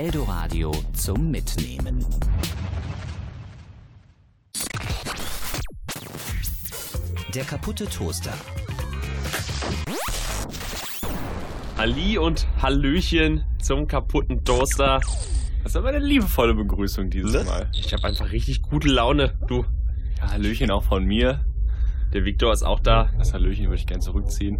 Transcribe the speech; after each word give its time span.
Eldoradio 0.00 0.72
zum 0.92 1.30
Mitnehmen. 1.30 2.04
Der 7.34 7.44
kaputte 7.44 7.86
Toaster. 7.86 8.34
Ali 11.78 12.18
und 12.18 12.46
Hallöchen 12.60 13.44
zum 13.62 13.86
kaputten 13.88 14.44
Toaster. 14.44 15.00
Das 15.62 15.72
ist 15.72 15.76
aber 15.76 15.88
eine 15.88 15.98
liebevolle 16.00 16.52
Begrüßung 16.52 17.08
dieses 17.08 17.32
Ne? 17.32 17.44
Mal. 17.44 17.70
Ich 17.72 17.94
habe 17.94 18.04
einfach 18.04 18.30
richtig 18.32 18.60
gute 18.60 18.88
Laune. 18.88 19.32
Du, 19.46 19.64
Ja, 20.18 20.30
Hallöchen 20.30 20.70
auch 20.70 20.84
von 20.84 21.06
mir. 21.06 21.46
der 22.12 22.26
Viktor 22.26 22.52
ist 22.52 22.64
auch 22.64 22.80
da. 22.80 23.08
Das 23.16 23.32
Hallöchen 23.32 23.64
würde 23.64 23.76
ich 23.76 23.86
gerne 23.86 24.02
zurückziehen. 24.02 24.58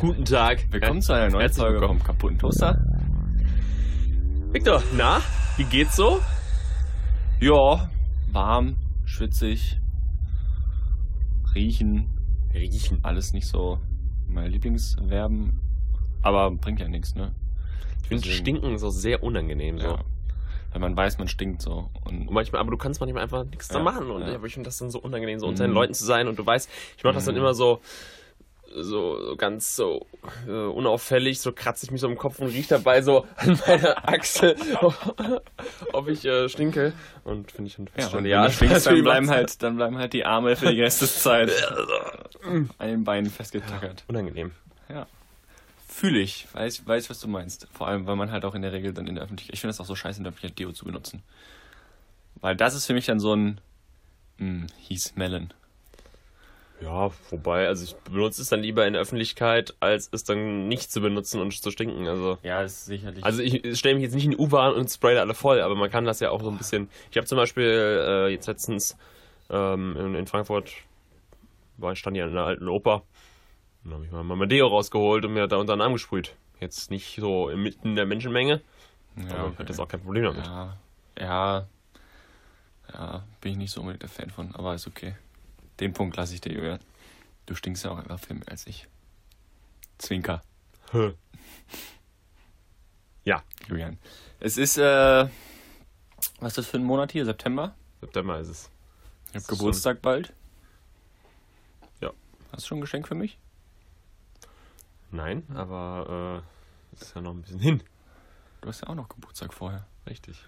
Guten 0.00 0.24
Tag. 0.24 0.66
Willkommen 0.72 1.02
zu 1.02 1.12
einer 1.12 1.30
neuen 1.30 1.52
Folge 1.52 1.86
vom 1.86 2.02
kaputten 2.02 2.36
Toaster. 2.38 2.95
Viktor, 4.52 4.82
na, 4.96 5.20
wie 5.56 5.64
geht's 5.64 5.96
so? 5.96 6.20
Ja, 7.40 7.90
warm, 8.32 8.76
schwitzig, 9.04 9.78
riechen, 11.54 12.08
Riechen. 12.54 12.98
alles 13.02 13.32
nicht 13.32 13.46
so 13.46 13.78
meine 14.28 14.48
Lieblingsverben. 14.48 15.60
Aber 16.22 16.50
bringt 16.50 16.80
ja 16.80 16.88
nichts, 16.88 17.14
ne? 17.14 17.34
Ich 18.02 18.08
finde 18.08 18.26
Stinken 18.28 18.74
auch 18.76 18.90
sehr 18.90 19.22
unangenehm. 19.22 19.78
So. 19.78 19.86
Ja. 19.86 19.98
Wenn 20.72 20.80
man 20.80 20.96
weiß, 20.96 21.18
man 21.18 21.28
stinkt 21.28 21.62
so. 21.62 21.90
Und 22.04 22.28
Und 22.28 22.30
manchmal, 22.32 22.60
aber 22.60 22.70
du 22.70 22.76
kannst 22.76 23.00
manchmal 23.00 23.22
einfach 23.22 23.44
nichts 23.44 23.68
da 23.68 23.78
Ja, 23.78 23.84
machen. 23.84 24.10
Und 24.10 24.22
ja. 24.22 24.42
ich 24.42 24.52
finde 24.54 24.68
das 24.68 24.78
dann 24.78 24.90
so 24.90 25.00
unangenehm, 25.00 25.38
so 25.38 25.46
unter 25.46 25.64
Mhm. 25.64 25.68
den 25.70 25.74
Leuten 25.74 25.94
zu 25.94 26.04
sein. 26.04 26.28
Und 26.28 26.38
du 26.38 26.44
weißt, 26.46 26.68
ich 26.96 27.04
mache 27.04 27.14
das 27.14 27.24
dann 27.26 27.34
Mhm. 27.34 27.40
immer 27.42 27.54
so, 27.54 27.80
so, 28.74 29.22
so 29.24 29.36
ganz 29.36 29.76
so 29.76 30.06
äh, 30.46 30.50
unauffällig, 30.50 31.40
so 31.40 31.52
kratze 31.52 31.86
ich 31.86 31.90
mich 31.90 32.00
so 32.00 32.08
im 32.08 32.16
Kopf 32.16 32.38
und 32.40 32.48
rieche 32.48 32.68
dabei 32.70 33.02
so 33.02 33.26
an 33.36 33.58
meiner 33.66 34.08
Achsel, 34.08 34.56
ob 35.92 36.08
ich 36.08 36.24
äh, 36.24 36.48
stinke. 36.48 36.92
Und 37.24 37.52
finde 37.52 37.68
ich 37.68 37.74
schon 37.74 37.88
ja, 37.96 38.06
und 38.06 38.24
du 38.24 38.52
stinkst, 38.52 38.86
dann 38.86 39.02
bleiben, 39.02 39.30
halt, 39.30 39.62
dann 39.62 39.76
bleiben 39.76 39.98
halt 39.98 40.12
die 40.12 40.24
Arme 40.24 40.56
für 40.56 40.72
die 40.72 40.80
Restzeit 40.80 41.50
an 42.42 42.88
den 42.88 43.04
Beinen 43.04 43.30
festgetackert. 43.30 44.04
unangenehm. 44.08 44.52
Fühle 45.96 46.18
ich, 46.18 46.46
weiß, 46.52 46.86
weiß, 46.86 47.08
was 47.08 47.20
du 47.20 47.26
meinst. 47.26 47.68
Vor 47.72 47.88
allem, 47.88 48.06
weil 48.06 48.16
man 48.16 48.30
halt 48.30 48.44
auch 48.44 48.54
in 48.54 48.60
der 48.60 48.70
Regel 48.74 48.92
dann 48.92 49.06
in 49.06 49.14
der 49.14 49.24
Öffentlichkeit, 49.24 49.54
ich 49.54 49.62
finde 49.62 49.70
das 49.70 49.80
auch 49.80 49.86
so 49.86 49.94
scheiße, 49.94 50.18
in 50.18 50.24
der 50.24 50.32
Öffentlichkeit 50.32 50.58
Deo 50.58 50.72
zu 50.72 50.84
benutzen. 50.84 51.22
Weil 52.42 52.54
das 52.54 52.74
ist 52.74 52.84
für 52.84 52.92
mich 52.92 53.06
dann 53.06 53.18
so 53.18 53.34
ein, 53.34 53.62
mh, 54.36 54.66
hieß 54.76 55.16
Melon. 55.16 55.54
Ja, 56.80 57.10
wobei, 57.30 57.68
also 57.68 57.84
ich 57.84 57.96
benutze 58.12 58.42
es 58.42 58.48
dann 58.48 58.60
lieber 58.60 58.86
in 58.86 58.92
der 58.92 59.00
Öffentlichkeit, 59.00 59.74
als 59.80 60.10
es 60.12 60.24
dann 60.24 60.68
nicht 60.68 60.92
zu 60.92 61.00
benutzen 61.00 61.40
und 61.40 61.52
zu 61.52 61.70
stinken. 61.70 62.06
Also. 62.06 62.38
Ja, 62.42 62.62
ist 62.62 62.84
sicherlich. 62.84 63.24
Also 63.24 63.42
ich 63.42 63.78
stelle 63.78 63.94
mich 63.94 64.04
jetzt 64.04 64.14
nicht 64.14 64.26
in 64.26 64.32
die 64.32 64.36
U-Bahn 64.36 64.74
und 64.74 64.90
spray 64.90 65.16
alle 65.16 65.34
voll, 65.34 65.60
aber 65.60 65.74
man 65.74 65.90
kann 65.90 66.04
das 66.04 66.20
ja 66.20 66.30
auch 66.30 66.42
so 66.42 66.50
ein 66.50 66.58
bisschen. 66.58 66.90
Ich 67.10 67.16
habe 67.16 67.26
zum 67.26 67.36
Beispiel 67.36 67.64
äh, 67.64 68.28
jetzt 68.28 68.46
letztens 68.46 68.96
ähm, 69.48 69.96
in, 69.98 70.14
in 70.14 70.26
Frankfurt 70.26 70.72
war 71.78 71.92
ich 71.92 71.98
stand 71.98 72.16
ja 72.16 72.24
in 72.26 72.32
einer 72.32 72.44
alten 72.44 72.68
Oper 72.68 73.02
und 73.84 73.92
habe 73.92 74.04
ich 74.04 74.10
mal 74.10 74.22
mein 74.22 74.48
Deo 74.48 74.66
rausgeholt 74.66 75.24
und 75.24 75.32
mir 75.34 75.46
da 75.46 75.56
unter 75.56 75.76
den 75.76 75.82
Arm 75.82 75.92
gesprüht. 75.92 76.34
Jetzt 76.60 76.90
nicht 76.90 77.16
so 77.20 77.48
inmitten 77.48 77.96
der 77.96 78.06
Menschenmenge, 78.06 78.62
ja, 79.16 79.36
aber 79.36 79.52
ich 79.52 79.58
hatte 79.58 79.72
jetzt 79.72 79.80
auch 79.80 79.88
kein 79.88 80.00
Problem 80.00 80.24
damit. 80.24 80.46
ja, 80.46 80.76
ja, 81.18 81.66
ja, 82.92 83.24
bin 83.40 83.52
ich 83.52 83.58
nicht 83.58 83.72
so 83.72 83.80
unbedingt 83.80 84.02
der 84.02 84.08
Fan 84.08 84.30
von, 84.30 84.54
aber 84.54 84.74
ist 84.74 84.86
okay. 84.86 85.14
Den 85.80 85.92
Punkt 85.92 86.16
lasse 86.16 86.34
ich 86.34 86.40
dir, 86.40 86.52
Julian. 86.52 86.80
Du 87.46 87.54
stinkst 87.54 87.84
ja 87.84 87.90
auch 87.90 87.98
einfach 87.98 88.18
viel 88.18 88.36
mehr 88.36 88.48
als 88.48 88.66
ich. 88.66 88.88
Zwinker, 89.98 90.42
Ja, 93.24 93.42
Julian. 93.66 93.98
Es 94.40 94.56
ist, 94.56 94.76
äh, 94.78 95.28
was 96.40 96.48
ist 96.52 96.58
das 96.58 96.66
für 96.66 96.76
ein 96.76 96.84
Monat 96.84 97.12
hier? 97.12 97.24
September? 97.24 97.74
September 98.00 98.38
ist 98.38 98.48
es. 98.48 98.70
Ich 99.24 99.28
habe 99.30 99.38
ist 99.38 99.46
schon- 99.48 99.58
Geburtstag 99.58 100.02
bald. 100.02 100.32
Ja. 102.00 102.10
Hast 102.52 102.64
du 102.64 102.68
schon 102.68 102.78
ein 102.78 102.82
Geschenk 102.82 103.08
für 103.08 103.14
mich? 103.14 103.38
Nein, 105.10 105.44
aber 105.54 106.42
äh, 106.94 107.00
ist 107.00 107.14
ja 107.14 107.20
noch 107.20 107.32
ein 107.32 107.42
bisschen 107.42 107.58
hin. 107.60 107.82
Du 108.60 108.68
hast 108.68 108.82
ja 108.82 108.88
auch 108.88 108.94
noch 108.94 109.08
Geburtstag 109.08 109.52
vorher. 109.54 109.86
Richtig. 110.06 110.38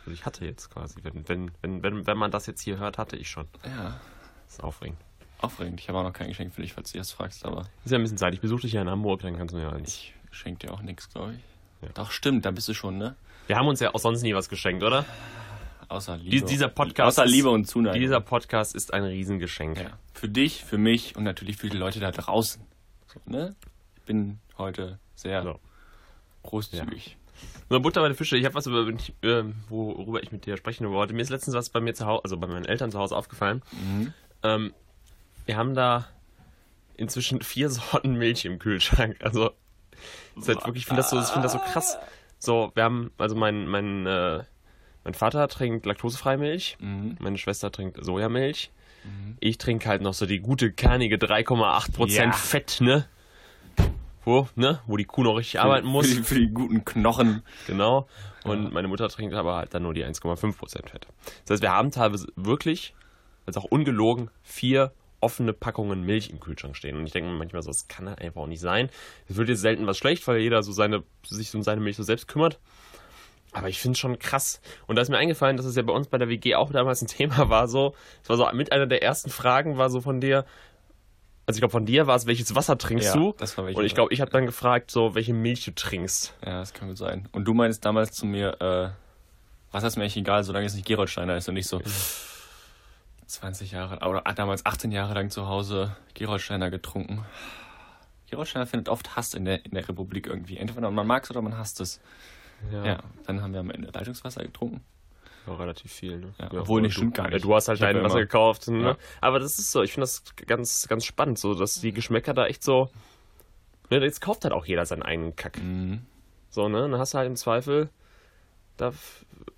Also 0.00 0.10
ich 0.12 0.24
hatte 0.26 0.44
jetzt 0.44 0.70
quasi, 0.70 0.96
wenn, 1.02 1.28
wenn, 1.28 1.50
wenn, 1.62 1.82
wenn, 1.82 2.06
wenn 2.06 2.18
man 2.18 2.30
das 2.30 2.46
jetzt 2.46 2.62
hier 2.62 2.78
hört, 2.78 2.98
hatte 2.98 3.16
ich 3.16 3.30
schon. 3.30 3.46
Ja. 3.64 4.00
Das 4.48 4.54
ist 4.58 4.64
aufregend. 4.64 4.98
Aufregend. 5.40 5.78
Ich 5.80 5.88
habe 5.88 5.98
auch 5.98 6.02
noch 6.02 6.12
kein 6.12 6.28
Geschenk 6.28 6.52
für 6.52 6.62
dich, 6.62 6.72
falls 6.72 6.90
du 6.92 6.98
das 6.98 7.12
fragst, 7.12 7.44
aber 7.44 7.66
Ist 7.84 7.90
ja 7.92 7.98
ein 7.98 8.02
bisschen 8.02 8.18
Zeit. 8.18 8.34
Ich 8.34 8.40
besuche 8.40 8.62
dich 8.62 8.72
ja 8.72 8.82
in 8.82 8.90
Hamburg, 8.90 9.20
dann 9.22 9.36
kannst 9.36 9.54
du 9.54 9.58
mir 9.58 9.72
eins. 9.72 9.88
ich 9.88 10.14
schenke 10.30 10.66
dir 10.66 10.72
auch 10.74 10.82
nichts, 10.82 11.08
glaube 11.10 11.34
ich. 11.34 11.40
Ja. 11.86 11.92
Doch, 11.94 12.10
stimmt, 12.10 12.44
da 12.44 12.50
bist 12.50 12.66
du 12.68 12.74
schon, 12.74 12.98
ne? 12.98 13.14
Wir 13.46 13.56
haben 13.56 13.68
uns 13.68 13.78
ja 13.80 13.94
auch 13.94 14.00
sonst 14.00 14.22
nie 14.22 14.34
was 14.34 14.48
geschenkt, 14.48 14.82
oder? 14.82 15.04
Außer 15.88 16.18
Dies- 16.18 16.30
Liebe. 16.32 16.46
dieser 16.46 16.68
Podcast 16.68 17.18
Außer 17.20 17.26
Liebe 17.30 17.50
und 17.50 17.66
Zuneigung. 17.66 18.00
Dieser 18.00 18.20
Podcast 18.20 18.74
ist 18.74 18.92
ein 18.92 19.04
Riesengeschenk. 19.04 19.78
ja. 19.78 19.90
Für 20.12 20.28
dich, 20.28 20.64
für 20.64 20.76
mich 20.76 21.14
und 21.16 21.22
natürlich 21.24 21.56
für 21.56 21.68
die 21.70 21.76
Leute 21.78 22.00
da 22.00 22.10
draußen. 22.10 22.60
So, 23.06 23.20
ne? 23.26 23.54
Ich 23.96 24.02
bin 24.02 24.38
heute 24.58 24.98
sehr 25.14 25.42
So. 25.44 25.60
großzügig. 26.42 27.16
Nur 27.70 27.80
Butter 27.80 28.00
bei 28.00 28.08
den 28.08 28.16
Fische. 28.16 28.36
Ich 28.36 28.44
habe 28.44 28.54
was, 28.56 28.66
über, 28.66 28.80
äh, 29.22 29.44
worüber 29.68 30.22
ich 30.22 30.32
mit 30.32 30.44
dir 30.46 30.56
sprechen 30.56 30.88
wollte. 30.90 31.14
Mir 31.14 31.22
ist 31.22 31.30
letztens 31.30 31.54
was 31.54 31.70
bei 31.70 31.80
mir 31.80 31.94
zu 31.94 32.04
Hause, 32.06 32.24
also 32.24 32.36
bei 32.36 32.46
meinen 32.48 32.64
Eltern 32.64 32.90
zu 32.90 32.98
Hause 32.98 33.16
aufgefallen. 33.16 33.62
Mhm. 33.72 34.12
Ähm, 34.42 34.72
wir 35.46 35.56
haben 35.56 35.74
da 35.74 36.06
inzwischen 36.96 37.40
vier 37.42 37.70
Sorten 37.70 38.14
Milch 38.14 38.44
im 38.44 38.58
Kühlschrank. 38.58 39.16
Also, 39.20 39.50
ist 40.36 40.48
halt 40.48 40.64
wirklich, 40.66 40.82
ich 40.82 40.86
finde 40.86 41.02
das, 41.02 41.10
so, 41.10 41.18
ich 41.18 41.26
find 41.26 41.44
das 41.44 41.52
so 41.52 41.58
krass. 41.58 41.98
So, 42.38 42.70
wir 42.74 42.84
haben, 42.84 43.10
also 43.18 43.34
mein, 43.34 43.66
mein, 43.66 44.06
äh, 44.06 44.44
mein 45.04 45.14
Vater 45.14 45.48
trinkt 45.48 45.86
laktosefreie 45.86 46.38
Milch, 46.38 46.76
Mhm. 46.80 47.16
meine 47.20 47.38
Schwester 47.38 47.72
trinkt 47.72 48.02
Sojamilch. 48.04 48.70
Ich 49.40 49.56
trinke 49.58 49.88
halt 49.88 50.02
noch 50.02 50.12
so 50.12 50.26
die 50.26 50.40
gute, 50.40 50.70
kernige 50.72 51.16
3,8% 51.16 52.08
Ja. 52.10 52.32
Fett, 52.32 52.78
ne? 52.80 53.06
Wo, 54.24 54.48
ne? 54.54 54.80
Wo 54.86 54.96
die 54.98 55.04
Kuh 55.06 55.22
noch 55.22 55.36
richtig 55.36 55.60
arbeiten 55.60 55.86
muss. 55.86 56.08
Für 56.08 56.14
die, 56.16 56.22
für 56.24 56.34
die 56.34 56.48
guten 56.48 56.84
Knochen. 56.84 57.42
Genau. 57.66 58.06
Und 58.44 58.72
meine 58.72 58.88
Mutter 58.88 59.08
trinkt 59.08 59.34
aber 59.34 59.56
halt 59.56 59.72
dann 59.72 59.84
nur 59.84 59.94
die 59.94 60.04
1,5% 60.04 60.88
Fett. 60.90 61.06
Das 61.46 61.54
heißt, 61.54 61.62
wir 61.62 61.72
haben 61.72 61.90
teilweise 61.90 62.26
wirklich, 62.36 62.94
also 63.48 63.60
auch 63.60 63.64
ungelogen, 63.64 64.30
vier 64.42 64.92
offene 65.20 65.52
Packungen 65.52 66.02
Milch 66.04 66.30
im 66.30 66.38
Kühlschrank 66.38 66.76
stehen. 66.76 66.96
Und 66.96 67.04
ich 67.06 67.12
denke 67.12 67.28
mir 67.28 67.36
manchmal 67.36 67.62
so, 67.62 67.70
das 67.70 67.88
kann 67.88 68.08
halt 68.08 68.20
einfach 68.20 68.42
auch 68.42 68.46
nicht 68.46 68.60
sein. 68.60 68.88
Es 69.28 69.34
wird 69.34 69.48
jetzt 69.48 69.62
selten 69.62 69.84
was 69.86 69.98
schlecht, 69.98 70.24
weil 70.28 70.38
jeder 70.38 70.62
so 70.62 70.70
seine, 70.70 71.02
sich 71.26 71.52
um 71.56 71.62
seine 71.64 71.80
Milch 71.80 71.96
so 71.96 72.04
selbst 72.04 72.28
kümmert. 72.28 72.60
Aber 73.52 73.68
ich 73.68 73.80
finde 73.80 73.94
es 73.94 73.98
schon 73.98 74.18
krass. 74.20 74.60
Und 74.86 74.94
da 74.94 75.02
ist 75.02 75.08
mir 75.08 75.16
eingefallen, 75.16 75.56
dass 75.56 75.66
es 75.66 75.74
ja 75.74 75.82
bei 75.82 75.92
uns 75.92 76.06
bei 76.06 76.18
der 76.18 76.28
WG 76.28 76.54
auch 76.54 76.70
damals 76.70 77.02
ein 77.02 77.06
Thema 77.08 77.48
war. 77.48 77.66
So, 77.66 77.94
es 78.22 78.28
war 78.28 78.36
so 78.36 78.48
mit 78.52 78.70
einer 78.70 78.86
der 78.86 79.02
ersten 79.02 79.30
Fragen, 79.30 79.76
war 79.76 79.90
so 79.90 80.00
von 80.00 80.20
dir, 80.20 80.44
also 81.46 81.56
ich 81.56 81.62
glaube 81.62 81.72
von 81.72 81.86
dir 81.86 82.06
war 82.06 82.14
es, 82.14 82.26
welches 82.26 82.54
Wasser 82.54 82.78
trinkst 82.78 83.06
Ja, 83.08 83.14
du? 83.14 83.34
das 83.38 83.56
war 83.58 83.64
welches 83.64 83.78
Und 83.80 83.86
ich 83.86 83.94
glaube, 83.94 84.12
ich 84.12 84.20
habe 84.20 84.30
dann 84.30 84.46
gefragt, 84.46 84.90
so 84.92 85.14
welche 85.16 85.32
Milch 85.34 85.64
du 85.64 85.74
trinkst. 85.74 86.34
Ja, 86.44 86.60
das 86.60 86.74
kann 86.74 86.88
gut 86.88 86.98
sein. 86.98 87.26
Und 87.32 87.44
du 87.46 87.54
meinst 87.54 87.84
damals 87.84 88.12
zu 88.12 88.26
mir, 88.26 88.60
äh, 88.60 88.90
was 89.72 89.82
ist 89.82 89.96
mir 89.96 90.04
echt 90.04 90.16
egal, 90.16 90.44
solange 90.44 90.66
es 90.66 90.74
nicht 90.74 90.86
Geroldsteiner 90.86 91.36
ist 91.36 91.48
und 91.48 91.54
nicht 91.54 91.66
so 91.68 91.80
20 93.28 93.72
Jahre, 93.72 94.06
oder 94.08 94.22
damals 94.34 94.64
18 94.64 94.90
Jahre 94.90 95.14
lang 95.14 95.30
zu 95.30 95.46
Hause 95.46 95.94
Geroldsteiner 96.14 96.70
getrunken. 96.70 97.24
Geroldsteiner 98.30 98.66
findet 98.66 98.88
oft 98.88 99.16
Hass 99.16 99.34
in 99.34 99.44
der, 99.44 99.64
in 99.64 99.72
der 99.72 99.88
Republik 99.88 100.26
irgendwie. 100.26 100.56
Entweder 100.56 100.90
man 100.90 101.06
mag 101.06 101.24
es 101.24 101.30
oder 101.30 101.42
man 101.42 101.56
hasst 101.56 101.80
es. 101.80 102.00
Ja. 102.72 102.98
dann 103.26 103.40
haben 103.40 103.52
wir 103.52 103.60
am 103.60 103.70
Ende 103.70 103.90
Leitungswasser 103.92 104.42
getrunken. 104.42 104.82
Ja, 105.46 105.54
relativ 105.54 105.92
viel, 105.92 106.18
ne? 106.18 106.34
Ja, 106.38 106.50
obwohl, 106.52 106.82
nee, 106.82 106.88
du, 106.88 106.92
stimmt 106.94 107.14
gar 107.14 107.28
nicht. 107.28 107.44
Du 107.44 107.54
hast 107.54 107.68
halt 107.68 107.80
dein 107.80 107.96
ja 107.96 108.02
Wasser 108.02 108.16
immer- 108.16 108.24
gekauft, 108.24 108.68
ne? 108.68 108.82
Ja. 108.82 108.96
Aber 109.20 109.38
das 109.38 109.58
ist 109.58 109.70
so, 109.70 109.82
ich 109.82 109.92
finde 109.92 110.02
das 110.02 110.24
ganz, 110.46 110.88
ganz 110.88 111.04
spannend, 111.04 111.38
so, 111.38 111.54
dass 111.54 111.80
die 111.80 111.92
Geschmäcker 111.92 112.34
da 112.34 112.46
echt 112.46 112.62
so. 112.64 112.90
Ne, 113.90 113.98
jetzt 114.00 114.20
kauft 114.20 114.44
halt 114.44 114.52
auch 114.52 114.66
jeder 114.66 114.84
seinen 114.84 115.02
eigenen 115.02 115.36
Kack. 115.36 115.62
Mhm. 115.62 116.04
So, 116.50 116.68
ne? 116.68 116.80
Dann 116.80 116.98
hast 116.98 117.14
du 117.14 117.18
halt 117.18 117.28
im 117.28 117.36
Zweifel 117.36 117.88
da 118.76 118.92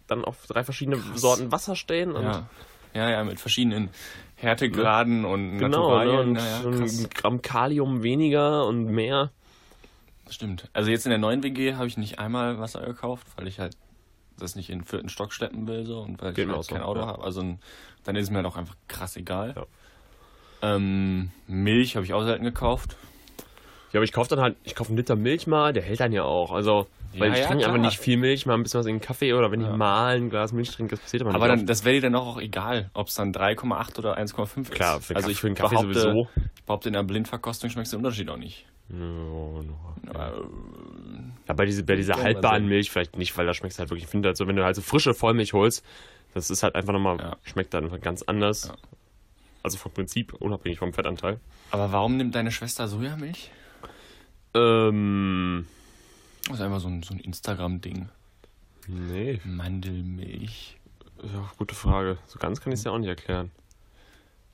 dann 0.06 0.24
auch 0.24 0.34
drei 0.46 0.62
verschiedene 0.64 0.98
Sorten 1.14 1.50
Wasser 1.52 1.76
stehen 1.76 2.12
und 2.12 2.24
Ja. 2.24 2.48
Ja, 2.94 3.10
ja, 3.10 3.24
mit 3.24 3.40
verschiedenen 3.40 3.90
Härtegraden 4.36 5.24
und 5.24 5.58
genau, 5.58 5.60
ne? 5.60 5.68
Naturalien. 5.68 6.28
Und 6.30 6.36
ja, 6.36 6.62
ja, 6.62 6.70
krass. 6.70 7.08
Gramm 7.14 7.42
Kalium 7.42 8.02
weniger 8.02 8.66
und 8.66 8.86
mehr. 8.86 9.30
Stimmt. 10.30 10.68
Also 10.72 10.90
jetzt 10.90 11.06
in 11.06 11.10
der 11.10 11.18
neuen 11.18 11.42
WG 11.42 11.74
habe 11.74 11.86
ich 11.86 11.96
nicht 11.96 12.18
einmal 12.18 12.58
Wasser 12.58 12.80
gekauft, 12.80 13.26
weil 13.36 13.48
ich 13.48 13.58
halt 13.58 13.76
das 14.38 14.54
nicht 14.54 14.70
in 14.70 14.78
den 14.78 14.84
vierten 14.84 15.08
Stock 15.08 15.32
schleppen 15.32 15.66
will 15.66 15.84
so 15.84 16.00
und 16.00 16.22
weil 16.22 16.32
Geht 16.32 16.48
ich 16.48 16.54
halt 16.54 16.64
so, 16.64 16.74
kein 16.74 16.82
Auto 16.82 17.00
ja. 17.00 17.06
habe. 17.06 17.24
Also 17.24 17.58
dann 18.04 18.16
ist 18.16 18.24
es 18.24 18.30
mir 18.30 18.36
halt 18.36 18.46
auch 18.46 18.56
einfach 18.56 18.76
krass 18.88 19.16
egal. 19.16 19.54
Ja. 19.56 19.66
Ähm, 20.76 21.30
Milch 21.46 21.96
habe 21.96 22.06
ich 22.06 22.12
auch 22.12 22.24
selten 22.24 22.44
gekauft. 22.44 22.96
Ja, 23.92 23.98
aber 23.98 24.04
ich 24.04 24.12
kaufe 24.12 24.28
dann 24.30 24.40
halt, 24.40 24.56
ich 24.64 24.74
kaufe 24.74 24.90
einen 24.90 24.98
Liter 24.98 25.16
Milch 25.16 25.46
mal, 25.46 25.72
der 25.72 25.82
hält 25.82 25.98
dann 26.00 26.12
ja 26.12 26.22
auch. 26.22 26.52
Also, 26.52 26.86
weil 27.12 27.28
Ja, 27.30 27.34
ich 27.34 27.40
ja, 27.40 27.46
trinke 27.48 27.64
klar. 27.64 27.74
einfach 27.74 27.84
nicht 27.86 27.98
viel 27.98 28.16
Milch, 28.16 28.46
mal 28.46 28.54
ein 28.54 28.62
bisschen 28.62 28.78
was 28.80 28.86
in 28.86 28.96
den 28.96 29.00
Kaffee 29.00 29.32
oder 29.32 29.50
wenn 29.50 29.60
Ja. 29.62 29.70
ich 29.72 29.76
mal 29.76 30.16
ein 30.16 30.30
Glas 30.30 30.52
Milch 30.52 30.70
trinke, 30.70 30.90
das 30.92 31.00
passiert 31.00 31.22
aber 31.22 31.30
nicht. 31.30 31.36
Aber 31.36 31.48
dann, 31.48 31.66
das 31.66 31.84
wäre 31.84 31.96
dir 31.96 32.02
dann 32.02 32.14
auch 32.14 32.40
egal, 32.40 32.90
ob 32.94 33.08
es 33.08 33.14
dann 33.14 33.32
3,8 33.32 33.98
oder 33.98 34.16
1,5 34.16 34.60
ist. 34.62 34.70
Klar, 34.70 35.00
für 35.00 35.16
also 35.16 35.26
Kaffee- 35.26 35.32
ich 35.32 35.40
für 35.40 35.52
Kaffee 35.54 35.74
behaupte, 35.74 36.00
sowieso. 36.00 36.28
Ich 36.56 36.62
behaupte, 36.62 36.88
in 36.88 36.92
der 36.92 37.02
Blindverkostung 37.02 37.68
schmeckst 37.70 37.92
du 37.92 37.96
den 37.96 38.04
Unterschied 38.04 38.28
auch 38.28 38.36
nicht. 38.36 38.64
Ja, 38.90 38.96
no. 38.96 39.64
Ja. 40.14 40.32
Ja, 41.48 41.54
bei, 41.54 41.64
diese, 41.66 41.82
bei 41.82 41.96
dieser 41.96 42.14
haltbaren. 42.22 42.66
Milch 42.66 42.90
vielleicht 42.92 43.16
nicht, 43.18 43.36
weil 43.36 43.44
da 43.46 43.54
schmeckt 43.54 43.72
es 43.72 43.78
halt 43.80 43.90
wirklich. 43.90 44.04
Ich 44.04 44.10
finde 44.10 44.28
halt 44.28 44.36
so, 44.36 44.46
wenn 44.46 44.54
du 44.54 44.64
halt 44.64 44.76
so 44.76 44.82
frische 44.82 45.14
Vollmilch 45.14 45.52
holst, 45.52 45.84
das 46.34 46.48
ist 46.48 46.62
halt 46.62 46.76
einfach 46.76 46.92
nochmal, 46.92 47.18
Ja. 47.18 47.36
schmeckt 47.42 47.74
dann 47.74 47.84
einfach 47.84 48.00
ganz 48.00 48.22
anders. 48.22 48.72
Also 49.64 49.78
vom 49.78 49.92
Prinzip, 49.92 50.32
unabhängig 50.34 50.78
vom 50.78 50.92
Fettanteil. 50.92 51.38
Aber 51.72 51.90
warum 51.92 52.16
nimmt 52.16 52.34
deine 52.36 52.50
Schwester 52.52 52.86
Sojamilch? 52.88 53.50
Ähm, 54.54 55.66
Das 56.46 56.56
ist 56.56 56.60
einfach 56.62 56.80
so 56.80 56.88
ein, 56.88 57.02
so 57.02 57.14
ein 57.14 57.20
Instagram-Ding. 57.20 58.08
nee. 58.88 59.40
Mandelmilch. 59.44 60.76
Ja, 61.22 61.50
gute 61.58 61.74
Frage. 61.74 62.18
So 62.26 62.38
ganz 62.38 62.60
kann 62.60 62.72
ich 62.72 62.78
es 62.80 62.84
ja 62.84 62.92
auch 62.92 62.98
nicht 62.98 63.08
erklären. 63.08 63.50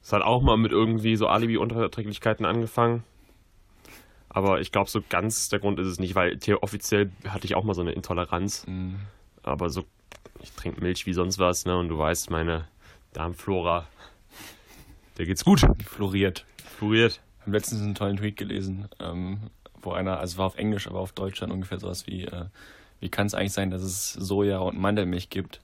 Es 0.02 0.12
hat 0.12 0.22
auch 0.22 0.42
mal 0.42 0.56
mit 0.56 0.72
irgendwie 0.72 1.16
so 1.16 1.26
Alibi-Unterverträglichkeiten 1.28 2.44
angefangen. 2.46 3.04
Aber 4.28 4.60
ich 4.60 4.70
glaube, 4.70 4.90
so 4.90 5.00
ganz 5.08 5.48
der 5.48 5.60
Grund 5.60 5.78
ist 5.80 5.86
es 5.86 5.98
nicht, 5.98 6.14
weil 6.14 6.38
offiziell 6.60 7.10
hatte 7.26 7.46
ich 7.46 7.54
auch 7.54 7.64
mal 7.64 7.74
so 7.74 7.80
eine 7.80 7.92
Intoleranz. 7.92 8.66
Mhm. 8.66 8.96
Aber 9.42 9.70
so, 9.70 9.84
ich 10.42 10.52
trinke 10.52 10.80
Milch 10.82 11.06
wie 11.06 11.12
sonst 11.14 11.38
was, 11.38 11.64
ne? 11.64 11.76
Und 11.76 11.88
du 11.88 11.96
weißt, 11.98 12.30
meine 12.30 12.68
Darmflora, 13.14 13.86
der 15.16 15.24
geht's 15.26 15.44
gut. 15.44 15.62
Floriert. 15.86 16.44
Floriert. 16.76 17.20
Ich 17.38 17.42
habe 17.42 17.52
letztens 17.52 17.80
einen 17.80 17.94
tollen 17.94 18.16
Tweet 18.18 18.36
gelesen, 18.36 18.88
ähm, 19.00 19.38
wo 19.86 19.92
einer, 19.92 20.18
also 20.18 20.34
es 20.34 20.38
war 20.38 20.46
auf 20.46 20.56
Englisch, 20.58 20.86
aber 20.86 21.00
auf 21.00 21.12
Deutsch 21.12 21.40
dann 21.40 21.50
ungefähr 21.50 21.78
sowas 21.78 22.06
wie, 22.06 22.24
äh, 22.24 22.44
wie 23.00 23.08
kann 23.08 23.26
es 23.26 23.34
eigentlich 23.34 23.52
sein, 23.52 23.70
dass 23.70 23.82
es 23.82 24.12
Soja 24.12 24.58
und 24.58 24.78
Mandelmilch 24.78 25.30
gibt? 25.30 25.60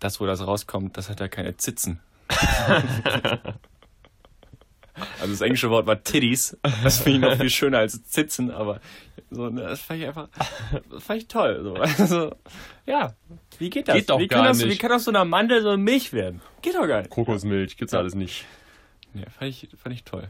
Das, 0.00 0.20
wo 0.20 0.26
das 0.26 0.46
rauskommt, 0.46 0.96
das 0.96 1.08
hat 1.08 1.20
ja 1.20 1.28
keine 1.28 1.56
Zitzen. 1.56 2.00
also 5.20 5.32
das 5.32 5.40
englische 5.40 5.70
Wort 5.70 5.86
war 5.86 6.02
Titties. 6.02 6.56
Das 6.82 6.98
finde 7.00 7.28
ich 7.28 7.32
noch 7.32 7.40
viel 7.40 7.50
schöner 7.50 7.78
als 7.78 8.02
Zitzen, 8.04 8.50
aber 8.50 8.80
so, 9.30 9.48
ne, 9.48 9.62
das 9.62 9.80
fand 9.80 10.00
ich 10.00 10.06
einfach, 10.06 10.28
das 10.90 11.02
fand 11.02 11.22
ich 11.22 11.28
toll. 11.28 11.60
So. 11.62 11.74
Also, 11.74 12.34
ja, 12.84 13.14
wie 13.58 13.70
geht 13.70 13.88
das? 13.88 13.96
Geht 13.96 14.10
doch 14.10 14.18
wie, 14.18 14.28
kann 14.28 14.40
gar 14.40 14.48
das 14.48 14.58
nicht. 14.58 14.70
wie 14.70 14.78
kann 14.78 14.92
aus 14.92 15.04
so 15.04 15.10
einer 15.10 15.24
Mandel 15.24 15.62
so 15.62 15.68
eine 15.68 15.78
Milch 15.78 16.12
werden? 16.12 16.42
Geht 16.60 16.74
doch 16.74 16.86
gar 16.86 16.98
nicht. 16.98 17.10
Kokosmilch 17.10 17.76
gibt's 17.76 17.92
Ja. 17.92 18.00
alles 18.00 18.14
nicht. 18.14 18.44
Ja, 19.14 19.28
fand 19.30 19.50
ich, 19.50 19.68
fand 19.80 19.94
ich 19.94 20.04
toll. 20.04 20.28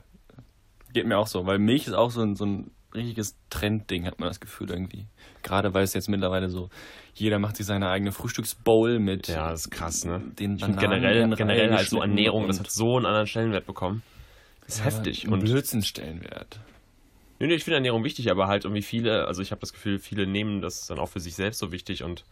Geht 0.93 1.07
mir 1.07 1.17
auch 1.19 1.27
so, 1.27 1.47
weil 1.47 1.59
Milch 1.59 1.87
ist 1.87 1.95
auch 1.95 2.11
so 2.11 2.23
ein, 2.23 2.37
so 2.37 2.45
ein 2.45 2.71
richtiges 2.95 3.37
Trendding, 3.51 4.07
hat 4.07 4.21
man 4.21 4.29
das 4.29 4.41
Gefühl 4.41 4.71
irgendwie. 4.71 5.07
Gerade 5.43 5.75
weil 5.75 5.85
es 5.85 5.95
jetzt 5.95 6.09
mittlerweile 6.09 6.49
so, 6.49 6.69
jeder 7.15 7.39
macht 7.39 7.57
sich 7.57 7.67
seine 7.67 7.89
eigene 7.89 8.13
Frühstücksbowl 8.13 8.99
mit 8.99 9.29
Ja, 9.29 9.51
das 9.51 9.63
ist 9.67 9.71
krass, 9.71 10.05
ne? 10.05 10.23
den 10.39 10.57
Bananen 10.59 10.79
generell, 10.79 11.37
generell 11.37 11.75
halt 11.75 11.89
so 11.89 12.01
Ernährung, 12.01 12.47
das 12.49 12.59
hat 12.61 12.71
so 12.71 12.97
einen 12.97 13.07
anderen 13.07 13.27
Stellenwert 13.27 13.67
bekommen. 13.67 14.03
Das 14.67 14.75
ist 14.75 14.79
Ja, 14.81 14.85
heftig. 14.87 15.29
Und 15.29 15.41
Blödsinnstellenwert. 15.41 16.61
Nee, 17.39 17.49
nee, 17.49 17.55
ich 17.55 17.65
finde 17.65 17.77
Ernährung 17.77 18.05
wichtig, 18.05 18.31
aber 18.31 18.47
halt 18.47 18.65
irgendwie 18.65 18.83
viele, 18.83 19.27
also 19.27 19.43
ich 19.43 19.51
habe 19.51 19.61
das 19.61 19.73
Gefühl, 19.73 19.99
viele 19.99 20.27
nehmen 20.27 20.61
das 20.61 20.87
dann 20.87 20.99
auch 20.99 21.09
für 21.09 21.21
sich 21.21 21.35
selbst 21.35 21.59
so 21.59 21.73
wichtig 21.73 22.05
und 22.05 22.25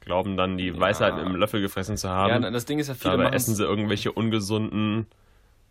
glauben 0.00 0.36
dann, 0.36 0.56
die 0.56 0.76
Weisheit 0.78 1.16
mit 1.16 1.26
dem 1.26 1.36
Löffel 1.36 1.60
gefressen 1.60 1.96
zu 1.96 2.08
haben. 2.08 2.42
Ja, 2.42 2.50
das 2.50 2.64
Ding 2.64 2.78
ist 2.78 2.88
ja, 2.88 2.94
viele 2.94 3.18
Dabei 3.18 3.30
essen 3.30 3.54
sie 3.54 3.64
irgendwelche 3.64 4.12
ungesunden 4.12 5.06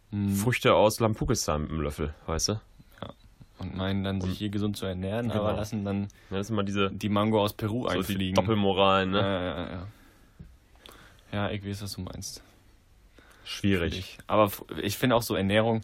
Mhm. 0.10 0.30
Früchte 0.36 0.74
aus 0.74 1.02
Lampukistan 1.02 1.64
mit 1.64 1.72
dem 1.72 1.82
Löffel, 1.82 2.14
weißt 2.28 2.50
du? 2.50 2.62
Und 3.60 3.76
meinen 3.76 4.04
dann, 4.04 4.22
sich 4.22 4.38
hier 4.38 4.50
gesund 4.50 4.78
zu 4.78 4.86
ernähren, 4.86 5.32
aber 5.32 5.48
Genau. 5.48 5.58
lassen 5.58 5.86
dann 5.86 6.08
Ja, 6.30 6.38
das 6.38 6.50
immer 6.50 6.64
diese 6.64 6.90
die 6.92 7.10
Mango 7.10 7.42
aus 7.42 7.54
Peru 7.54 7.84
so 7.84 7.90
die 7.90 7.98
einfliegen. 7.98 8.36
Doppelmoralen, 8.36 9.12
ne? 9.12 9.20
Ja, 9.20 9.42
ja, 9.44 9.72
ja. 9.72 9.88
Ja, 11.32 11.50
ich 11.52 11.66
weiß, 11.66 11.82
was 11.84 11.94
du 11.94 12.02
meinst. 12.02 12.42
Schwierig. 13.44 14.18
Aber 14.28 14.52
ich 14.82 14.98
finde 14.98 15.16
auch 15.16 15.22
so, 15.22 15.36
Ernährung 15.36 15.82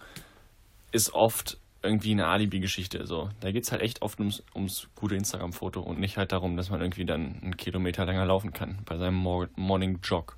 ist 0.92 1.14
oft 1.14 1.58
irgendwie 1.82 2.12
eine 2.12 2.28
Alibi-Geschichte. 2.28 3.06
So. 3.06 3.30
Da 3.42 3.52
geht 3.52 3.64
es 3.64 3.72
halt 3.72 3.82
echt 3.82 4.02
oft 4.02 4.20
ums, 4.20 4.44
ums 4.56 4.88
gute 4.96 5.16
Instagram-Foto 5.16 5.82
und 5.82 6.00
nicht 6.00 6.18
halt 6.18 6.32
darum, 6.32 6.56
dass 6.56 6.70
man 6.70 6.82
irgendwie 6.82 7.06
dann 7.06 7.40
einen 7.42 7.58
Kilometer 7.58 8.06
länger 8.06 8.26
laufen 8.26 8.54
kann 8.54 8.80
bei 8.86 8.98
seinem 8.98 9.16
Mor 9.16 9.48
Morning 9.56 10.00
Jog. 10.04 10.38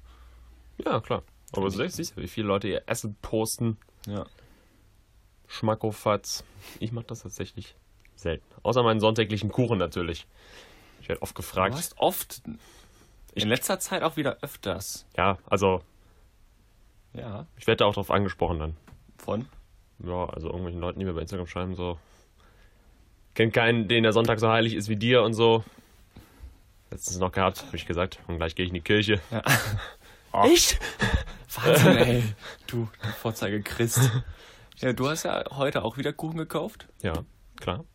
Ja, 0.84 1.00
klar. 1.02 1.24
Aber 1.54 1.70
du 1.70 1.88
siehst 1.88 2.16
ja, 2.16 2.24
wie 2.24 2.28
viele 2.28 2.48
Leute 2.48 2.68
ihr 2.68 2.84
Essen 2.88 3.16
posten. 3.22 3.78
Ja. 4.08 4.26
Schmackofatz. 5.48 6.44
Ich 6.80 6.92
mache 6.92 7.06
das 7.08 7.22
tatsächlich 7.24 7.76
selten. 8.16 8.44
Außer 8.64 8.84
meinen 8.84 9.00
sonntäglichen 9.00 9.52
Kuchen 9.52 9.78
natürlich. 9.78 10.26
Ich 11.02 11.10
werde 11.10 11.22
oft 11.22 11.38
Du 11.38 11.42
gefragt. 11.42 11.76
hast 11.76 11.98
oft, 11.98 12.42
in 13.34 13.48
letzter 13.50 13.80
Zeit 13.80 14.02
auch 14.04 14.18
wieder 14.18 14.38
öfters. 14.42 15.06
Ja, 15.18 15.38
also 15.46 15.82
Ja. 17.14 17.46
ich 17.58 17.68
werde 17.68 17.78
da 17.80 17.86
auch 17.86 17.94
drauf 17.94 18.12
angesprochen 18.12 18.60
dann. 18.60 18.78
Von? 19.18 19.48
Ja, 20.00 20.26
also 20.30 20.48
irgendwelchen 20.48 20.82
Leuten, 20.82 21.00
die 21.00 21.06
mir 21.06 21.14
bei 21.14 21.22
Instagram 21.22 21.48
schreiben, 21.48 21.76
so. 21.76 22.00
Kennt 23.34 23.54
keinen, 23.54 23.88
den 23.88 24.04
der 24.04 24.14
Sonntag 24.14 24.40
so 24.40 24.50
heilig 24.50 24.74
ist 24.76 24.88
wie 24.90 24.96
dir 24.96 25.22
und 25.24 25.34
so. 25.34 25.64
Letztens 26.92 27.18
noch 27.20 27.32
gehabt, 27.32 27.64
habe 27.66 27.76
ich 27.76 27.86
gesagt. 27.86 28.20
Und 28.28 28.38
gleich 28.38 28.56
gehe 28.56 28.64
ich 28.66 28.70
in 28.70 28.76
die 28.76 28.82
Kirche. 28.82 29.20
Echt? 30.34 30.80
Wahnsinn, 31.54 31.98
ey. 31.98 32.24
Du, 32.68 32.88
du 33.02 33.08
Vorzeige 33.22 33.62
Christ. 33.62 34.00
Ja, 34.78 34.94
du 34.94 35.10
hast 35.10 35.24
ja 35.24 35.46
heute 35.52 35.84
auch 35.84 35.98
wieder 35.98 36.14
Kuchen 36.14 36.38
gekauft. 36.38 36.88
Ja, 37.02 37.14
klar. 37.60 37.86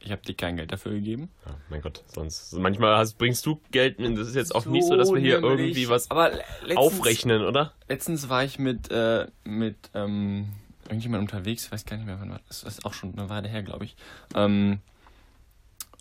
Ich 0.00 0.12
habe 0.12 0.22
dir 0.22 0.34
kein 0.34 0.56
Geld 0.56 0.70
dafür 0.70 0.92
gegeben. 0.92 1.28
Ja, 1.44 1.54
mein 1.70 1.82
Gott, 1.82 2.04
sonst. 2.06 2.52
Manchmal 2.52 2.96
hast, 2.96 3.18
bringst 3.18 3.44
du 3.46 3.60
Geld 3.72 3.98
mit. 3.98 4.16
Das 4.16 4.28
ist 4.28 4.36
jetzt 4.36 4.54
auch 4.54 4.64
nicht 4.64 4.86
so, 4.86 4.96
dass 4.96 5.12
wir 5.12 5.20
hier 5.20 5.40
nämlich. 5.40 5.60
irgendwie 5.60 5.88
was 5.88 6.08
letztens, 6.08 6.76
aufrechnen, 6.76 7.42
oder? 7.42 7.72
Letztens 7.88 8.28
war 8.28 8.44
ich 8.44 8.60
mit, 8.60 8.90
äh, 8.92 9.26
mit 9.42 9.76
ähm, 9.94 10.52
irgendjemand 10.84 11.22
unterwegs, 11.22 11.66
ich 11.66 11.72
weiß 11.72 11.84
gar 11.84 11.96
nicht 11.96 12.06
mehr, 12.06 12.20
wann 12.20 12.30
war 12.30 12.40
das. 12.46 12.62
Das 12.62 12.78
ist 12.78 12.84
auch 12.84 12.94
schon 12.94 13.18
eine 13.18 13.28
Weile 13.28 13.48
her, 13.48 13.62
glaube 13.62 13.84
ich. 13.84 13.96
Ähm, 14.34 14.78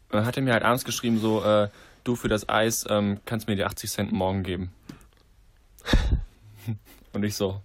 er 0.10 0.26
hatte 0.26 0.42
mir 0.42 0.54
halt 0.54 0.64
abends 0.64 0.86
geschrieben, 0.86 1.20
so, 1.20 1.44
äh, 1.44 1.70
du 2.04 2.16
für 2.16 2.30
das 2.30 2.48
Eis 2.48 2.86
ähm, 2.90 3.20
kannst 3.26 3.48
mir 3.48 3.56
die 3.56 3.66
80 3.66 3.90
Cent 3.92 4.12
morgen 4.12 4.44
geben. 4.44 4.72
Und 7.14 7.24
ich 7.24 7.36
so, 7.36 7.62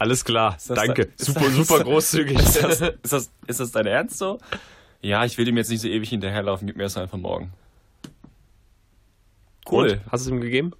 Alles 0.00 0.24
klar, 0.24 0.56
danke. 0.68 1.06
da- 1.06 1.12
ist 1.16 1.24
super, 1.26 1.40
das- 1.40 1.54
super 1.54 1.84
großzügig. 1.84 2.38
ist 2.38 2.62
das, 2.62 2.80
ist, 2.80 3.12
das, 3.12 3.30
ist 3.46 3.60
das 3.60 3.70
dein 3.72 3.86
Ernst 3.86 4.18
so? 4.18 4.38
Ja, 5.02 5.24
ich 5.24 5.36
will 5.38 5.46
ihm 5.48 5.56
jetzt 5.56 5.70
nicht 5.70 5.80
so 5.80 5.88
ewig 5.88 6.08
hinterherlaufen, 6.08 6.66
gib 6.66 6.76
mir 6.76 6.84
das 6.84 6.96
einfach 6.96 7.18
morgen. 7.18 7.52
Cool. 9.70 9.90
Und? 9.92 10.00
Hast 10.12 10.26
du 10.26 10.30
es 10.30 10.34
ihm 10.36 10.40
gegeben? 10.40 10.72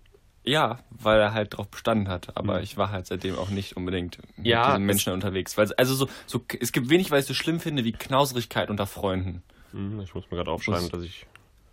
Ja, 0.44 0.78
weil 0.90 1.20
er 1.20 1.34
halt 1.34 1.56
drauf 1.56 1.68
bestanden 1.68 2.08
hat. 2.08 2.36
Aber 2.36 2.62
ich 2.62 2.76
war 2.78 2.90
halt 2.90 3.06
seitdem 3.06 3.36
auch 3.36 3.50
nicht 3.50 3.76
unbedingt 3.76 4.18
mit. 4.36 4.46
Ja, 4.46 4.68
diesen 4.68 4.82
es- 4.82 4.86
Menschen 4.86 5.12
unterwegs. 5.12 5.58
Weil, 5.58 5.72
also 5.74 5.94
so, 5.94 6.08
so, 6.26 6.42
es 6.60 6.72
gibt 6.72 6.88
wenig, 6.88 7.10
was 7.10 7.20
ich 7.20 7.26
so 7.26 7.34
schlimm 7.34 7.60
finde, 7.60 7.84
wie 7.84 7.92
Knauserigkeit 7.92 8.70
unter 8.70 8.86
Freunden. 8.86 9.42
Hm, 9.72 10.00
Ich 10.00 10.14
muss 10.14 10.24
mir 10.30 10.38
gerade 10.38 10.50
aufschreiben, 10.50 10.88
dass 10.90 11.02
ich 11.02 11.26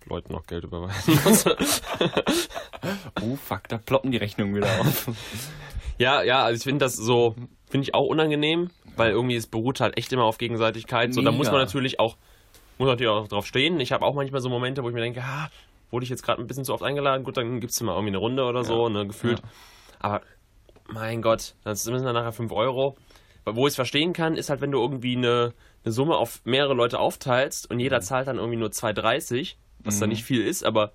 Leuten 0.08 0.34
noch 0.34 0.46
Geld 0.46 0.66
überweisen 0.66 1.18
muss. 1.24 1.46
Oh 3.22 3.36
fuck, 3.38 3.68
da 3.70 3.78
ploppen 3.78 4.12
die 4.12 4.18
Rechnungen 4.18 4.54
wieder 4.56 4.68
auf. 4.82 5.10
ja, 5.98 6.24
ja, 6.24 6.44
also 6.44 6.58
ich 6.58 6.64
finde 6.64 6.86
das 6.86 6.96
so, 6.96 7.36
finde 7.70 7.84
ich 7.86 7.94
auch 7.94 8.06
unangenehm, 8.06 8.70
weil 8.96 9.12
irgendwie 9.12 9.36
es 9.36 9.48
beruht 9.48 9.80
halt 9.80 9.98
echt 9.98 10.12
immer 10.14 10.24
auf 10.24 10.38
Gegenseitigkeit. 10.38 11.14
So, 11.14 11.22
da 11.22 11.32
muss 11.32 11.52
man 11.52 11.60
natürlich 11.62 12.00
auch, 12.00 12.18
muss 12.78 12.88
natürlich 12.88 13.12
auch 13.12 13.28
drauf 13.28 13.46
stehen. 13.46 13.80
Ich 13.80 13.92
habe 13.92 14.06
auch 14.06 14.14
manchmal 14.16 14.42
so 14.42 14.50
Momente, 14.50 14.84
wo 14.84 14.90
ich 14.90 14.94
mir 14.94 15.02
denke, 15.02 15.22
ah, 15.24 15.50
wurde 15.92 16.04
ich 16.04 16.10
jetzt 16.10 16.24
gerade 16.24 16.42
ein 16.42 16.48
bisschen 16.48 16.66
zu 16.66 16.74
oft 16.74 16.84
eingeladen, 16.84 17.24
gut, 17.24 17.38
dann 17.38 17.60
gibt's 17.60 17.80
mal 17.82 17.94
irgendwie 17.94 18.10
eine 18.10 18.18
Runde 18.18 18.44
oder 18.44 18.64
so, 18.64 18.90
ne, 18.90 19.08
gefühlt. 19.08 19.42
Aber 20.00 20.22
mein 20.88 21.22
Gott, 21.22 21.56
das 21.64 21.84
sind 21.84 21.94
dann 22.04 22.14
nachher 22.14 22.32
5 22.32 22.52
Euro. 22.52 22.96
Wo 23.46 23.68
ich 23.68 23.72
es 23.72 23.76
verstehen 23.76 24.14
kann, 24.14 24.36
ist 24.36 24.50
halt, 24.50 24.62
wenn 24.62 24.72
du 24.72 24.80
irgendwie 24.82 25.16
eine, 25.16 25.54
eine 25.84 25.92
Summe 25.92 26.18
auf 26.18 26.42
mehrere 26.46 26.74
Leute 26.74 27.00
aufteilst 27.00 27.70
und 27.70 27.80
jeder 27.80 28.02
zahlt 28.02 28.28
dann 28.28 28.38
irgendwie 28.38 28.58
nur 28.58 28.70
2,30, 28.70 29.56
was 29.84 30.00
dann 30.00 30.10
Mhm. 30.10 30.14
nicht 30.14 30.24
viel 30.24 30.42
ist, 30.46 30.64
aber 30.66 30.94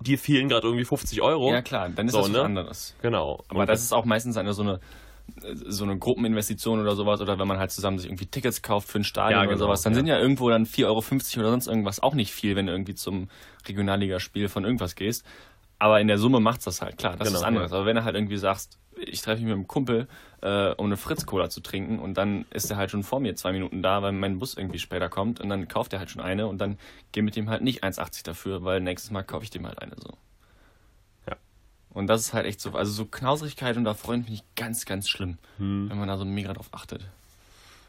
dir 0.00 0.18
fehlen 0.18 0.48
gerade 0.48 0.66
irgendwie 0.66 0.84
50 0.84 1.22
Euro. 1.22 1.52
Ja 1.52 1.62
klar, 1.62 1.88
dann 1.88 2.06
ist 2.06 2.12
So, 2.12 2.18
das 2.18 2.28
was 2.28 2.32
ne? 2.36 2.42
anderes. 2.42 2.94
Genau. 3.02 3.44
Aber 3.48 3.60
Und 3.60 3.68
das 3.68 3.82
ist 3.82 3.92
auch 3.92 4.04
meistens 4.04 4.36
eine 4.36 4.52
so 4.52 4.62
eine 4.62 4.80
so 5.68 5.84
eine 5.84 5.98
Gruppeninvestition 5.98 6.80
oder 6.80 6.96
sowas 6.96 7.20
oder 7.20 7.38
wenn 7.38 7.46
man 7.46 7.58
halt 7.58 7.70
zusammen 7.70 7.98
sich 7.98 8.08
irgendwie 8.08 8.24
Tickets 8.26 8.62
kauft 8.62 8.88
für 8.88 8.98
ein 8.98 9.04
Stadion 9.04 9.32
Ja, 9.42 9.46
oder 9.46 9.54
genau, 9.56 9.66
sowas, 9.66 9.82
dann 9.82 9.92
ja. 9.92 9.96
sind 9.98 10.06
ja 10.06 10.18
irgendwo 10.18 10.48
dann 10.48 10.64
4,50 10.64 10.86
Euro 10.86 11.40
oder 11.40 11.50
sonst 11.50 11.66
irgendwas 11.66 12.00
auch 12.00 12.14
nicht 12.14 12.32
viel, 12.32 12.56
wenn 12.56 12.64
du 12.66 12.72
irgendwie 12.72 12.94
zum 12.94 13.28
Regionalligaspiel 13.68 14.48
von 14.48 14.64
irgendwas 14.64 14.94
gehst. 14.94 15.26
Aber 15.78 16.00
in 16.00 16.08
der 16.08 16.16
Summe 16.18 16.40
macht's 16.40 16.64
das 16.64 16.80
halt, 16.80 16.96
klar, 16.98 17.16
das 17.16 17.28
Genau, 17.28 17.40
ist 17.40 17.44
anderes. 17.44 17.70
ja. 17.70 17.76
Aber 17.76 17.86
wenn 17.86 17.96
du 17.96 18.04
halt 18.04 18.14
irgendwie 18.16 18.38
sagst, 18.38 18.78
ich 19.00 19.22
treffe 19.22 19.38
mich 19.42 19.46
mit 19.46 19.54
einem 19.54 19.68
Kumpel, 19.68 20.08
äh, 20.42 20.70
um 20.72 20.86
eine 20.86 20.96
Fritz-Cola 20.96 21.50
zu 21.50 21.60
trinken 21.60 21.98
und 21.98 22.14
dann 22.14 22.44
ist 22.50 22.70
er 22.70 22.76
halt 22.76 22.90
schon 22.90 23.02
vor 23.02 23.20
mir 23.20 23.34
zwei 23.36 23.52
Minuten 23.52 23.82
da, 23.82 24.02
weil 24.02 24.12
mein 24.12 24.38
Bus 24.38 24.54
irgendwie 24.56 24.78
später 24.78 25.08
kommt 25.08 25.40
und 25.40 25.48
dann 25.48 25.68
kauft 25.68 25.92
er 25.92 25.98
halt 25.98 26.10
schon 26.10 26.22
eine 26.22 26.46
und 26.46 26.58
dann 26.58 26.78
geh 27.12 27.22
mit 27.22 27.36
dem 27.36 27.48
halt 27.50 27.62
nicht 27.62 27.82
1,80 27.84 28.24
dafür, 28.24 28.64
weil 28.64 28.80
nächstes 28.80 29.10
Mal 29.10 29.22
kaufe 29.22 29.44
ich 29.44 29.50
dem 29.50 29.66
halt 29.66 29.80
eine 29.80 29.94
so. 29.98 30.16
Ja. 31.28 31.36
Und 31.90 32.06
das 32.06 32.20
ist 32.22 32.32
halt 32.34 32.46
echt 32.46 32.60
so, 32.60 32.72
also 32.72 32.92
so 32.92 33.04
Knauserigkeit 33.06 33.76
unter 33.76 33.94
Freunden 33.94 34.26
finde 34.26 34.42
ich 34.42 34.54
ganz, 34.56 34.84
ganz 34.84 35.08
schlimm, 35.08 35.38
Hm. 35.58 35.90
wenn 35.90 35.98
man 35.98 36.08
da 36.08 36.16
so 36.16 36.24
mega 36.24 36.52
drauf 36.52 36.68
achtet. 36.72 37.08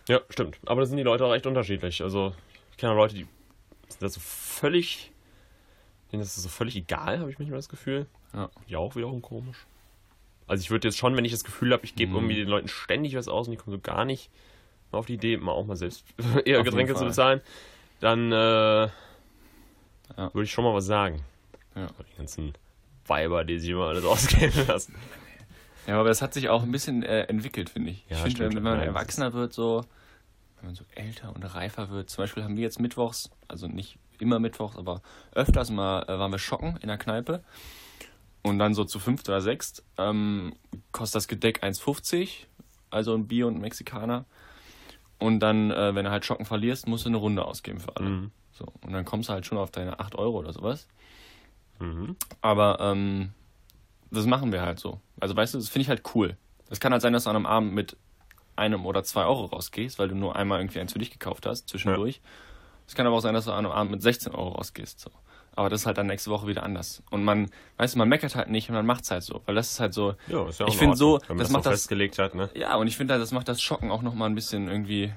Ja, 0.07 0.21
stimmt. 0.29 0.57
Aber 0.65 0.81
da 0.81 0.87
sind 0.87 0.97
die 0.97 1.03
Leute 1.03 1.23
auch 1.25 1.33
echt 1.35 1.45
unterschiedlich. 1.45 2.01
Also, 2.01 2.33
ich 2.71 2.77
kenne 2.77 2.95
Leute, 2.95 3.13
die 3.13 3.27
sind 3.89 4.01
da 4.01 4.09
so 4.09 4.19
völlig. 4.19 5.11
denen 6.11 6.23
ist 6.23 6.35
das 6.35 6.41
so 6.43 6.49
völlig 6.49 6.75
egal, 6.75 7.19
habe 7.19 7.29
ich 7.29 7.37
manchmal 7.37 7.59
das 7.59 7.69
Gefühl. 7.69 8.07
Ja. 8.33 8.49
Ja, 8.65 8.79
auch 8.79 8.95
wiederum 8.95 9.21
komisch. 9.21 9.67
Also, 10.49 10.61
ich 10.61 10.71
würde 10.71 10.87
jetzt 10.87 10.97
schon, 10.97 11.15
wenn 11.15 11.23
ich 11.25 11.31
das 11.31 11.43
Gefühl 11.43 11.71
habe, 11.73 11.85
ich 11.85 11.95
gebe 11.95 12.11
Mhm. 12.11 12.17
irgendwie 12.17 12.35
den 12.35 12.47
Leuten 12.49 12.67
ständig 12.67 13.15
was 13.15 13.27
aus 13.27 13.47
und 13.47 13.51
die 13.51 13.57
kommen 13.57 13.75
so 13.75 13.79
gar 13.81 14.03
nicht 14.05 14.29
auf 14.91 15.05
die 15.05 15.13
Idee, 15.13 15.37
mal 15.37 15.51
auch 15.51 15.65
mal 15.65 15.75
selbst 15.75 16.03
eher 16.45 16.63
Getränke 16.63 16.95
zu 16.95 17.05
bezahlen, 17.05 17.41
dann, 17.99 18.31
äh, 18.31 18.89
Ja. 20.17 20.33
Würde 20.33 20.43
ich 20.43 20.51
schon 20.51 20.63
mal 20.63 20.73
was 20.73 20.85
sagen. 20.87 21.23
Ja. 21.75 21.87
Die 22.11 22.17
ganzen 22.17 22.53
Weiber, 23.05 23.43
die 23.43 23.59
sich 23.59 23.69
immer 23.69 23.85
alles 23.85 24.03
ausgeben 24.05 24.67
lassen. 24.67 24.95
Ja, 25.87 25.99
aber 25.99 26.09
es 26.09 26.21
hat 26.21 26.33
sich 26.33 26.49
auch 26.49 26.63
ein 26.63 26.71
bisschen 26.71 27.03
äh, 27.03 27.21
entwickelt, 27.23 27.69
finde 27.69 27.91
ich. 27.91 28.05
Ja, 28.09 28.25
ich 28.25 28.35
finde, 28.35 28.55
wenn, 28.55 28.63
man 28.63 28.79
das 28.79 28.87
erwachsener 28.87 29.33
wird, 29.33 29.53
so, 29.53 29.85
wenn 30.57 30.65
man 30.67 30.75
so 30.75 30.83
älter 30.95 31.33
und 31.35 31.43
reifer 31.43 31.89
wird, 31.89 32.09
zum 32.09 32.23
Beispiel 32.23 32.43
haben 32.43 32.57
wir 32.57 32.63
jetzt 32.63 32.79
mittwochs, 32.79 33.29
also 33.47 33.67
nicht 33.67 33.97
immer 34.19 34.39
mittwochs, 34.39 34.77
aber 34.77 35.01
öfters 35.31 35.69
mal 35.69 36.03
äh, 36.03 36.19
waren 36.19 36.31
wir 36.31 36.39
schocken 36.39 36.77
in 36.81 36.87
der 36.87 36.97
Kneipe. 36.97 37.43
Und 38.41 38.59
dann 38.59 38.73
so 38.73 38.85
zu 38.85 38.99
fünft 38.99 39.27
oder 39.27 39.41
sechst 39.41 39.83
ähm, 39.97 40.53
kostet 40.91 41.15
das 41.15 41.27
Gedeck 41.27 41.63
1,50, 41.63 42.45
also 42.89 43.13
ein 43.13 43.27
Bier 43.27 43.47
und 43.47 43.55
ein 43.55 43.61
Mexikaner. 43.61 44.25
Und 45.17 45.41
dann, 45.41 45.71
äh, 45.71 45.93
wenn 45.95 46.05
du 46.05 46.11
halt 46.11 46.25
Schocken 46.25 46.45
verlierst, 46.45 46.87
musst 46.87 47.05
du 47.05 47.09
eine 47.09 47.17
Runde 47.17 47.43
ausgeben 47.43 47.79
für 47.79 47.95
alle. 47.97 48.09
Mhm. 48.09 48.31
So, 48.51 48.65
und 48.81 48.93
dann 48.93 49.05
kommst 49.05 49.29
du 49.29 49.33
halt 49.33 49.45
schon 49.45 49.57
auf 49.57 49.71
deine 49.71 49.99
8 49.99 50.15
Euro 50.15 50.39
oder 50.39 50.53
sowas. 50.53 50.87
Mhm. 51.79 52.15
Aber 52.41 52.79
ähm, 52.79 53.33
das 54.11 54.25
machen 54.25 54.51
wir 54.51 54.61
halt 54.61 54.79
so. 54.79 54.99
Also 55.19 55.35
weißt 55.35 55.53
du, 55.53 55.57
das 55.57 55.69
finde 55.69 55.83
ich 55.83 55.89
halt 55.89 56.03
cool. 56.15 56.37
Es 56.69 56.79
kann 56.79 56.93
halt 56.93 57.01
sein, 57.01 57.13
dass 57.13 57.25
du 57.25 57.29
an 57.29 57.35
einem 57.35 57.45
Abend 57.45 57.73
mit 57.73 57.97
einem 58.55 58.85
oder 58.85 59.03
zwei 59.03 59.23
Euro 59.23 59.45
rausgehst, 59.45 59.99
weil 59.99 60.09
du 60.09 60.15
nur 60.15 60.35
einmal 60.35 60.59
irgendwie 60.59 60.79
eins 60.79 60.93
für 60.93 60.99
dich 60.99 61.11
gekauft 61.11 61.45
hast, 61.45 61.69
zwischendurch. 61.69 62.21
Es 62.87 62.95
kann 62.95 63.05
aber 63.05 63.15
auch 63.15 63.21
sein, 63.21 63.33
dass 63.33 63.45
du 63.45 63.51
an 63.51 63.65
einem 63.65 63.71
Abend 63.71 63.91
mit 63.91 64.01
16 64.01 64.33
Euro 64.33 64.49
rausgehst. 64.49 64.99
So. 64.99 65.11
Aber 65.55 65.69
das 65.69 65.81
ist 65.81 65.85
halt 65.85 65.97
dann 65.97 66.07
nächste 66.07 66.29
Woche 66.31 66.47
wieder 66.47 66.63
anders. 66.63 67.03
Und 67.11 67.23
man, 67.23 67.49
weißt 67.77 67.95
du, 67.95 67.97
man 67.99 68.07
meckert 68.09 68.35
halt 68.35 68.49
nicht 68.49 68.69
und 68.69 68.75
man 68.75 68.85
macht's 68.85 69.11
halt 69.11 69.23
so. 69.23 69.41
Weil 69.45 69.55
das 69.55 69.71
ist 69.71 69.79
halt 69.79 69.93
so. 69.93 70.15
Ja, 70.27 70.47
ist 70.47 70.59
ja 70.59 70.65
auch 70.65 70.69
Ich 70.69 70.75
in 70.75 70.79
find 70.79 70.91
Ordnung, 70.91 70.95
so, 70.95 71.17
das 71.17 71.37
das 71.37 71.49
macht 71.49 71.63
so 71.65 71.69
das- 71.71 71.79
festgelegt 71.81 72.17
hat, 72.19 72.35
ne? 72.35 72.49
Ja, 72.55 72.75
und 72.75 72.87
ich 72.87 72.95
finde 72.97 73.13
halt, 73.13 73.21
das 73.23 73.31
macht 73.31 73.47
das 73.47 73.61
Schocken 73.61 73.91
auch 73.91 74.01
nochmal 74.01 74.29
ein 74.29 74.35
bisschen 74.35 74.67
irgendwie 74.69 75.11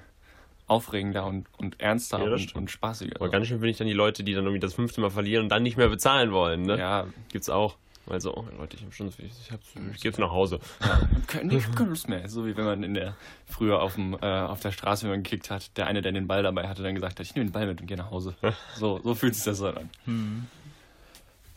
aufregender 0.66 1.26
und, 1.26 1.46
und 1.58 1.80
ernster 1.80 2.18
Ja, 2.18 2.32
und, 2.32 2.54
und 2.54 2.70
spaßiger. 2.70 3.16
Aber 3.16 3.28
ganz 3.28 3.46
schön 3.46 3.58
finde 3.58 3.70
ich 3.70 3.76
dann 3.78 3.86
die 3.86 3.92
Leute, 3.92 4.24
die 4.24 4.32
dann 4.32 4.44
irgendwie 4.44 4.60
das 4.60 4.74
fünfte 4.74 5.00
Mal 5.00 5.10
verlieren 5.10 5.44
und 5.44 5.48
dann 5.50 5.62
nicht 5.62 5.76
mehr 5.76 5.88
bezahlen 5.88 6.32
wollen, 6.32 6.62
ne? 6.62 6.78
ja, 6.78 7.06
Gibt's 7.30 7.50
auch. 7.50 7.76
Also, 8.06 8.34
oh, 8.34 8.44
Leute, 8.58 8.76
ich 8.76 8.84
hab 8.84 8.92
schon, 8.92 9.08
ich, 9.08 9.18
ich, 9.18 9.52
hab's, 9.52 9.66
ich 9.94 10.00
geb's 10.00 10.18
nach 10.18 10.30
Hause. 10.30 10.58
Ja, 10.80 10.86
ich 11.10 11.16
hab 11.16 11.28
keine, 11.28 11.54
ich 11.54 11.78
Lust 11.78 12.08
mehr. 12.08 12.28
So 12.28 12.44
wie 12.46 12.56
wenn 12.56 12.64
man 12.64 12.82
in 12.82 12.94
der 12.94 13.16
früher 13.46 13.80
auf, 13.80 13.94
dem, 13.94 14.14
äh, 14.14 14.26
auf 14.26 14.60
der 14.60 14.72
Straße, 14.72 15.04
wenn 15.04 15.10
man 15.10 15.22
gekickt 15.22 15.50
hat, 15.50 15.76
der 15.76 15.86
eine, 15.86 16.02
der 16.02 16.12
den 16.12 16.26
Ball 16.26 16.42
dabei 16.42 16.68
hatte, 16.68 16.82
dann 16.82 16.94
gesagt 16.94 17.20
hat, 17.20 17.26
ich 17.26 17.34
nehme 17.34 17.46
den 17.46 17.52
Ball 17.52 17.66
mit 17.66 17.80
und 17.80 17.86
gehe 17.86 17.96
nach 17.96 18.10
Hause. 18.10 18.34
So, 18.74 19.00
so 19.02 19.14
fühlt 19.14 19.34
sich 19.34 19.44
das 19.44 19.60
dann 19.60 19.76
an. 19.76 20.48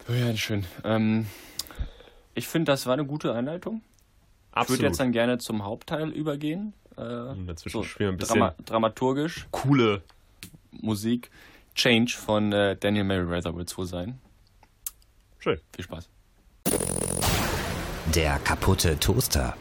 Oh 0.08 0.14
ja, 0.14 0.36
schön. 0.36 0.66
Ähm, 0.84 1.26
ich 2.36 2.48
finde, 2.48 2.72
das 2.72 2.86
war 2.86 2.94
eine 2.94 3.06
gute 3.06 3.34
Einleitung. 3.34 3.82
Ich 4.52 4.58
Absolut. 4.58 4.80
würde 4.80 4.88
jetzt 4.88 5.00
dann 5.00 5.12
gerne 5.12 5.38
zum 5.40 5.64
Hauptteil 5.64 6.10
übergehen. 6.10 6.74
Äh, 6.98 7.36
dazwischen 7.48 7.72
so 7.78 7.84
spielen 7.84 8.10
wir 8.10 8.14
ein 8.14 8.18
bisschen 8.18 8.40
Drama 8.40 8.56
dramaturgisch, 8.66 9.48
coole. 9.52 10.04
Musik, 10.72 11.32
Change 11.74 12.14
von 12.14 12.52
äh, 12.52 12.76
Daniel 12.78 13.06
Merriweather 13.06 13.56
wird 13.56 13.70
es 13.70 13.78
wohl 13.78 13.86
sein. 13.86 14.20
Schön. 15.40 15.60
Viel 15.74 15.86
Spaß. 15.86 16.10
Der 18.16 18.40
kaputte 18.40 18.98
Toaster. 18.98 19.58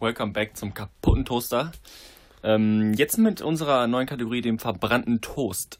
Welcome 0.00 0.32
back 0.32 0.56
zum 0.56 0.74
kaputten 0.74 1.24
Toaster. 1.24 1.70
Ähm, 2.42 2.94
jetzt 2.94 3.18
mit 3.18 3.42
unserer 3.42 3.86
neuen 3.86 4.08
Kategorie, 4.08 4.40
dem 4.40 4.58
verbrannten 4.58 5.20
Toast. 5.20 5.78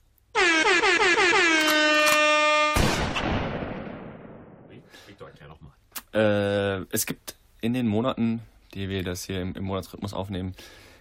Äh, 6.15 6.83
es 6.93 7.07
gibt 7.07 7.35
in 7.61 7.75
den 7.75 7.89
Monaten, 7.89 8.41
die 8.73 8.89
wir 8.89 9.03
das 9.03 9.25
hier 9.25 9.43
im, 9.43 9.57
im 9.57 9.65
Monatsrhythmus 9.65 10.15
aufnehmen, 10.15 10.55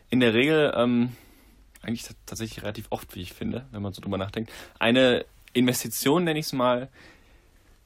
in 0.10 0.22
der 0.22 0.34
Regel, 0.34 0.74
ähm, 0.76 1.12
eigentlich 1.86 2.08
tatsächlich 2.26 2.64
relativ 2.64 2.88
oft, 2.90 3.16
wie 3.16 3.22
ich 3.22 3.34
finde, 3.34 3.66
wenn 3.72 3.82
man 3.82 3.94
so 3.94 4.02
drüber 4.02 4.18
nachdenkt, 4.18 4.52
eine 4.80 5.26
Investition, 5.54 6.24
nenne 6.24 6.40
ich 6.40 6.48
es 6.48 6.54
mal, 6.54 6.90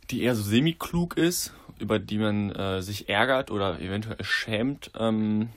die 0.09 0.23
eher 0.23 0.35
so 0.35 0.41
semi-klug 0.41 1.17
ist, 1.17 1.53
über 1.77 1.99
die 1.99 2.17
man 2.17 2.51
äh, 2.51 2.81
sich 2.81 3.09
ärgert 3.09 3.51
oder 3.51 3.79
eventuell 3.79 4.23
schämt, 4.23 4.91
ähm, 4.97 5.49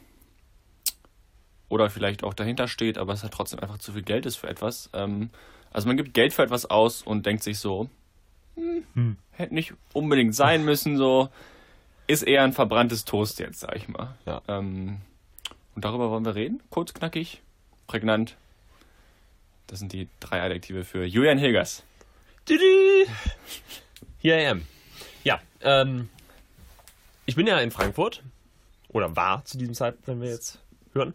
oder 1.73 1.89
vielleicht 1.89 2.23
auch 2.23 2.35
dahinter 2.35 2.69
steht, 2.69 2.99
aber 2.99 3.15
es 3.15 3.23
halt 3.23 3.33
trotzdem 3.33 3.59
einfach 3.61 3.79
zu 3.79 3.93
viel 3.93 4.03
Geld 4.03 4.27
ist 4.27 4.37
für 4.37 4.47
etwas. 4.47 4.91
Ähm, 4.93 5.31
also 5.73 5.89
man 5.89 5.97
gibt 5.97 6.13
Geld 6.13 6.35
für 6.35 6.43
etwas 6.43 6.67
aus 6.67 7.01
und 7.01 7.25
denkt 7.25 7.43
sich 7.43 7.59
so, 7.59 7.89
hm, 8.57 9.17
hätte 9.31 9.55
nicht 9.55 9.73
unbedingt 9.95 10.35
sein 10.35 10.67
müssen, 10.67 10.99
so 10.99 11.31
ist 12.07 12.23
eher 12.23 12.45
ein 12.45 12.53
verbranntes 12.53 13.07
Toast 13.07 13.39
jetzt, 13.39 13.61
sag 13.61 13.75
ich 13.75 13.89
mal. 13.89 14.15
Ja. 14.27 14.43
Ähm, 14.49 14.99
und 15.75 15.87
darüber 15.87 16.11
wollen 16.11 16.27
wir 16.27 16.35
reden, 16.35 16.63
kurz, 16.69 16.93
knackig, 16.93 17.41
prägnant. 17.93 18.37
Das 19.67 19.79
sind 19.79 19.93
die 19.93 20.09
drei 20.19 20.41
Adjektive 20.41 20.83
für 20.83 21.05
Julian 21.05 21.37
Hilgers. 21.37 21.83
Here 24.19 24.43
I 24.43 24.47
am. 24.47 24.63
Ja, 25.25 25.41
ähm, 25.61 26.09
ich 27.27 27.37
bin 27.37 27.47
ja 27.47 27.59
in 27.59 27.71
Frankfurt. 27.71 28.23
Oder 28.89 29.15
war 29.15 29.45
zu 29.45 29.59
diesem 29.59 29.75
Zeitpunkt, 29.75 30.09
wenn 30.09 30.23
wir 30.23 30.31
jetzt 30.31 30.59
hören. 30.95 31.15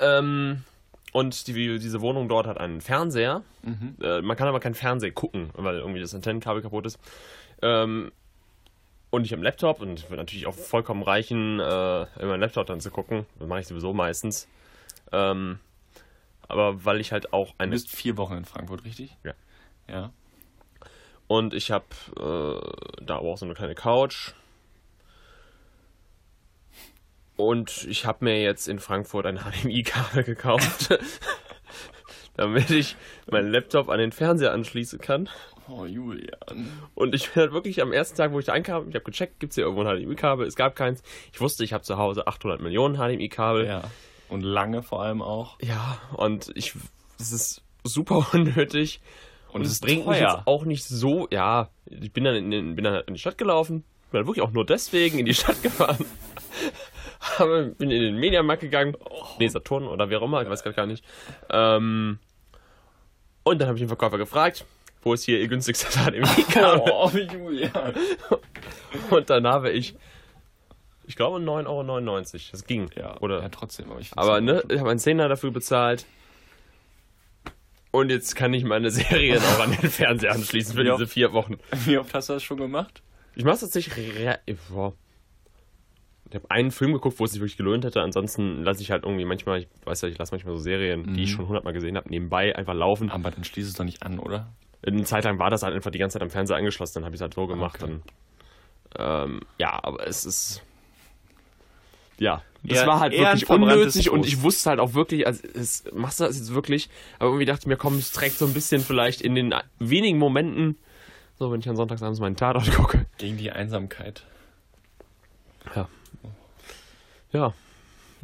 Ähm, 0.00 0.64
und 1.12 1.46
die, 1.46 1.78
diese 1.78 2.02
Wohnung 2.02 2.28
dort 2.28 2.46
hat 2.46 2.58
einen 2.58 2.82
Fernseher. 2.82 3.42
Äh, 4.02 4.20
man 4.20 4.36
kann 4.36 4.48
aber 4.48 4.60
kein 4.60 4.74
Fernsehen 4.74 5.14
gucken, 5.14 5.48
weil 5.54 5.78
irgendwie 5.78 6.00
das 6.00 6.14
Antennenkabel 6.14 6.60
kaputt 6.60 6.84
ist. 6.84 6.98
Ähm, 7.62 8.12
und 9.08 9.24
ich 9.24 9.32
habe 9.32 9.38
einen 9.38 9.44
Laptop 9.44 9.80
und 9.80 10.10
wird 10.10 10.18
natürlich 10.18 10.46
auch 10.46 10.54
vollkommen 10.54 11.02
reichen, 11.02 11.58
äh, 11.58 11.62
über 11.62 12.26
meinen 12.26 12.40
Laptop 12.40 12.66
dann 12.66 12.80
zu 12.80 12.90
gucken. 12.90 13.24
Das 13.38 13.48
mache 13.48 13.60
ich 13.60 13.66
sowieso 13.66 13.94
meistens. 13.94 14.46
Ähm, 15.10 15.58
aber 16.52 16.84
weil 16.84 17.00
ich 17.00 17.12
halt 17.12 17.32
auch 17.32 17.48
Du 17.48 17.54
eine 17.58 17.72
bist 17.72 17.90
vier 17.90 18.16
Wochen 18.16 18.34
in 18.34 18.44
Frankfurt, 18.44 18.84
richtig? 18.84 19.16
Ja. 19.24 19.34
Ja. 19.88 20.12
Und 21.26 21.54
ich 21.54 21.70
habe 21.70 21.86
äh, 22.16 23.04
da 23.04 23.16
auch 23.16 23.38
so 23.38 23.46
eine 23.46 23.54
kleine 23.54 23.74
Couch. 23.74 24.32
Und 27.36 27.86
ich 27.88 28.04
habe 28.04 28.24
mir 28.26 28.42
jetzt 28.42 28.68
in 28.68 28.78
Frankfurt 28.78 29.26
ein 29.26 29.38
HDMI-Kabel 29.62 30.24
gekauft, 30.24 30.98
damit 32.36 32.70
ich 32.70 32.96
meinen 33.30 33.50
Laptop 33.50 33.88
an 33.88 33.98
den 33.98 34.12
Fernseher 34.12 34.52
anschließen 34.52 35.00
kann. 35.00 35.28
Oh, 35.68 35.86
Julian. 35.86 36.70
Und 36.94 37.14
ich 37.14 37.30
bin 37.30 37.42
halt 37.42 37.52
wirklich 37.52 37.80
am 37.80 37.92
ersten 37.92 38.16
Tag, 38.16 38.32
wo 38.32 38.38
ich 38.38 38.44
da 38.44 38.52
einkam, 38.52 38.88
ich 38.88 38.94
habe 38.94 39.04
gecheckt, 39.04 39.40
gibt 39.40 39.52
es 39.52 39.54
hier 39.54 39.64
irgendwo 39.64 39.84
ein 39.84 39.96
HDMI-Kabel? 39.96 40.46
Es 40.46 40.56
gab 40.56 40.76
keins. 40.76 41.02
Ich 41.32 41.40
wusste, 41.40 41.64
ich 41.64 41.72
habe 41.72 41.82
zu 41.82 41.96
Hause 41.96 42.26
800 42.26 42.60
Millionen 42.60 42.96
HDMI-Kabel. 42.96 43.66
Ja. 43.66 43.82
Und 44.32 44.40
lange 44.42 44.82
vor 44.82 45.02
allem 45.02 45.20
auch. 45.22 45.58
Ja, 45.60 45.98
und 46.14 46.50
ich, 46.54 46.72
das 47.18 47.32
ist 47.32 47.62
super 47.84 48.26
unnötig. 48.32 49.00
Und, 49.52 49.62
es 49.62 49.72
es 49.72 49.80
bringt 49.80 50.06
mich 50.06 50.18
teuer. 50.18 50.34
jetzt 50.36 50.46
auch 50.46 50.64
nicht 50.64 50.84
so, 50.84 51.28
ja, 51.30 51.68
ich 51.84 52.10
bin 52.12 52.24
dann 52.24 52.34
in, 52.36 52.50
den- 52.50 52.74
bin 52.74 52.84
dann 52.84 53.02
in 53.06 53.12
die 53.14 53.20
Stadt 53.20 53.36
gelaufen, 53.36 53.84
bin 54.10 54.20
dann 54.20 54.26
wirklich 54.26 54.42
auch 54.42 54.52
nur 54.52 54.64
deswegen 54.64 55.18
in 55.18 55.26
die 55.26 55.34
Stadt 55.42 55.62
gefahren. 55.62 56.04
Bin 57.78 57.90
in 57.90 58.02
den 58.02 58.16
Mediamarkt 58.16 58.62
gegangen, 58.62 58.96
nee, 59.38 59.46
Saturn 59.48 59.86
oder 59.86 60.10
wer 60.10 60.20
auch 60.20 60.24
immer, 60.24 60.42
ich 60.42 60.48
weiß 60.50 60.62
grad 60.64 60.74
gar 60.74 60.86
nicht. 60.86 61.04
Ähm, 61.50 62.18
und 63.44 63.60
dann 63.60 63.68
habe 63.68 63.76
ich 63.78 63.82
den 63.82 63.88
Verkäufer 63.88 64.18
gefragt, 64.18 64.64
wo 65.02 65.14
ist 65.14 65.24
hier 65.24 65.38
ihr 65.40 65.46
günstigstes 65.48 65.94
HDMI-Kabel? 65.96 66.80
Oh, 66.92 67.08
Julian. 67.10 67.94
Und 69.10 69.30
dann 69.30 69.46
habe 69.46 69.70
ich, 69.70 69.94
ich 71.12 71.16
glaube, 71.16 71.36
9,99 71.36 71.68
Euro. 71.68 72.22
Das 72.52 72.64
ging. 72.64 72.90
Ja, 72.96 73.20
Oder 73.20 73.42
ja, 73.42 73.50
trotzdem. 73.50 73.90
Aber, 73.90 74.00
ich 74.00 74.16
aber 74.16 74.40
ne, 74.40 74.62
ich 74.70 74.78
habe 74.78 74.88
einen 74.88 74.98
Zehner 74.98 75.28
dafür 75.28 75.50
bezahlt. 75.50 76.06
Und 77.90 78.10
jetzt 78.10 78.34
kann 78.34 78.54
ich 78.54 78.64
meine 78.64 78.90
Serien 78.90 79.42
auch 79.42 79.60
an 79.60 79.72
den 79.72 79.90
Fernseher 79.90 80.32
anschließen 80.32 80.74
für 80.74 80.84
diese 80.84 81.06
vier 81.06 81.34
Wochen. 81.34 81.58
Wie 81.84 81.98
oft 81.98 82.14
hast 82.14 82.30
du 82.30 82.32
das 82.32 82.42
schon 82.42 82.56
gemacht? 82.56 83.02
Ich 83.34 83.44
mache 83.44 83.56
es 83.56 83.60
tatsächlich. 83.60 83.94
Ich 84.46 84.56
habe 86.34 86.50
einen 86.50 86.70
Film 86.70 86.94
geguckt, 86.94 87.20
wo 87.20 87.26
es 87.26 87.32
sich 87.32 87.42
wirklich 87.42 87.58
gelohnt 87.58 87.84
hätte. 87.84 88.00
Ansonsten 88.00 88.62
lasse 88.62 88.80
ich 88.80 88.90
halt 88.90 89.04
irgendwie 89.04 89.26
manchmal, 89.26 89.58
ich 89.58 89.68
weiß 89.84 90.00
ja, 90.00 90.08
ich 90.08 90.16
lasse 90.16 90.32
manchmal 90.32 90.54
so 90.56 90.62
Serien, 90.62 91.12
die 91.12 91.24
ich 91.24 91.32
schon 91.32 91.46
hundertmal 91.46 91.74
gesehen 91.74 91.98
habe, 91.98 92.08
nebenbei 92.08 92.56
einfach 92.56 92.72
laufen. 92.72 93.10
Aber 93.10 93.30
dann 93.30 93.44
schließt 93.44 93.68
es 93.68 93.74
doch 93.74 93.84
nicht 93.84 94.02
an, 94.02 94.18
oder? 94.18 94.50
Eine 94.82 95.04
Zeit 95.04 95.24
lang 95.24 95.38
war 95.38 95.50
das 95.50 95.62
halt 95.62 95.74
einfach 95.74 95.90
die 95.90 95.98
ganze 95.98 96.14
Zeit 96.14 96.22
am 96.22 96.30
Fernseher 96.30 96.56
angeschlossen, 96.56 96.94
dann 96.94 97.04
habe 97.04 97.14
ich 97.14 97.18
es 97.18 97.22
halt 97.22 97.34
so 97.34 97.46
gemacht. 97.46 97.82
Okay. 97.82 98.00
Dann, 98.96 99.24
ähm, 99.28 99.40
ja, 99.58 99.78
aber 99.82 100.06
es 100.06 100.24
ist. 100.24 100.62
Ja, 102.22 102.42
das 102.62 102.78
Eher- 102.78 102.86
war 102.86 103.00
halt 103.00 103.12
wirklich 103.12 103.50
unnötig 103.50 104.10
und 104.10 104.24
ich 104.24 104.42
wusste 104.42 104.70
halt 104.70 104.78
auch 104.80 104.94
wirklich, 104.94 105.26
also 105.26 105.42
es, 105.54 105.84
machst 105.92 106.20
du 106.20 106.24
das 106.24 106.38
jetzt 106.38 106.54
wirklich? 106.54 106.88
Aber 107.18 107.30
irgendwie 107.30 107.44
dachte 107.46 107.62
ich 107.62 107.66
mir, 107.66 107.76
komm, 107.76 107.98
es 107.98 108.12
trägt 108.12 108.38
so 108.38 108.46
ein 108.46 108.54
bisschen 108.54 108.80
vielleicht 108.80 109.20
in 109.20 109.34
den 109.34 109.52
wenigen 109.80 110.18
Momenten, 110.18 110.76
so 111.38 111.50
wenn 111.50 111.58
ich 111.60 111.68
an 111.68 111.74
Sonntagsabends 111.76 112.20
meinen 112.20 112.36
Tatort 112.36 112.70
gucke. 112.72 113.06
Gegen 113.18 113.36
die 113.36 113.50
Einsamkeit. 113.50 114.24
Ja. 115.74 115.88
Ja, 117.32 117.54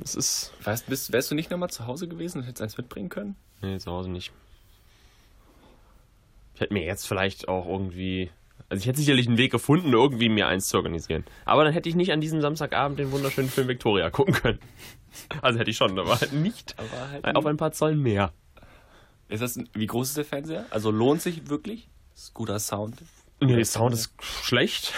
es 0.05 0.14
ist. 0.14 0.52
Weißt, 0.62 0.87
bist, 0.87 1.12
wärst 1.12 1.31
du 1.31 1.35
nicht 1.35 1.50
nochmal 1.50 1.71
zu 1.71 1.87
Hause 1.87 2.07
gewesen 2.07 2.38
und 2.38 2.45
hättest 2.45 2.62
eins 2.62 2.76
mitbringen 2.78 3.09
können? 3.09 3.35
Nee, 3.62 3.78
zu 3.78 3.90
Hause 3.90 4.11
nicht. 4.11 4.31
Ich 6.55 6.61
hätte 6.61 6.75
mir 6.75 6.85
jetzt 6.85 7.09
vielleicht 7.09 7.49
auch 7.49 7.67
irgendwie 7.67 8.31
Also 8.70 8.82
ich 8.82 8.87
hätte 8.87 8.98
sicherlich 8.98 9.26
einen 9.26 9.38
Weg 9.38 9.50
gefunden, 9.50 9.92
irgendwie 9.92 10.28
mir 10.28 10.46
eins 10.46 10.68
zu 10.68 10.76
organisieren. 10.76 11.25
Aber 11.46 11.64
dann 11.64 11.72
hätte 11.72 11.88
ich 11.88 11.94
nicht 11.94 12.12
an 12.12 12.20
diesem 12.20 12.40
Samstagabend 12.42 12.98
den 12.98 13.10
wunderschönen 13.12 13.48
Film 13.48 13.68
Victoria 13.68 14.10
gucken 14.10 14.34
können. 14.34 14.58
Also 15.40 15.58
hätte 15.58 15.70
ich 15.70 15.76
schon, 15.76 15.98
aber 15.98 16.20
halt 16.20 16.32
nicht 16.34 16.75
Aber 16.78 17.10
halt 17.10 17.37
auf 17.37 17.46
ein 17.46 17.56
paar 17.56 17.72
Zoll 17.72 17.96
mehr. 17.96 18.32
Ist 19.28 19.42
das, 19.42 19.58
wie 19.72 19.87
groß 19.87 20.08
ist 20.08 20.16
der 20.18 20.25
Fernseher? 20.25 20.66
Also 20.70 20.90
lohnt 20.90 21.22
sich 21.22 21.48
wirklich? 21.48 21.88
Ist 22.14 22.34
guter 22.34 22.58
Sound. 22.58 23.02
Nee, 23.40 23.56
der 23.56 23.64
Sound 23.64 23.94
ist 23.94 24.12
schlecht. 24.20 24.92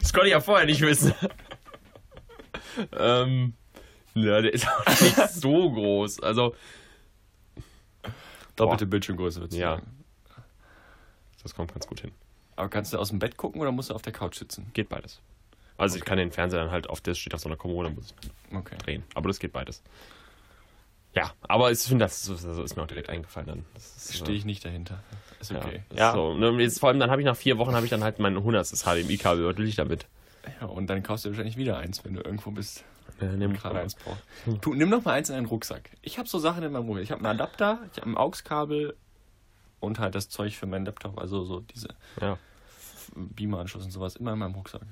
das 0.00 0.12
konnte 0.12 0.28
ich 0.28 0.32
ja 0.32 0.40
vorher 0.40 0.66
nicht 0.66 0.80
wissen. 0.80 1.12
ähm, 2.98 3.54
ja, 4.14 4.40
der 4.40 4.52
ist 4.52 4.66
auch 4.66 5.00
nicht 5.00 5.16
so 5.30 5.70
groß. 5.70 6.22
Also, 6.22 6.54
Doppelte 8.54 8.86
Bildschirmgröße 8.86 9.40
wird 9.40 9.52
ja. 9.52 9.82
Das 11.46 11.54
kommt 11.54 11.72
ganz 11.72 11.86
gut 11.86 12.00
hin. 12.00 12.10
Aber 12.56 12.68
kannst 12.68 12.92
du 12.92 12.98
aus 12.98 13.10
dem 13.10 13.18
Bett 13.20 13.36
gucken 13.36 13.60
oder 13.60 13.70
musst 13.70 13.90
du 13.90 13.94
auf 13.94 14.02
der 14.02 14.12
Couch 14.12 14.36
sitzen? 14.36 14.68
Geht 14.74 14.88
beides. 14.88 15.20
Also 15.78 15.96
ich 15.96 16.04
kann 16.04 16.18
den 16.18 16.32
Fernseher 16.32 16.60
dann 16.60 16.70
halt 16.72 16.88
auf 16.90 17.00
der 17.00 17.14
steht 17.14 17.34
auf 17.34 17.40
so 17.40 17.48
einer 17.48 17.56
Kommode, 17.56 17.90
muss 17.90 18.14
ich 18.20 18.56
Okay. 18.56 18.76
drehen. 18.78 19.04
Aber 19.14 19.28
das 19.28 19.38
geht 19.38 19.52
beides. 19.52 19.82
Ja, 21.14 21.32
aber 21.42 21.70
ich 21.70 21.78
finde, 21.78 22.04
das, 22.04 22.28
ist- 22.28 22.44
das 22.44 22.58
ist 22.58 22.76
mir 22.76 22.82
auch 22.82 22.86
direkt 22.86 23.08
eingefallen 23.08 23.46
dann. 23.46 23.64
Stehe 24.10 24.36
ich 24.36 24.44
nicht 24.44 24.64
dahinter. 24.64 25.02
Ist 25.40 25.50
Ja, 25.50 25.58
okay. 25.58 25.82
das 25.90 26.08
ist 26.08 26.14
so. 26.14 26.34
Ne, 26.34 26.50
jetzt, 26.62 26.80
vor 26.80 26.88
allem 26.90 26.98
dann 26.98 27.10
habe 27.10 27.20
ich 27.22 27.26
nach 27.26 27.36
vier 27.36 27.56
Wochen 27.58 27.74
habe 27.74 27.86
ich 27.86 27.90
dann 27.90 28.02
halt 28.04 28.18
mein 28.18 28.36
100. 28.36 28.66
HDMI-Kabel. 28.84 29.46
Was 29.46 29.56
will 29.56 29.68
ich 29.68 29.76
damit? 29.76 30.06
Ja, 30.60 30.66
und 30.66 30.88
dann 30.88 31.02
kaufst 31.02 31.24
du 31.24 31.30
wahrscheinlich 31.30 31.56
wieder 31.56 31.78
eins, 31.78 32.04
wenn 32.04 32.14
du 32.14 32.20
irgendwo 32.22 32.50
bist. 32.50 32.84
Äh, 33.20 33.26
nimm 33.28 33.54
Gerade 33.54 33.80
eins 33.80 33.94
brauchst. 33.94 34.22
Du, 34.64 34.74
nimm 34.74 34.90
doch 34.90 35.04
mal 35.04 35.12
eins 35.12 35.30
in 35.30 35.36
deinen 35.36 35.46
Rucksack. 35.46 35.90
Ich 36.02 36.18
habe 36.18 36.28
so 36.28 36.38
Sachen 36.38 36.62
in 36.62 36.72
meinem 36.72 36.86
Rucksack. 36.86 37.04
Ich 37.04 37.10
habe 37.12 37.20
einen 37.20 37.40
Adapter, 37.40 37.78
ich 37.92 38.00
habe 38.00 38.10
ein 38.10 38.16
AUX-Kabel 38.16 38.94
und 39.80 39.98
halt 39.98 40.14
das 40.14 40.28
Zeug 40.28 40.56
für 40.56 40.66
meinen 40.66 40.86
Laptop. 40.86 41.18
Also 41.18 41.44
so 41.44 41.60
diese 41.60 41.88
Ja. 42.20 42.38
Beamer-Anschluss 43.14 43.84
und 43.84 43.90
sowas 43.90 44.16
immer 44.16 44.32
in 44.32 44.38
meinem 44.40 44.54
Rucksack. 44.54 44.82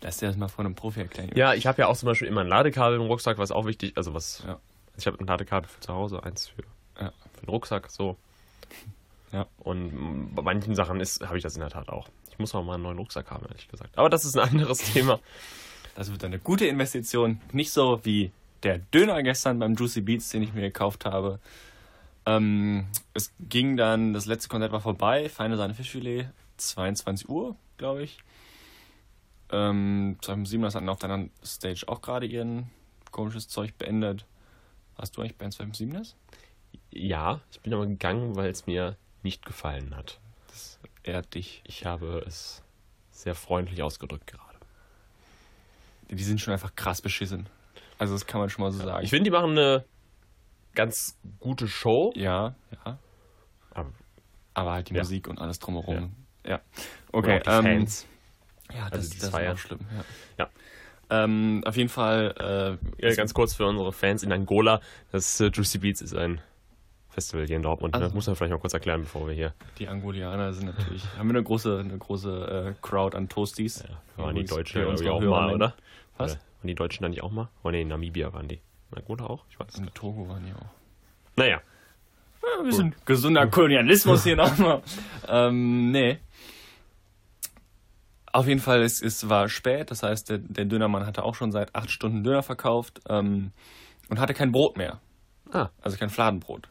Lass 0.00 0.18
dir 0.18 0.26
das 0.28 0.36
mal 0.36 0.48
von 0.48 0.64
einem 0.64 0.74
Profi 0.76 1.00
erklären. 1.00 1.30
Ja, 1.34 1.54
ich 1.54 1.66
habe 1.66 1.82
ja 1.82 1.88
auch 1.88 1.96
zum 1.96 2.06
Beispiel 2.06 2.28
immer 2.28 2.42
ein 2.42 2.46
Ladekabel 2.48 2.96
im 3.00 3.06
Rucksack, 3.06 3.36
was 3.38 3.50
auch 3.50 3.66
wichtig 3.66 3.96
also 3.96 4.14
was. 4.14 4.42
Ja. 4.46 4.60
Ich 4.96 5.06
habe 5.06 5.18
ein 5.18 5.26
Ladekabel 5.26 5.68
für 5.68 5.80
zu 5.80 5.92
Hause, 5.92 6.22
eins 6.22 6.48
für, 6.48 6.62
Ja. 7.00 7.12
für 7.34 7.40
den 7.46 7.48
Rucksack, 7.50 7.90
so. 7.90 8.16
Ja. 9.32 9.46
Und 9.58 10.34
bei 10.34 10.40
manchen 10.40 10.74
Sachen 10.74 11.00
ist 11.00 11.20
habe 11.26 11.36
ich 11.36 11.42
das 11.42 11.54
in 11.54 11.60
der 11.60 11.68
Tat 11.68 11.90
auch. 11.90 12.08
Ich 12.30 12.38
muss 12.38 12.54
auch 12.54 12.62
mal 12.64 12.74
einen 12.74 12.84
neuen 12.84 12.96
Rucksack 12.96 13.30
haben, 13.30 13.44
ehrlich 13.46 13.68
gesagt. 13.68 13.98
Aber 13.98 14.08
das 14.08 14.24
ist 14.24 14.38
ein 14.38 14.48
anderes 14.48 14.78
Thema. 14.92 15.20
Das 15.96 16.10
wird 16.10 16.24
eine 16.24 16.38
gute 16.38 16.64
Investition. 16.66 17.38
Nicht 17.52 17.70
so 17.72 18.00
wie 18.04 18.30
der 18.62 18.78
Döner 18.78 19.22
gestern 19.22 19.58
beim 19.58 19.74
Juicy 19.74 20.00
Beats, 20.00 20.30
den 20.30 20.42
ich 20.44 20.54
mir 20.54 20.62
gekauft 20.62 21.04
habe. 21.04 21.40
Ähm, 22.28 22.86
es 23.14 23.32
ging 23.40 23.78
dann, 23.78 24.12
das 24.12 24.26
letzte 24.26 24.50
Konzert 24.50 24.70
war 24.70 24.82
vorbei, 24.82 25.30
feine 25.30 25.56
Sahne 25.56 25.72
Fischfilet, 25.72 26.28
22 26.58 27.26
Uhr, 27.26 27.56
glaube 27.78 28.02
ich. 28.02 28.18
Ähm, 29.50 30.18
2007 30.20 30.66
hatten 30.66 30.88
auf 30.90 30.98
deiner 30.98 31.26
Stage 31.42 31.84
auch 31.86 32.02
gerade 32.02 32.26
ihren 32.26 32.70
komisches 33.12 33.48
Zeug 33.48 33.78
beendet. 33.78 34.26
Hast 34.98 35.16
du 35.16 35.22
eigentlich 35.22 35.36
Band 35.36 35.54
257 35.54 36.14
Ja, 36.90 37.40
ich 37.50 37.60
bin 37.60 37.72
aber 37.72 37.86
gegangen, 37.86 38.36
weil 38.36 38.50
es 38.50 38.66
mir 38.66 38.96
nicht 39.22 39.46
gefallen 39.46 39.96
hat. 39.96 40.20
Das 40.48 40.78
ehrt 41.04 41.34
dich. 41.34 41.62
Ich 41.64 41.86
habe 41.86 42.22
es 42.26 42.62
sehr 43.10 43.34
freundlich 43.34 43.82
ausgedrückt 43.82 44.26
gerade. 44.26 44.42
Die 46.10 46.22
sind 46.22 46.42
schon 46.42 46.52
einfach 46.52 46.74
krass 46.76 47.00
beschissen. 47.00 47.46
Also 47.98 48.12
das 48.12 48.26
kann 48.26 48.40
man 48.40 48.50
schon 48.50 48.64
mal 48.64 48.70
so 48.70 48.84
sagen. 48.84 49.02
Ich 49.02 49.10
finde, 49.10 49.24
die 49.24 49.34
machen 49.34 49.52
eine 49.52 49.84
ganz 50.78 51.18
gute 51.40 51.66
Show. 51.68 52.12
ja, 52.16 52.54
ja. 52.84 52.98
Aber 53.72 53.90
Aber 54.54 54.72
halt 54.72 54.88
die 54.90 54.94
Ja. 54.94 55.00
Musik 55.02 55.26
und 55.28 55.40
alles 55.40 55.58
drumherum. 55.58 56.12
Ja. 56.46 56.60
okay, 57.12 57.40
Okay, 57.40 57.40
die 57.44 57.50
ähm, 57.50 57.62
Fans. 57.64 58.06
Ja, 58.72 58.84
das, 58.90 58.92
Also 58.98 59.10
die 59.10 59.16
das 59.16 59.24
ist 59.24 59.30
feiern. 59.30 59.54
auch 59.54 59.58
schlimm. 59.58 59.80
Ja. 60.38 60.44
Ja. 60.44 60.50
Ähm, 61.24 61.62
auf 61.66 61.76
jeden 61.76 61.88
Fall. 61.88 62.78
Äh, 63.00 63.06
Ja, 63.08 63.14
ganz 63.14 63.34
kurz 63.34 63.54
für 63.54 63.66
unsere 63.66 63.92
Fans 63.92 64.22
in 64.22 64.30
Angola. 64.32 64.80
Das 65.10 65.40
äh, 65.40 65.46
Juicy 65.52 65.78
Beats 65.78 66.00
ist 66.00 66.14
ein 66.14 66.40
Festival 67.08 67.46
hier 67.46 67.56
in 67.56 67.62
Dortmund. 67.62 67.94
Also- 67.94 68.06
Das 68.06 68.14
muss 68.14 68.26
man 68.26 68.36
vielleicht 68.36 68.52
mal 68.52 68.58
kurz 68.60 68.74
erklären, 68.74 69.00
bevor 69.02 69.26
wir 69.26 69.34
hier. 69.34 69.52
die 69.78 69.88
Angolianer 69.88 70.52
sind 70.52 70.66
natürlich. 70.66 71.04
haben 71.16 71.28
wir 71.28 71.34
eine 71.36 71.42
große, 71.42 71.78
eine 71.80 71.98
große 71.98 72.74
äh, 72.76 72.80
Crowd 72.82 73.16
an 73.16 73.28
Toasties. 73.28 73.84
Ja, 74.16 74.22
waren 74.22 74.34
die 74.36 74.44
Deutschen 74.44 74.84
unsere 74.86 75.12
auch 75.12 75.20
mal, 75.20 75.52
oder? 75.54 75.74
Was? 76.18 76.32
Oder 76.32 76.40
waren 76.60 76.66
die 76.68 76.74
Deutschen 76.74 77.02
da 77.02 77.08
nicht 77.08 77.22
auch 77.22 77.30
mal? 77.32 77.48
Oh 77.64 77.70
nee, 77.70 77.82
in 77.82 77.88
Namibia 77.88 78.32
waren 78.32 78.46
die. 78.48 78.60
In 78.92 78.98
Angola 78.98 79.24
auch? 79.26 79.44
Ich 79.50 79.58
weiß 79.60 79.74
In 79.76 79.84
nicht. 79.84 79.94
Togo 79.94 80.28
waren 80.28 80.44
die 80.44 80.52
auch. 80.52 80.70
Naja. 81.36 81.60
Ja, 82.42 82.60
ein 82.60 82.64
bisschen 82.66 82.94
gesunder 83.04 83.46
Kolonialismus 83.46 84.24
hier 84.24 84.36
nochmal. 84.36 84.82
ähm, 85.26 85.90
nee. 85.90 86.18
Auf 88.32 88.46
jeden 88.46 88.60
Fall, 88.60 88.82
es, 88.82 89.00
es 89.02 89.28
war 89.28 89.48
spät, 89.48 89.90
das 89.90 90.02
heißt, 90.02 90.28
der, 90.30 90.38
der 90.38 90.64
Dönermann 90.66 91.06
hatte 91.06 91.22
auch 91.24 91.34
schon 91.34 91.50
seit 91.50 91.74
acht 91.74 91.90
Stunden 91.90 92.22
Döner 92.22 92.42
verkauft 92.42 93.00
ähm, 93.08 93.52
und 94.10 94.20
hatte 94.20 94.34
kein 94.34 94.52
Brot 94.52 94.76
mehr. 94.76 95.00
Ah, 95.50 95.70
Also 95.80 95.96
kein 95.96 96.10
Fladenbrot. 96.10 96.68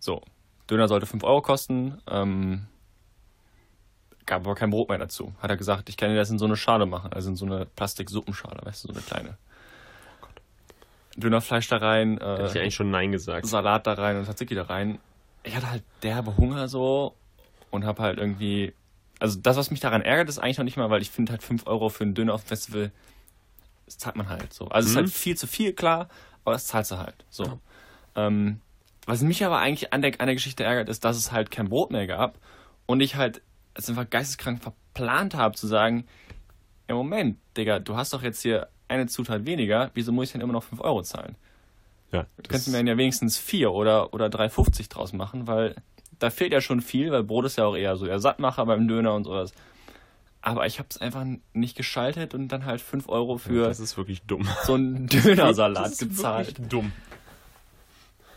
So, 0.00 0.22
Döner 0.68 0.88
sollte 0.88 1.06
5 1.06 1.22
Euro 1.22 1.40
kosten, 1.40 1.98
ähm, 2.08 2.66
gab 4.26 4.42
aber 4.44 4.56
kein 4.56 4.70
Brot 4.70 4.88
mehr 4.88 4.98
dazu. 4.98 5.32
Hat 5.40 5.50
er 5.50 5.56
gesagt, 5.56 5.88
ich 5.88 5.96
kann 5.96 6.10
dir 6.10 6.16
das 6.16 6.30
in 6.30 6.38
so 6.38 6.44
eine 6.46 6.56
Schale 6.56 6.84
machen, 6.86 7.12
also 7.12 7.30
in 7.30 7.36
so 7.36 7.46
eine 7.46 7.64
Plastiksuppenschale, 7.64 8.60
weißt 8.64 8.84
du, 8.84 8.88
so 8.88 8.94
eine 8.94 9.02
kleine. 9.02 9.38
Dönerfleisch 11.16 11.68
da 11.68 11.76
rein, 11.78 12.18
hätte 12.18 12.46
ich 12.48 12.56
äh, 12.56 12.60
eigentlich 12.60 12.74
schon 12.74 12.90
Nein 12.90 13.12
gesagt. 13.12 13.46
Salat 13.46 13.86
da 13.86 13.94
rein 13.94 14.16
und 14.16 14.24
Tzatziki 14.24 14.54
da 14.54 14.64
rein. 14.64 14.98
Ich 15.42 15.54
hatte 15.56 15.70
halt 15.70 15.82
derbe 16.02 16.36
Hunger 16.36 16.68
so 16.68 17.14
und 17.70 17.84
hab 17.84 17.98
halt 17.98 18.18
irgendwie, 18.18 18.72
also 19.18 19.38
das, 19.40 19.56
was 19.56 19.70
mich 19.70 19.80
daran 19.80 20.02
ärgert, 20.02 20.28
ist 20.28 20.38
eigentlich 20.38 20.58
noch 20.58 20.64
nicht 20.64 20.76
mal, 20.76 20.88
weil 20.90 21.02
ich 21.02 21.10
finde 21.10 21.32
halt 21.32 21.42
5 21.42 21.66
Euro 21.66 21.88
für 21.88 22.04
einen 22.04 22.14
Döner 22.14 22.34
auf 22.34 22.44
dem 22.44 22.48
Festival, 22.48 22.92
das 23.86 23.98
zahlt 23.98 24.16
man 24.16 24.28
halt 24.28 24.52
so. 24.52 24.68
Also 24.68 24.86
es 24.86 24.90
ist 24.92 24.96
Mhm. 24.96 25.00
halt 25.04 25.10
viel 25.12 25.36
zu 25.36 25.46
viel, 25.46 25.72
klar, 25.72 26.08
aber 26.44 26.52
das 26.52 26.66
zahlst 26.66 26.90
du 26.92 26.98
halt. 26.98 27.24
So. 27.28 27.58
Ähm, 28.14 28.60
was 29.06 29.22
mich 29.22 29.44
aber 29.44 29.58
eigentlich 29.58 29.92
an 29.92 30.00
der, 30.02 30.12
an 30.20 30.26
der 30.26 30.34
Geschichte 30.36 30.64
ärgert, 30.64 30.88
ist, 30.88 31.04
dass 31.04 31.16
es 31.16 31.32
halt 31.32 31.50
kein 31.50 31.68
Brot 31.68 31.90
mehr 31.90 32.06
gab 32.06 32.38
und 32.86 33.00
ich 33.00 33.16
halt 33.16 33.42
es 33.74 33.88
einfach 33.88 34.08
geisteskrank 34.08 34.62
verplant 34.62 35.34
habe 35.34 35.56
zu 35.56 35.66
sagen, 35.66 36.06
im 36.86 36.96
Moment, 36.96 37.38
Digga, 37.56 37.78
du 37.78 37.96
hast 37.96 38.12
doch 38.12 38.22
jetzt 38.22 38.42
hier 38.42 38.68
eine 38.92 39.06
Zutat 39.06 39.46
weniger, 39.46 39.90
wieso 39.94 40.12
muss 40.12 40.26
ich 40.26 40.32
denn 40.32 40.40
immer 40.40 40.52
noch 40.52 40.62
5 40.64 40.80
Euro 40.82 41.02
zahlen? 41.02 41.36
Ja, 42.12 42.26
Du 42.36 42.42
könntest 42.48 42.68
mir 42.68 42.78
ja 42.84 42.96
wenigstens 42.96 43.38
4 43.38 43.72
oder, 43.72 44.12
oder 44.12 44.26
3,50 44.26 44.90
draus 44.90 45.12
machen, 45.12 45.46
weil 45.46 45.74
da 46.18 46.30
fehlt 46.30 46.52
ja 46.52 46.60
schon 46.60 46.80
viel, 46.80 47.10
weil 47.10 47.22
Brot 47.24 47.46
ist 47.46 47.56
ja 47.56 47.64
auch 47.64 47.74
eher 47.76 47.96
so 47.96 48.04
der 48.06 48.18
Sattmacher 48.20 48.66
beim 48.66 48.86
Döner 48.86 49.14
und 49.14 49.24
sowas. 49.24 49.52
Aber 50.42 50.66
ich 50.66 50.78
habe 50.78 50.88
es 50.90 50.98
einfach 51.00 51.24
nicht 51.52 51.76
geschaltet 51.76 52.34
und 52.34 52.48
dann 52.48 52.64
halt 52.66 52.80
5 52.80 53.08
Euro 53.08 53.38
für 53.38 53.66
das 53.68 53.80
ist 53.80 53.96
wirklich 53.96 54.22
dumm. 54.22 54.46
so 54.64 54.74
einen 54.74 55.06
Dönersalat 55.06 55.84
Das 55.86 55.92
ist 55.92 55.98
gezahlt. 56.00 56.48
wirklich 56.48 56.68
dumm. 56.68 56.92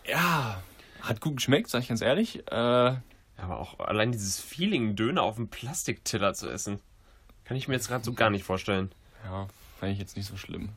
Ja, 0.07 0.61
hat 1.01 1.19
gut 1.21 1.37
geschmeckt, 1.37 1.69
sag 1.69 1.81
ich 1.81 1.87
ganz 1.89 2.01
ehrlich. 2.01 2.43
Äh, 2.51 2.55
aber 3.37 3.59
auch 3.59 3.79
allein 3.79 4.11
dieses 4.11 4.39
Feeling, 4.39 4.95
Döner 4.95 5.23
auf 5.23 5.35
dem 5.35 5.47
Plastiktiller 5.49 6.33
zu 6.33 6.49
essen, 6.49 6.79
kann 7.43 7.57
ich 7.57 7.67
mir 7.67 7.73
jetzt 7.75 7.87
gerade 7.87 8.03
so 8.03 8.13
gar 8.13 8.29
nicht 8.29 8.43
vorstellen. 8.43 8.91
ja, 9.25 9.47
fand 9.79 9.91
ich 9.93 9.99
jetzt 9.99 10.15
nicht 10.17 10.27
so 10.27 10.38
schlimm. 10.38 10.69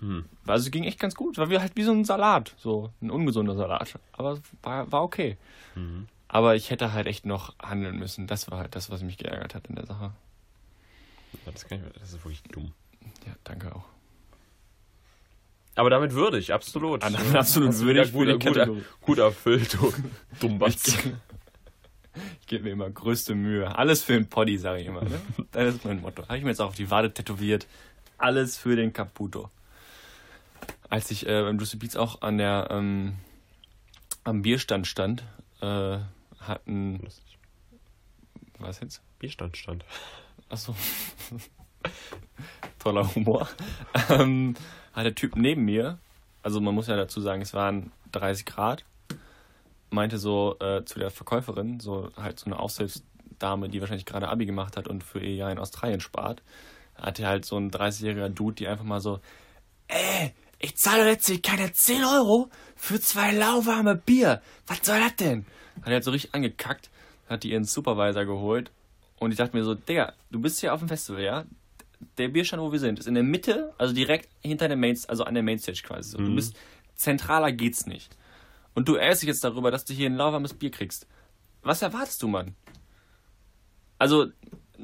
Hm. 0.00 0.24
Also 0.46 0.70
ging 0.70 0.84
echt 0.84 0.98
ganz 0.98 1.14
gut. 1.14 1.38
War 1.38 1.50
wie 1.50 1.58
halt 1.58 1.76
wie 1.76 1.84
so 1.84 1.92
ein 1.92 2.04
Salat, 2.04 2.54
so 2.58 2.90
ein 3.00 3.10
ungesunder 3.10 3.54
Salat. 3.54 3.98
Aber 4.12 4.40
war, 4.62 4.90
war 4.90 5.02
okay. 5.02 5.36
Mhm. 5.74 6.08
Aber 6.28 6.56
ich 6.56 6.70
hätte 6.70 6.92
halt 6.92 7.06
echt 7.06 7.26
noch 7.26 7.54
handeln 7.58 7.98
müssen. 7.98 8.26
Das 8.26 8.50
war 8.50 8.58
halt 8.58 8.74
das, 8.74 8.90
was 8.90 9.02
mich 9.02 9.18
geärgert 9.18 9.54
hat 9.54 9.66
in 9.68 9.76
der 9.76 9.86
Sache. 9.86 10.12
Ja, 11.46 11.52
das, 11.52 11.66
kann 11.66 11.78
ich, 11.78 11.92
das 12.00 12.12
ist 12.12 12.24
wirklich 12.24 12.42
dumm. 12.44 12.72
Ja, 13.26 13.34
danke 13.44 13.74
auch. 13.74 13.84
Aber 15.74 15.88
damit 15.90 16.12
würdig, 16.12 16.52
absolut. 16.52 17.02
An- 17.02 17.14
absolut 17.34 17.70
Hast 17.70 17.80
du 17.80 17.86
würdig 17.86 18.08
die 18.08 18.12
gut, 18.12 18.66
gut, 18.66 18.84
gut 19.00 19.18
erfüllt, 19.18 19.74
du 19.74 19.92
Dummbatz. 20.40 20.98
Ich 22.40 22.46
gebe 22.46 22.64
mir 22.64 22.70
immer 22.70 22.90
größte 22.90 23.34
Mühe. 23.34 23.74
Alles 23.76 24.02
für 24.02 24.12
den 24.12 24.28
Poddy, 24.28 24.58
sage 24.58 24.82
ich 24.82 24.86
immer. 24.86 25.02
Ne? 25.02 25.18
Das 25.52 25.74
ist 25.74 25.84
mein 25.84 26.00
Motto. 26.02 26.22
Habe 26.24 26.36
ich 26.36 26.44
mir 26.44 26.50
jetzt 26.50 26.60
auch 26.60 26.68
auf 26.68 26.74
die 26.74 26.90
Wade 26.90 27.12
tätowiert. 27.14 27.66
Alles 28.22 28.56
für 28.56 28.76
den 28.76 28.92
Caputo. 28.92 29.50
Als 30.88 31.10
ich 31.10 31.26
äh, 31.26 31.42
beim 31.42 31.58
Juicy 31.58 31.76
Beats 31.76 31.96
auch 31.96 32.22
an 32.22 32.38
der, 32.38 32.68
ähm, 32.70 33.16
am 34.22 34.42
Bierstand 34.42 34.86
stand, 34.86 35.24
äh, 35.60 35.98
hatten. 36.38 37.00
Lustig. 37.02 37.36
Was 38.60 38.78
jetzt? 38.78 39.02
Bierstand 39.18 39.56
stand. 39.56 39.84
Achso. 40.48 40.76
Toller 42.78 43.12
Humor. 43.12 43.48
Ähm, 44.08 44.54
hat 44.92 45.04
der 45.04 45.16
Typ 45.16 45.34
neben 45.34 45.64
mir, 45.64 45.98
also 46.44 46.60
man 46.60 46.76
muss 46.76 46.86
ja 46.86 46.96
dazu 46.96 47.20
sagen, 47.20 47.42
es 47.42 47.54
waren 47.54 47.90
30 48.12 48.46
Grad, 48.46 48.84
meinte 49.90 50.18
so 50.18 50.56
äh, 50.60 50.84
zu 50.84 51.00
der 51.00 51.10
Verkäuferin, 51.10 51.80
so 51.80 52.12
halt 52.16 52.38
so 52.38 52.46
eine 52.46 52.60
Aushilfsdame, 52.60 53.68
die 53.68 53.80
wahrscheinlich 53.80 54.06
gerade 54.06 54.28
Abi 54.28 54.46
gemacht 54.46 54.76
hat 54.76 54.86
und 54.86 55.02
für 55.02 55.18
ihr 55.18 55.34
Jahr 55.34 55.50
in 55.50 55.58
Australien 55.58 56.00
spart, 56.00 56.40
hatte 57.02 57.26
halt 57.26 57.44
so 57.44 57.56
ein 57.56 57.70
30-jähriger 57.70 58.28
Dude, 58.28 58.54
die 58.54 58.68
einfach 58.68 58.84
mal 58.84 59.00
so, 59.00 59.20
ey, 59.88 60.32
ich 60.58 60.76
zahle 60.76 61.08
jetzt 61.08 61.26
hier 61.26 61.42
keine 61.42 61.72
10 61.72 62.04
Euro 62.04 62.48
für 62.76 63.00
zwei 63.00 63.32
lauwarme 63.32 63.96
Bier. 63.96 64.40
Was 64.66 64.78
soll 64.82 65.00
das 65.00 65.16
denn? 65.16 65.44
Hat 65.80 65.88
er 65.88 65.94
halt 65.94 66.04
so 66.04 66.12
richtig 66.12 66.34
angekackt. 66.34 66.90
hat 67.28 67.42
die 67.42 67.50
ihren 67.50 67.64
Supervisor 67.64 68.24
geholt 68.24 68.70
und 69.18 69.32
ich 69.32 69.38
dachte 69.38 69.56
mir 69.56 69.64
so, 69.64 69.74
Digga, 69.74 70.12
du 70.30 70.40
bist 70.40 70.60
hier 70.60 70.72
auf 70.72 70.80
dem 70.80 70.88
Festival, 70.88 71.22
ja? 71.22 71.44
Der 72.18 72.28
Bierstand, 72.28 72.62
wo 72.62 72.72
wir 72.72 72.80
sind, 72.80 72.98
ist 72.98 73.06
in 73.06 73.14
der 73.14 73.22
Mitte, 73.22 73.72
also 73.78 73.94
direkt 73.94 74.28
hinter 74.40 74.68
der 74.68 74.76
Main, 74.76 74.98
also 75.08 75.24
an 75.24 75.34
der 75.34 75.42
Mainstage 75.42 75.82
quasi. 75.84 76.10
So. 76.10 76.18
Du 76.18 76.34
bist 76.34 76.56
zentraler 76.96 77.52
geht's 77.52 77.86
nicht. 77.86 78.16
Und 78.74 78.88
du 78.88 78.94
ärgerst 78.94 79.22
dich 79.22 79.28
jetzt 79.28 79.44
darüber, 79.44 79.70
dass 79.70 79.84
du 79.84 79.94
hier 79.94 80.08
ein 80.08 80.16
lauwarmes 80.16 80.54
Bier 80.54 80.70
kriegst. 80.70 81.06
Was 81.62 81.82
erwartest 81.82 82.22
du, 82.22 82.28
Mann? 82.28 82.56
Also, 83.98 84.26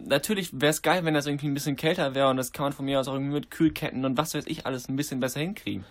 natürlich 0.07 0.51
wäre 0.61 0.71
es 0.71 0.83
geil, 0.83 1.05
wenn 1.05 1.15
das 1.15 1.27
irgendwie 1.27 1.47
ein 1.49 1.55
bisschen 1.55 1.77
kälter 1.77 2.15
wäre 2.15 2.29
und 2.31 2.37
das 2.37 2.53
kann 2.53 2.65
man 2.65 2.73
von 2.73 2.85
mir 2.85 3.01
aus 3.01 3.09
auch 3.09 3.15
irgendwie 3.15 3.35
mit 3.35 3.51
Kühlketten 3.51 4.05
und 4.05 4.17
was 4.17 4.35
weiß 4.35 4.45
ich 4.47 4.67
alles 4.67 4.89
ein 4.89 4.97
bisschen 4.97 5.21
besser 5.21 5.41
hinkriegen. 5.41 5.85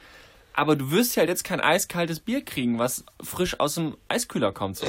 Aber 0.54 0.76
du 0.76 0.91
wirst 0.91 1.15
ja 1.15 1.22
halt 1.22 1.30
jetzt 1.30 1.43
kein 1.43 1.62
eiskaltes 1.62 2.20
Bier 2.20 2.43
kriegen, 2.43 2.80
was 2.80 3.06
frisch 3.22 3.60
aus 3.60 3.76
dem 3.76 3.96
Eiskühler 4.08 4.52
kommt. 4.52 4.78
So. 4.78 4.88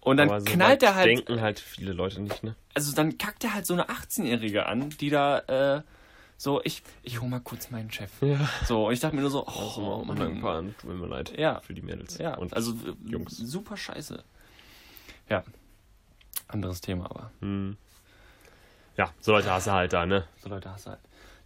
Und 0.00 0.16
dann 0.16 0.28
Aber 0.28 0.40
so 0.40 0.46
knallt 0.46 0.82
er 0.82 0.94
halt, 0.94 1.06
denken 1.06 1.40
halt 1.40 1.58
viele 1.60 1.92
Leute 1.92 2.20
nicht, 2.20 2.42
ne? 2.42 2.54
also 2.74 2.94
dann 2.94 3.18
kackt 3.18 3.44
er 3.44 3.54
halt 3.54 3.66
so 3.66 3.74
eine 3.74 3.88
18-Jährige 3.88 4.66
an, 4.66 4.90
die 5.00 5.10
da 5.10 5.38
äh, 5.76 5.82
so, 6.36 6.60
ich, 6.64 6.82
ich 7.02 7.20
hol 7.20 7.28
mal 7.28 7.40
kurz 7.40 7.70
meinen 7.70 7.90
Chef. 7.90 8.10
Ja. 8.20 8.48
So, 8.66 8.88
und 8.88 8.92
ich 8.92 9.00
dachte 9.00 9.14
mir 9.14 9.22
nur 9.22 9.30
so, 9.30 9.46
oh, 9.46 9.50
Also, 9.50 9.80
Mann, 10.04 10.10
undankbar. 10.10 10.64
Tut 10.80 11.00
mir 11.00 11.06
leid. 11.06 11.32
Ja. 11.38 11.60
Für 11.60 11.74
die 11.74 11.82
Mädels. 11.82 12.18
Ja, 12.18 12.34
Und 12.34 12.54
also 12.54 12.72
äh, 12.72 13.10
Jungs. 13.10 13.36
super 13.36 13.76
scheiße. 13.76 14.22
Ja. 15.30 15.44
Anderes 16.48 16.80
Thema, 16.80 17.06
aber 17.06 17.30
Hm. 17.40 17.76
Ja, 18.96 19.12
so 19.20 19.32
Leute 19.32 19.50
hast 19.50 19.66
du 19.66 19.72
halt 19.72 19.92
da, 19.92 20.06
ne? 20.06 20.24
so 20.42 20.48
Leute 20.48 20.70
hast 20.70 20.86
du 20.86 20.90
halt. 20.90 21.00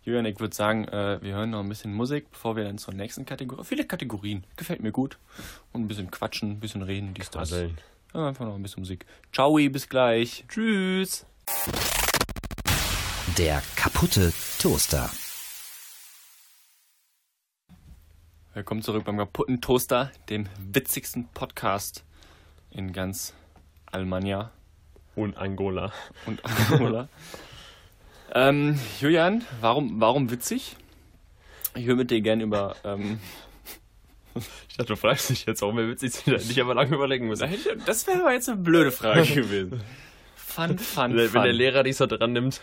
Julian, 0.05 0.27
ich 0.27 0.39
würde 0.41 0.55
sagen, 0.55 0.87
äh, 0.89 1.19
wir 1.21 1.35
hören 1.35 1.51
noch 1.51 1.61
ein 1.61 1.69
bisschen 1.69 1.93
Musik, 1.93 2.31
bevor 2.31 2.57
wir 2.57 2.65
dann 2.65 2.79
zur 2.79 2.95
nächsten 2.95 3.27
Kategorie. 3.27 3.65
Viele 3.65 3.85
Kategorien. 3.85 4.45
Gefällt 4.57 4.83
mir 4.83 4.93
gut. 4.93 5.19
Und 5.73 5.83
ein 5.83 5.89
bisschen 5.89 6.11
quatschen, 6.11 6.53
ein 6.53 6.61
bisschen 6.61 6.83
reden, 6.83 7.13
dies, 7.15 7.31
das. 7.31 7.51
Ja, 7.51 8.29
einfach 8.29 8.47
noch 8.47 8.55
ein 8.55 8.63
bisschen 8.63 8.81
Musik. 8.81 9.05
Ciao, 9.33 9.55
bis 9.55 9.89
gleich. 9.89 10.45
Tschüss. 10.49 11.27
Der 13.37 13.63
kaputte 13.77 14.33
Toaster. 14.59 15.11
Willkommen 18.55 18.83
zurück 18.83 19.05
beim 19.05 19.19
kaputten 19.19 19.61
Toaster, 19.61 20.11
dem 20.31 20.49
witzigsten 20.59 21.29
Podcast 21.35 22.05
in 22.71 22.93
ganz 22.93 23.35
Almania 23.87 24.53
und 25.23 25.37
Angola. 25.37 25.93
und 26.27 26.41
Angola. 26.71 27.09
ähm, 28.35 28.79
Julian, 29.01 29.45
warum, 29.61 30.01
warum 30.01 30.31
witzig? 30.31 30.77
Ich 31.75 31.87
höre 31.87 31.97
mit 31.97 32.11
dir 32.11 32.21
gern 32.21 32.41
über. 32.41 32.77
Ähm, 32.85 33.19
Ich 34.69 34.77
dachte, 34.77 34.93
du 34.93 34.97
fragst 34.97 35.31
dich 35.31 35.47
jetzt, 35.47 35.63
warum 35.63 35.77
wir 35.77 35.89
witzig 35.89 36.13
sind, 36.13 36.33
hätte 36.35 36.45
ich 36.53 36.61
aber 36.61 36.75
lange 36.75 36.95
überlegen 36.95 37.27
müssen. 37.27 37.49
das 37.87 38.07
wäre 38.07 38.21
aber 38.21 38.33
jetzt 38.33 38.49
eine 38.49 38.59
blöde 38.59 38.93
Frage 38.93 39.23
gewesen. 39.27 39.81
Fun, 40.37 40.79
fun, 40.79 41.11
Wenn, 41.11 41.17
der- 41.17 41.27
fun. 41.27 41.35
wenn 41.35 41.43
der 41.45 41.53
Lehrer 41.53 41.83
dich 41.83 41.97
so 41.97 42.07
dran 42.07 42.33
nimmt. 42.33 42.61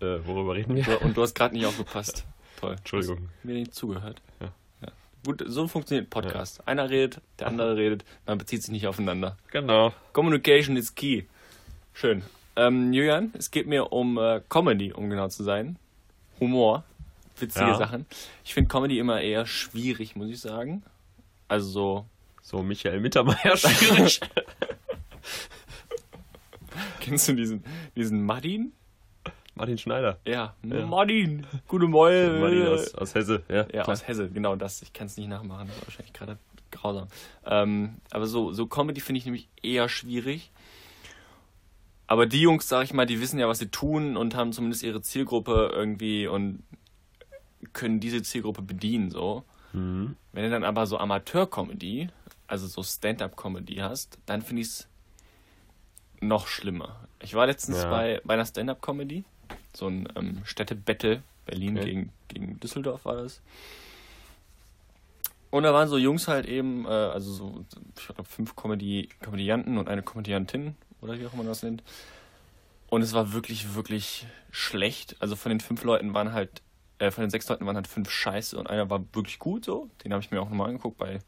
äh, 0.00 0.18
worüber 0.24 0.54
reden 0.54 0.74
wir? 0.76 0.82
Ja, 0.84 0.96
Und 0.96 1.16
du 1.16 1.22
hast 1.22 1.34
gerade 1.34 1.54
nicht 1.54 1.66
aufgepasst. 1.66 2.24
Toll. 2.58 2.74
Entschuldigung. 2.76 3.28
Hast 3.36 3.44
Mir 3.44 3.54
nicht 3.54 3.74
zugehört. 3.74 4.20
Ja. 4.40 4.48
Ja. 4.82 4.88
Gut, 5.24 5.42
so 5.46 5.66
funktioniert 5.68 6.06
ein 6.06 6.10
Podcast. 6.10 6.66
Einer 6.66 6.90
redet, 6.90 7.20
der 7.38 7.46
andere 7.46 7.76
redet, 7.76 8.04
man 8.26 8.38
bezieht 8.38 8.62
sich 8.62 8.70
nicht 8.72 8.86
aufeinander. 8.86 9.36
Genau. 9.52 9.92
Communication 10.12 10.76
is 10.76 10.94
key. 10.94 11.24
Schön. 11.92 12.22
Ähm, 12.56 12.92
Julian, 12.92 13.32
es 13.38 13.50
geht 13.50 13.66
mir 13.66 13.92
um 13.92 14.18
äh, 14.18 14.40
Comedy, 14.48 14.92
um 14.92 15.08
genau 15.10 15.28
zu 15.28 15.42
sein. 15.44 15.76
Humor. 16.40 16.84
Witzige 17.38 17.66
Ja. 17.66 17.74
Sachen. 17.76 18.06
Ich 18.44 18.54
finde 18.54 18.68
Comedy 18.68 18.98
immer 18.98 19.20
eher 19.20 19.46
schwierig, 19.46 20.16
muss 20.16 20.28
ich 20.28 20.40
sagen. 20.40 20.82
Also 21.48 21.68
so, 21.70 22.06
So, 22.42 22.62
Michael 22.62 23.00
Mittermeier, 23.00 23.56
schwierig. 23.56 24.20
kennst 27.00 27.28
du 27.28 27.34
diesen, 27.34 27.64
diesen 27.96 28.24
Martin? 28.24 28.72
Martin 29.54 29.78
Schneider. 29.78 30.18
Ja, 30.26 30.54
Ja. 30.62 30.86
Martin. 30.86 31.46
Gute 31.68 31.86
Moll. 31.86 32.38
Martin 32.40 32.66
aus, 32.66 32.94
aus 32.94 33.14
Hesse, 33.14 33.42
ja. 33.48 33.66
Ja, 33.72 33.84
aus 33.84 34.06
Hesse, 34.06 34.28
genau 34.30 34.56
das. 34.56 34.80
Ich 34.82 34.92
kann 34.92 35.06
es 35.06 35.16
nicht 35.16 35.28
nachmachen, 35.28 35.68
das 35.68 35.76
war 35.78 35.86
wahrscheinlich 35.86 36.12
gerade 36.12 36.38
grausam. 36.70 37.08
Ähm, 37.44 37.96
aber 38.10 38.26
so, 38.26 38.52
so 38.52 38.66
Comedy 38.66 39.00
finde 39.00 39.18
ich 39.18 39.24
nämlich 39.24 39.48
eher 39.62 39.88
schwierig. 39.88 40.50
Aber 42.10 42.26
die 42.26 42.40
Jungs, 42.40 42.68
sag 42.68 42.82
ich 42.82 42.92
mal, 42.92 43.06
die 43.06 43.20
wissen 43.20 43.38
ja, 43.38 43.46
was 43.46 43.60
sie 43.60 43.68
tun 43.68 44.16
und 44.16 44.34
haben 44.34 44.52
zumindest 44.52 44.82
ihre 44.82 45.00
Zielgruppe 45.00 45.70
irgendwie 45.72 46.26
und 46.26 46.64
können 47.72 48.00
diese 48.00 48.20
Zielgruppe 48.20 48.62
bedienen, 48.62 49.12
so. 49.12 49.44
Mhm. 49.72 50.16
Wenn 50.32 50.42
du 50.42 50.50
dann 50.50 50.64
aber 50.64 50.86
so 50.88 50.98
Amateur-Comedy, 50.98 52.08
also 52.48 52.66
so 52.66 52.82
Stand-Up-Comedy 52.82 53.76
hast, 53.76 54.18
dann 54.26 54.42
finde 54.42 54.62
ich 54.62 54.68
es 54.68 54.88
noch 56.20 56.48
schlimmer. 56.48 56.98
Ich 57.22 57.34
war 57.34 57.46
letztens 57.46 57.84
Ja. 57.84 57.90
bei, 57.90 58.20
bei 58.24 58.34
einer 58.34 58.44
Stand-Up-Comedy, 58.44 59.22
so 59.72 59.86
ein 59.86 60.08
ähm, 60.16 60.42
Städtebattle, 60.44 61.22
Berlin 61.46 61.76
Okay. 61.78 61.86
gegen, 61.86 62.12
gegen 62.26 62.58
Düsseldorf 62.58 63.04
war 63.04 63.14
das. 63.22 63.40
Und 65.50 65.62
da 65.62 65.72
waren 65.72 65.86
so 65.88 65.96
Jungs 65.96 66.26
halt 66.26 66.46
eben, 66.46 66.86
äh, 66.86 66.88
also 66.88 67.32
so, 67.32 67.64
ich 67.96 68.04
glaube, 68.06 68.24
fünf 68.24 68.56
Comedy 68.56 69.08
Komödianten 69.22 69.78
und 69.78 69.88
eine 69.88 70.02
Komödiantin, 70.02 70.74
oder 71.00 71.18
wie 71.18 71.26
auch 71.26 71.32
immer 71.32 71.42
man 71.42 71.52
das 71.52 71.62
nennt. 71.62 71.82
Und 72.88 73.02
es 73.02 73.12
war 73.12 73.32
wirklich, 73.32 73.74
wirklich 73.74 74.26
schlecht. 74.50 75.16
Also 75.20 75.36
von 75.36 75.50
den 75.50 75.60
fünf 75.60 75.84
Leuten 75.84 76.12
waren 76.12 76.32
halt, 76.32 76.62
äh, 76.98 77.10
von 77.10 77.22
den 77.22 77.30
sechs 77.30 77.48
Leuten 77.48 77.66
waren 77.66 77.76
halt 77.76 77.86
fünf 77.86 78.10
scheiße 78.10 78.58
und 78.58 78.68
einer 78.68 78.90
war 78.90 79.02
wirklich 79.12 79.38
gut 79.38 79.64
so. 79.64 79.88
Den 80.04 80.12
habe 80.12 80.22
ich 80.22 80.30
mir 80.30 80.40
auch 80.40 80.48
nochmal 80.48 80.68
angeguckt 80.68 80.98
bei, 80.98 81.20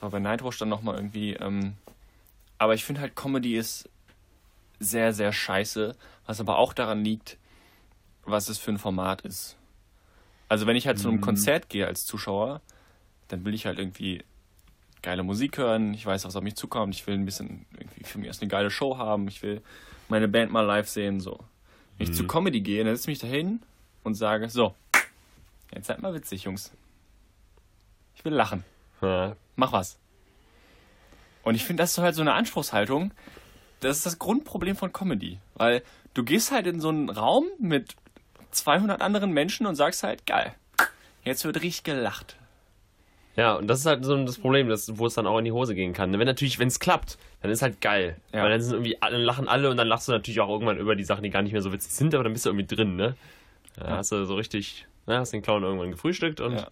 war 0.00 0.10
bei 0.10 0.18
Nightwatch 0.18 0.58
dann 0.58 0.70
nochmal 0.70 0.96
irgendwie. 0.96 1.34
Ähm, 1.34 1.74
aber 2.58 2.74
ich 2.74 2.84
finde 2.84 3.02
halt, 3.02 3.14
Comedy 3.14 3.56
ist 3.56 3.88
sehr, 4.78 5.12
sehr 5.12 5.32
scheiße, 5.32 5.94
was 6.26 6.40
aber 6.40 6.58
auch 6.58 6.72
daran 6.72 7.04
liegt, 7.04 7.36
was 8.24 8.48
es 8.48 8.58
für 8.58 8.70
ein 8.70 8.78
Format 8.78 9.20
ist. 9.22 9.56
Also 10.48 10.66
wenn 10.66 10.76
ich 10.76 10.86
halt 10.86 10.98
zu 10.98 11.08
einem 11.08 11.20
Konzert 11.20 11.68
gehe 11.68 11.86
als 11.86 12.06
Zuschauer, 12.06 12.60
dann 13.28 13.44
will 13.44 13.54
ich 13.54 13.66
halt 13.66 13.78
irgendwie 13.78 14.24
geile 15.02 15.22
Musik 15.22 15.58
hören, 15.58 15.94
ich 15.94 16.04
weiß, 16.04 16.24
was 16.24 16.36
auf 16.36 16.42
mich 16.42 16.56
zukommt, 16.56 16.94
ich 16.94 17.06
will 17.06 17.14
ein 17.14 17.24
bisschen 17.24 17.66
irgendwie 17.78 18.04
für 18.04 18.18
mich 18.18 18.28
erst 18.28 18.42
eine 18.42 18.48
geile 18.48 18.70
Show 18.70 18.98
haben, 18.98 19.28
ich 19.28 19.42
will 19.42 19.62
meine 20.08 20.28
Band 20.28 20.52
mal 20.52 20.62
live 20.62 20.88
sehen, 20.88 21.20
so. 21.20 21.38
Wenn 21.98 22.08
ich 22.08 22.14
zu 22.14 22.26
Comedy 22.26 22.60
gehe, 22.60 22.82
dann 22.82 22.96
setze 22.96 23.10
ich 23.10 23.22
mich 23.22 23.30
da 23.30 23.36
hin 23.36 23.60
und 24.04 24.14
sage, 24.14 24.48
so, 24.48 24.74
jetzt 25.74 25.86
seid 25.86 26.00
mal 26.00 26.14
witzig, 26.14 26.44
Jungs. 26.44 26.72
Ich 28.14 28.24
will 28.24 28.32
lachen. 28.32 28.64
Ja. 29.02 29.36
Mach 29.56 29.72
was. 29.72 29.98
Und 31.42 31.54
ich 31.54 31.64
finde, 31.64 31.82
das 31.82 31.92
ist 31.92 31.98
halt 31.98 32.14
so 32.14 32.22
eine 32.22 32.34
Anspruchshaltung. 32.34 33.12
Das 33.80 33.96
ist 33.96 34.06
das 34.06 34.18
Grundproblem 34.18 34.76
von 34.76 34.92
Comedy. 34.92 35.38
Weil 35.54 35.82
du 36.14 36.22
gehst 36.22 36.50
halt 36.50 36.66
in 36.66 36.80
so 36.80 36.90
einen 36.90 37.08
Raum 37.08 37.46
mit 37.58 37.96
200 38.50 39.00
anderen 39.00 39.32
Menschen 39.32 39.66
und 39.66 39.76
sagst 39.76 40.02
halt, 40.02 40.26
geil, 40.26 40.54
jetzt 41.24 41.44
wird 41.44 41.62
richtig 41.62 41.84
gelacht. 41.84 42.36
Ja, 43.40 43.54
und 43.54 43.68
das 43.68 43.80
ist 43.80 43.86
halt 43.86 44.04
so 44.04 44.22
das 44.22 44.36
Problem, 44.36 44.68
das, 44.68 44.98
wo 44.98 45.06
es 45.06 45.14
dann 45.14 45.26
auch 45.26 45.38
in 45.38 45.46
die 45.46 45.52
Hose 45.52 45.74
gehen 45.74 45.94
kann. 45.94 46.12
Wenn 46.12 46.26
natürlich, 46.26 46.58
wenn 46.58 46.68
es 46.68 46.78
klappt, 46.78 47.16
dann 47.40 47.50
ist 47.50 47.62
halt 47.62 47.80
geil. 47.80 48.20
Ja. 48.34 48.42
Weil 48.42 48.50
dann 48.50 48.60
sind 48.60 48.74
irgendwie, 48.74 49.00
alle 49.00 49.16
lachen 49.16 49.48
alle 49.48 49.70
und 49.70 49.78
dann 49.78 49.88
lachst 49.88 50.08
du 50.08 50.12
natürlich 50.12 50.40
auch 50.40 50.50
irgendwann 50.50 50.76
über 50.76 50.94
die 50.94 51.04
Sachen, 51.04 51.22
die 51.22 51.30
gar 51.30 51.40
nicht 51.40 51.52
mehr 51.52 51.62
so 51.62 51.72
witzig 51.72 51.90
sind, 51.90 52.14
aber 52.14 52.22
dann 52.22 52.34
bist 52.34 52.44
du 52.44 52.50
irgendwie 52.50 52.66
drin, 52.66 52.96
ne? 52.96 53.16
Da 53.76 53.96
hast 53.96 54.12
du 54.12 54.26
so 54.26 54.34
richtig, 54.34 54.86
ne, 55.06 55.16
hast 55.16 55.32
den 55.32 55.40
Clown 55.40 55.62
irgendwann 55.62 55.90
gefrühstückt 55.90 56.42
und. 56.42 56.56
Ja. 56.56 56.68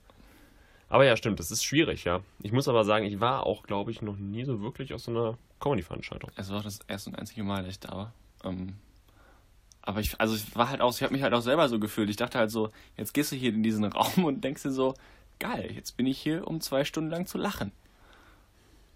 Aber 0.91 1.07
ja, 1.07 1.17
stimmt, 1.17 1.41
das 1.41 1.51
ist 1.51 1.65
schwierig, 1.65 2.05
ja. 2.05 2.21
Ich 2.43 2.53
muss 2.53 2.69
aber 2.69 2.85
sagen, 2.85 3.07
ich 3.07 3.19
war 3.19 3.47
auch, 3.47 3.63
glaube 3.63 3.91
ich, 3.91 4.03
noch 4.03 4.19
nie 4.19 4.45
so 4.45 4.61
wirklich 4.61 4.93
auf 4.93 5.01
so 5.01 5.11
einer 5.11 5.39
Comedy-Veranstaltung. 5.61 6.31
Es 6.37 6.51
war 6.51 6.59
auch 6.59 6.65
das 6.65 6.81
erste 6.87 7.09
und 7.09 7.19
einzige 7.19 7.45
Mal, 7.45 7.63
dass 7.63 7.73
ich 7.73 7.81
da 7.81 7.93
war. 7.93 8.13
Ähm, 8.45 8.75
aber 9.81 10.01
ich, 10.01 10.21
also 10.21 10.35
ich 10.35 10.55
war 10.55 10.69
halt 10.69 10.83
auch, 10.83 10.95
ich 10.95 11.03
habe 11.03 11.15
mich 11.15 11.23
halt 11.23 11.33
auch 11.33 11.41
selber 11.41 11.67
so 11.71 11.79
gefühlt. 11.79 12.11
Ich 12.11 12.17
dachte 12.17 12.37
halt 12.39 12.51
so, 12.51 12.73
jetzt 12.99 13.15
gehst 13.15 13.33
du 13.33 13.37
hier 13.37 13.55
in 13.55 13.63
diesen 13.63 13.85
Raum 13.91 14.27
und 14.27 14.45
denkst 14.45 14.65
dir 14.65 14.71
so, 14.71 14.93
geil, 15.39 15.71
jetzt 15.75 15.97
bin 15.97 16.07
ich 16.07 16.19
hier, 16.19 16.47
um 16.47 16.61
zwei 16.61 16.85
Stunden 16.85 17.11
lang 17.11 17.27
zu 17.27 17.39
lachen. 17.39 17.73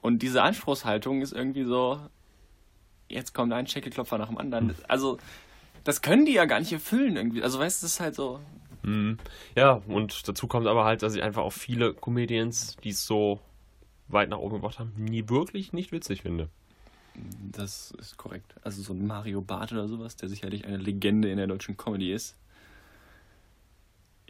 Und 0.00 0.22
diese 0.22 0.42
Anspruchshaltung 0.42 1.22
ist 1.22 1.32
irgendwie 1.32 1.64
so, 1.64 2.00
jetzt 3.08 3.34
kommt 3.34 3.52
ein 3.52 3.66
Schäkelklopfer 3.66 4.18
nach 4.18 4.28
dem 4.28 4.38
anderen. 4.38 4.74
Also, 4.88 5.18
das 5.84 6.02
können 6.02 6.26
die 6.26 6.32
ja 6.32 6.44
gar 6.44 6.60
nicht 6.60 6.72
erfüllen 6.72 7.16
irgendwie. 7.16 7.42
Also, 7.42 7.58
weißt 7.58 7.82
du, 7.82 7.84
das 7.86 7.92
ist 7.94 8.00
halt 8.00 8.14
so, 8.14 8.40
Mhm. 8.82 9.18
Ja, 9.56 9.80
und 9.86 10.26
dazu 10.28 10.46
kommt 10.46 10.66
aber 10.66 10.84
halt, 10.84 11.02
dass 11.02 11.14
ich 11.14 11.22
einfach 11.22 11.42
auch 11.42 11.52
viele 11.52 11.94
Comedians, 11.94 12.76
die 12.82 12.90
es 12.90 13.04
so 13.06 13.40
weit 14.08 14.28
nach 14.28 14.38
oben 14.38 14.56
gebracht 14.56 14.78
haben, 14.78 14.92
nie 14.96 15.28
wirklich 15.28 15.72
nicht 15.72 15.92
witzig 15.92 16.22
finde. 16.22 16.48
das 17.52 17.92
ist 17.98 18.16
korrekt. 18.16 18.54
Also 18.62 18.82
so 18.82 18.92
ein 18.92 19.06
Mario 19.06 19.40
Barth 19.42 19.72
oder 19.72 19.86
sowas, 19.86 20.16
der 20.16 20.28
sicherlich 20.28 20.64
eine 20.64 20.78
Legende 20.78 21.30
in 21.30 21.36
der 21.36 21.46
deutschen 21.46 21.76
Comedy 21.76 22.12
ist. 22.12 22.34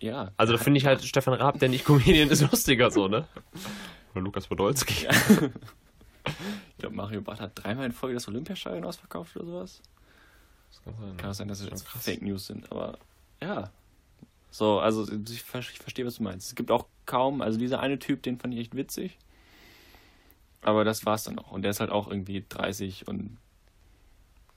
Ja. 0.03 0.33
Also 0.37 0.53
da 0.55 0.59
finde 0.59 0.79
ich 0.79 0.87
halt 0.87 1.03
Stefan 1.05 1.35
Raab, 1.35 1.59
der 1.61 1.69
nicht 1.69 1.85
Comedian 1.85 2.29
ist, 2.29 2.41
lustiger 2.51 2.91
so, 2.91 3.07
ne? 3.09 3.27
Oder 4.13 4.21
Lukas 4.23 4.47
Podolski. 4.49 5.07
Ich 6.27 6.79
glaube, 6.79 6.97
Mario 6.97 7.21
Barth 7.21 7.41
hat 7.41 7.53
dreimal 7.55 7.87
in 7.87 7.93
Folge 7.93 8.15
das 8.15 8.27
Olympiastadion 8.29 8.85
ausverkauft 8.85 9.37
oder 9.37 9.47
sowas. 9.47 9.81
Das 10.71 10.83
kann 10.85 10.95
sein. 11.01 11.17
Kann 11.17 11.31
auch 11.31 11.35
sein, 11.35 11.49
dass 11.49 11.61
es 11.61 11.85
krass. 11.85 12.05
Fake 12.05 12.23
News 12.23 12.47
sind, 12.47 12.71
aber 12.73 12.99
ja. 13.41 13.71
So, 14.51 14.81
also 14.81 15.09
ich, 15.11 15.43
ver- 15.43 15.61
ich 15.61 15.79
verstehe, 15.79 16.05
was 16.05 16.17
du 16.17 16.25
meinst. 16.25 16.49
Es 16.49 16.55
gibt 16.55 16.71
auch 16.71 16.87
kaum, 17.07 17.41
also 17.41 17.59
dieser 17.59 17.81
eine 17.81 17.99
Typ, 17.99 18.23
den 18.23 18.39
fand 18.39 18.55
ich 18.55 18.61
echt 18.61 18.77
witzig. 18.77 19.17
Aber 20.63 20.85
das 20.85 21.07
war's 21.07 21.25
dann 21.25 21.39
auch. 21.39 21.53
Und 21.53 21.63
der 21.63 21.71
ist 21.71 21.81
halt 21.81 21.91
auch 21.91 22.09
irgendwie 22.09 22.45
30 22.49 23.09
und 23.09 23.39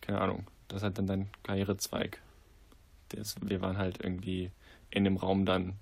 keine 0.01 0.21
Ahnung. 0.21 0.45
Das 0.67 0.77
ist 0.77 0.84
halt 0.84 0.97
dann 0.97 1.08
dein 1.08 1.29
Karrierezweig. 1.43 2.21
Ist, 3.13 3.47
wir 3.47 3.62
waren 3.62 3.77
halt 3.77 4.03
irgendwie 4.03 4.51
in 4.95 5.03
dem 5.03 5.17
Raum 5.17 5.45
dann 5.45 5.73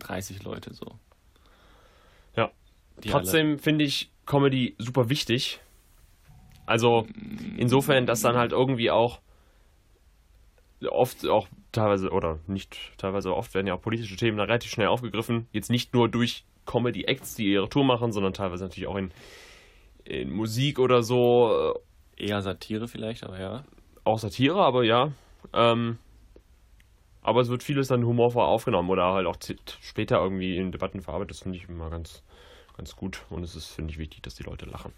30 0.00 0.42
Leute 0.42 0.74
so. 0.74 0.86
Ja. 2.36 2.50
Die 3.02 3.10
Trotzdem 3.10 3.58
finde 3.58 3.84
ich 3.84 4.10
Comedy 4.26 4.74
super 4.78 5.08
wichtig. 5.08 5.60
Also 6.66 7.06
insofern, 7.56 8.06
dass 8.06 8.20
dann 8.20 8.36
halt 8.36 8.52
irgendwie 8.52 8.90
auch 8.90 9.20
oft 10.90 11.26
auch 11.26 11.48
teilweise 11.70 12.10
oder 12.10 12.38
nicht 12.46 12.76
teilweise 12.98 13.34
oft 13.34 13.54
werden 13.54 13.66
ja 13.66 13.74
auch 13.74 13.80
politische 13.80 14.16
Themen 14.16 14.38
da 14.38 14.44
relativ 14.44 14.70
schnell 14.70 14.88
aufgegriffen. 14.88 15.46
Jetzt 15.52 15.70
nicht 15.70 15.94
nur 15.94 16.08
durch 16.08 16.44
Comedy-Acts, 16.66 17.34
die 17.34 17.52
ihre 17.52 17.68
Tour 17.68 17.84
machen, 17.84 18.12
sondern 18.12 18.32
teilweise 18.32 18.64
natürlich 18.64 18.88
auch 18.88 18.96
in, 18.96 19.10
in 20.04 20.30
Musik 20.30 20.78
oder 20.78 21.02
so. 21.02 21.74
Eher 22.16 22.42
Satire 22.42 22.88
vielleicht, 22.88 23.24
aber 23.24 23.40
ja. 23.40 23.64
Auch 24.04 24.18
Satire, 24.18 24.62
aber 24.62 24.84
ja. 24.84 25.12
Ähm, 25.52 25.98
aber 27.22 27.40
es 27.40 27.48
wird 27.48 27.62
vieles 27.62 27.88
dann 27.88 28.04
humorvoll 28.04 28.44
aufgenommen 28.44 28.90
oder 28.90 29.12
halt 29.12 29.26
auch 29.26 29.36
später 29.80 30.18
irgendwie 30.20 30.56
in 30.56 30.72
Debatten 30.72 31.00
verarbeitet. 31.00 31.30
Das 31.32 31.40
finde 31.40 31.58
ich 31.58 31.68
immer 31.68 31.88
ganz, 31.90 32.22
ganz 32.76 32.96
gut. 32.96 33.22
Und 33.30 33.42
es 33.44 33.54
ist, 33.56 33.68
finde 33.68 33.92
ich, 33.92 33.98
wichtig, 33.98 34.22
dass 34.22 34.34
die 34.34 34.42
Leute 34.42 34.66
lachen. 34.66 34.92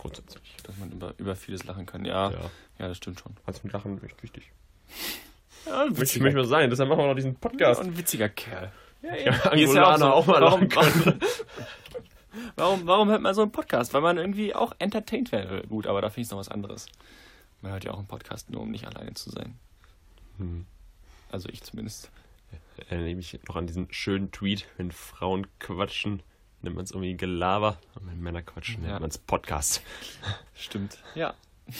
Grundsätzlich. 0.00 0.54
Dass 0.62 0.76
man 0.78 0.92
über, 0.92 1.14
über 1.18 1.34
vieles 1.34 1.64
lachen 1.64 1.84
kann. 1.86 2.04
Ja, 2.04 2.30
ja, 2.30 2.38
Ja. 2.78 2.88
das 2.88 2.96
stimmt 2.96 3.18
schon. 3.20 3.32
Also 3.46 3.60
mit 3.64 3.72
Lachen 3.72 4.02
echt 4.04 4.22
wichtig. 4.22 4.52
Ja, 5.66 5.82
ein 5.82 5.88
Möchte 5.92 6.04
ich 6.16 6.20
möchte 6.20 6.38
mal 6.38 6.46
sein, 6.46 6.70
deshalb 6.70 6.88
machen 6.88 7.00
wir 7.00 7.08
noch 7.08 7.14
diesen 7.16 7.34
Podcast. 7.34 7.80
ein 7.80 7.98
witziger 7.98 8.28
Kerl. 8.28 8.72
Ja, 9.02 9.14
Ja, 9.16 9.32
ist 9.32 9.74
ja 9.74 9.84
Angolaner 9.84 10.14
auch 10.14 10.26
mal 10.26 10.40
warum, 10.40 10.68
lachen 10.68 10.68
können. 10.68 11.20
warum, 12.56 12.86
warum 12.86 13.08
hört 13.08 13.22
man 13.22 13.34
so 13.34 13.42
einen 13.42 13.52
Podcast? 13.52 13.92
Weil 13.94 14.00
man 14.02 14.18
irgendwie 14.18 14.54
auch 14.54 14.72
entertained 14.78 15.32
wäre. 15.32 15.62
Gut, 15.66 15.86
aber 15.88 16.00
da 16.00 16.10
finde 16.10 16.26
ich 16.26 16.30
noch 16.30 16.38
was 16.38 16.48
anderes. 16.48 16.86
Man 17.60 17.72
hört 17.72 17.84
ja 17.84 17.90
auch 17.92 17.98
einen 17.98 18.06
Podcast 18.06 18.50
nur, 18.50 18.62
um 18.62 18.70
nicht 18.70 18.86
alleine 18.86 19.14
zu 19.14 19.30
sein. 19.30 19.58
Hm. 20.38 20.64
Also 21.30 21.48
ich 21.48 21.62
zumindest. 21.62 22.10
Erinnere 22.88 23.14
mich 23.16 23.38
noch 23.48 23.56
an 23.56 23.66
diesen 23.66 23.92
schönen 23.92 24.30
Tweet, 24.30 24.66
wenn 24.76 24.92
Frauen 24.92 25.46
quatschen, 25.58 26.22
nennt 26.62 26.76
man 26.76 26.84
es 26.84 26.92
irgendwie 26.92 27.16
Gelaber. 27.16 27.76
Und 27.96 28.06
wenn 28.08 28.20
Männer 28.20 28.40
quatschen, 28.42 28.82
Ja. 28.84 28.90
nennt 28.90 29.00
man 29.00 29.10
es 29.10 29.18
Podcast. 29.18 29.82
Stimmt. 30.54 30.98
Ja. 31.14 31.34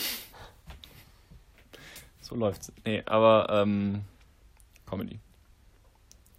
So 2.20 2.36
läuft's. 2.36 2.70
Nee, 2.84 3.02
aber 3.06 3.46
ähm, 3.50 4.04
Comedy. 4.84 5.18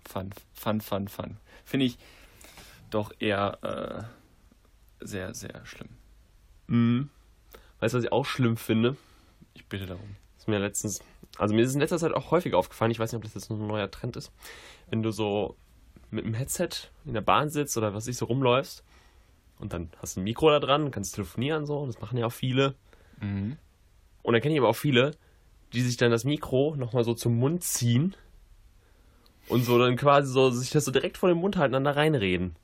Fun, 0.08 0.30
fun, 0.54 0.82
fun, 0.82 1.08
fun. 1.08 1.38
Finde 1.65 1.88
ich 1.88 1.98
doch 2.91 3.12
eher 3.19 3.58
äh, 5.02 5.04
sehr, 5.06 5.34
sehr 5.34 5.65
schlimm. 5.65 5.89
Mhm. 6.67 7.10
Weißt 7.80 7.93
du, 7.93 7.98
was 7.98 8.04
ich 8.06 8.12
auch 8.12 8.26
schlimm 8.26 8.56
finde? 8.58 8.98
Ich 9.56 9.65
bitte 9.65 9.88
darum. 9.88 10.15
ist 10.38 10.48
mir 10.48 10.60
letztens, 10.60 11.02
also 11.39 11.56
mir 11.56 11.63
ist 11.63 11.73
in 11.73 11.80
letzter 11.80 11.97
Zeit 11.97 12.13
auch 12.13 12.32
häufig 12.32 12.54
aufgefallen, 12.54 12.91
ich 12.91 12.99
weiß 12.99 13.12
nicht, 13.12 13.17
ob 13.17 13.23
das 13.23 13.34
jetzt 13.34 13.49
noch 13.49 13.60
ein 13.60 13.67
neuer 13.67 13.89
Trend 13.89 14.15
ist, 14.15 14.32
wenn 14.89 15.02
du 15.02 15.12
so 15.12 15.56
mit 16.12 16.25
dem 16.25 16.34
Headset 16.34 16.69
in 17.06 17.13
der 17.13 17.21
Bahn 17.21 17.49
sitzt 17.49 17.78
oder 17.78 17.93
was 17.93 18.08
ich 18.08 18.17
so 18.17 18.25
rumläufst 18.25 18.84
und 19.60 19.73
dann 19.73 19.89
hast 20.02 20.15
du 20.15 20.21
ein 20.21 20.23
Mikro 20.23 20.49
da 20.49 20.60
dran, 20.60 20.91
kannst 20.91 21.15
telefonieren 21.15 21.65
so, 21.65 21.86
das 21.86 21.99
machen 22.02 22.17
ja 22.17 22.25
auch 22.25 22.32
viele. 22.32 22.75
Mhm. 23.21 23.58
Und 24.21 24.34
dann 24.34 24.41
kenne 24.41 24.54
ich 24.54 24.60
aber 24.60 24.69
auch 24.69 24.75
viele, 24.75 25.12
die 25.73 25.82
sich 25.82 25.97
dann 25.97 26.12
das 26.12 26.23
Mikro 26.23 26.75
nochmal 26.75 27.04
so 27.04 27.13
zum 27.13 27.38
Mund 27.38 27.63
ziehen 27.63 28.15
und 29.47 29.63
so 29.63 29.78
dann 29.80 29.95
quasi 29.95 30.32
so 30.32 30.49
sich 30.49 30.71
das 30.71 30.86
so 30.86 30.91
direkt 30.91 31.17
vor 31.17 31.30
dem 31.30 31.39
Mund 31.39 31.58
halten 31.58 31.75
und 31.75 31.84
dann 31.84 31.93
da 31.93 31.99
reinreden. 31.99 32.56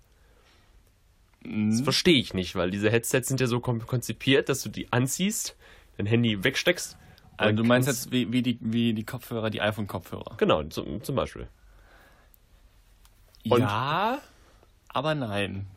Das 1.44 1.82
verstehe 1.82 2.18
ich 2.18 2.34
nicht, 2.34 2.56
weil 2.56 2.72
diese 2.72 2.90
Headsets 2.90 3.28
sind 3.28 3.40
ja 3.40 3.46
so 3.46 3.60
kon- 3.60 3.86
konzipiert, 3.86 4.50
dass 4.50 4.64
du 4.64 4.70
die 4.70 4.92
anziehst, 4.92 5.56
dein 5.98 6.08
Handy 6.08 6.44
wegsteckst. 6.44 6.98
Also 7.38 7.56
du 7.56 7.64
meinst 7.64 7.88
jetzt 7.88 8.12
wie, 8.12 8.32
wie, 8.32 8.42
die, 8.42 8.58
wie 8.62 8.94
die 8.94 9.04
Kopfhörer, 9.04 9.50
die 9.50 9.62
iPhone-Kopfhörer? 9.62 10.36
Genau, 10.38 10.64
zum, 10.64 11.04
zum 11.04 11.16
Beispiel. 11.16 11.48
Und- 13.50 13.60
Ja, 13.62 14.20
aber 14.90 15.16
nein. 15.16 15.68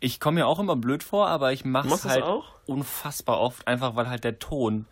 Ich 0.00 0.18
komme 0.18 0.36
mir 0.40 0.46
auch 0.46 0.58
immer 0.58 0.76
blöd 0.76 1.02
vor, 1.02 1.28
aber 1.28 1.52
ich 1.52 1.64
mache 1.64 1.88
es 1.88 2.04
halt 2.06 2.24
unfassbar 2.66 3.38
oft, 3.40 3.66
einfach 3.68 3.96
weil 3.96 4.08
halt 4.08 4.24
der 4.24 4.38
Ton, 4.38 4.86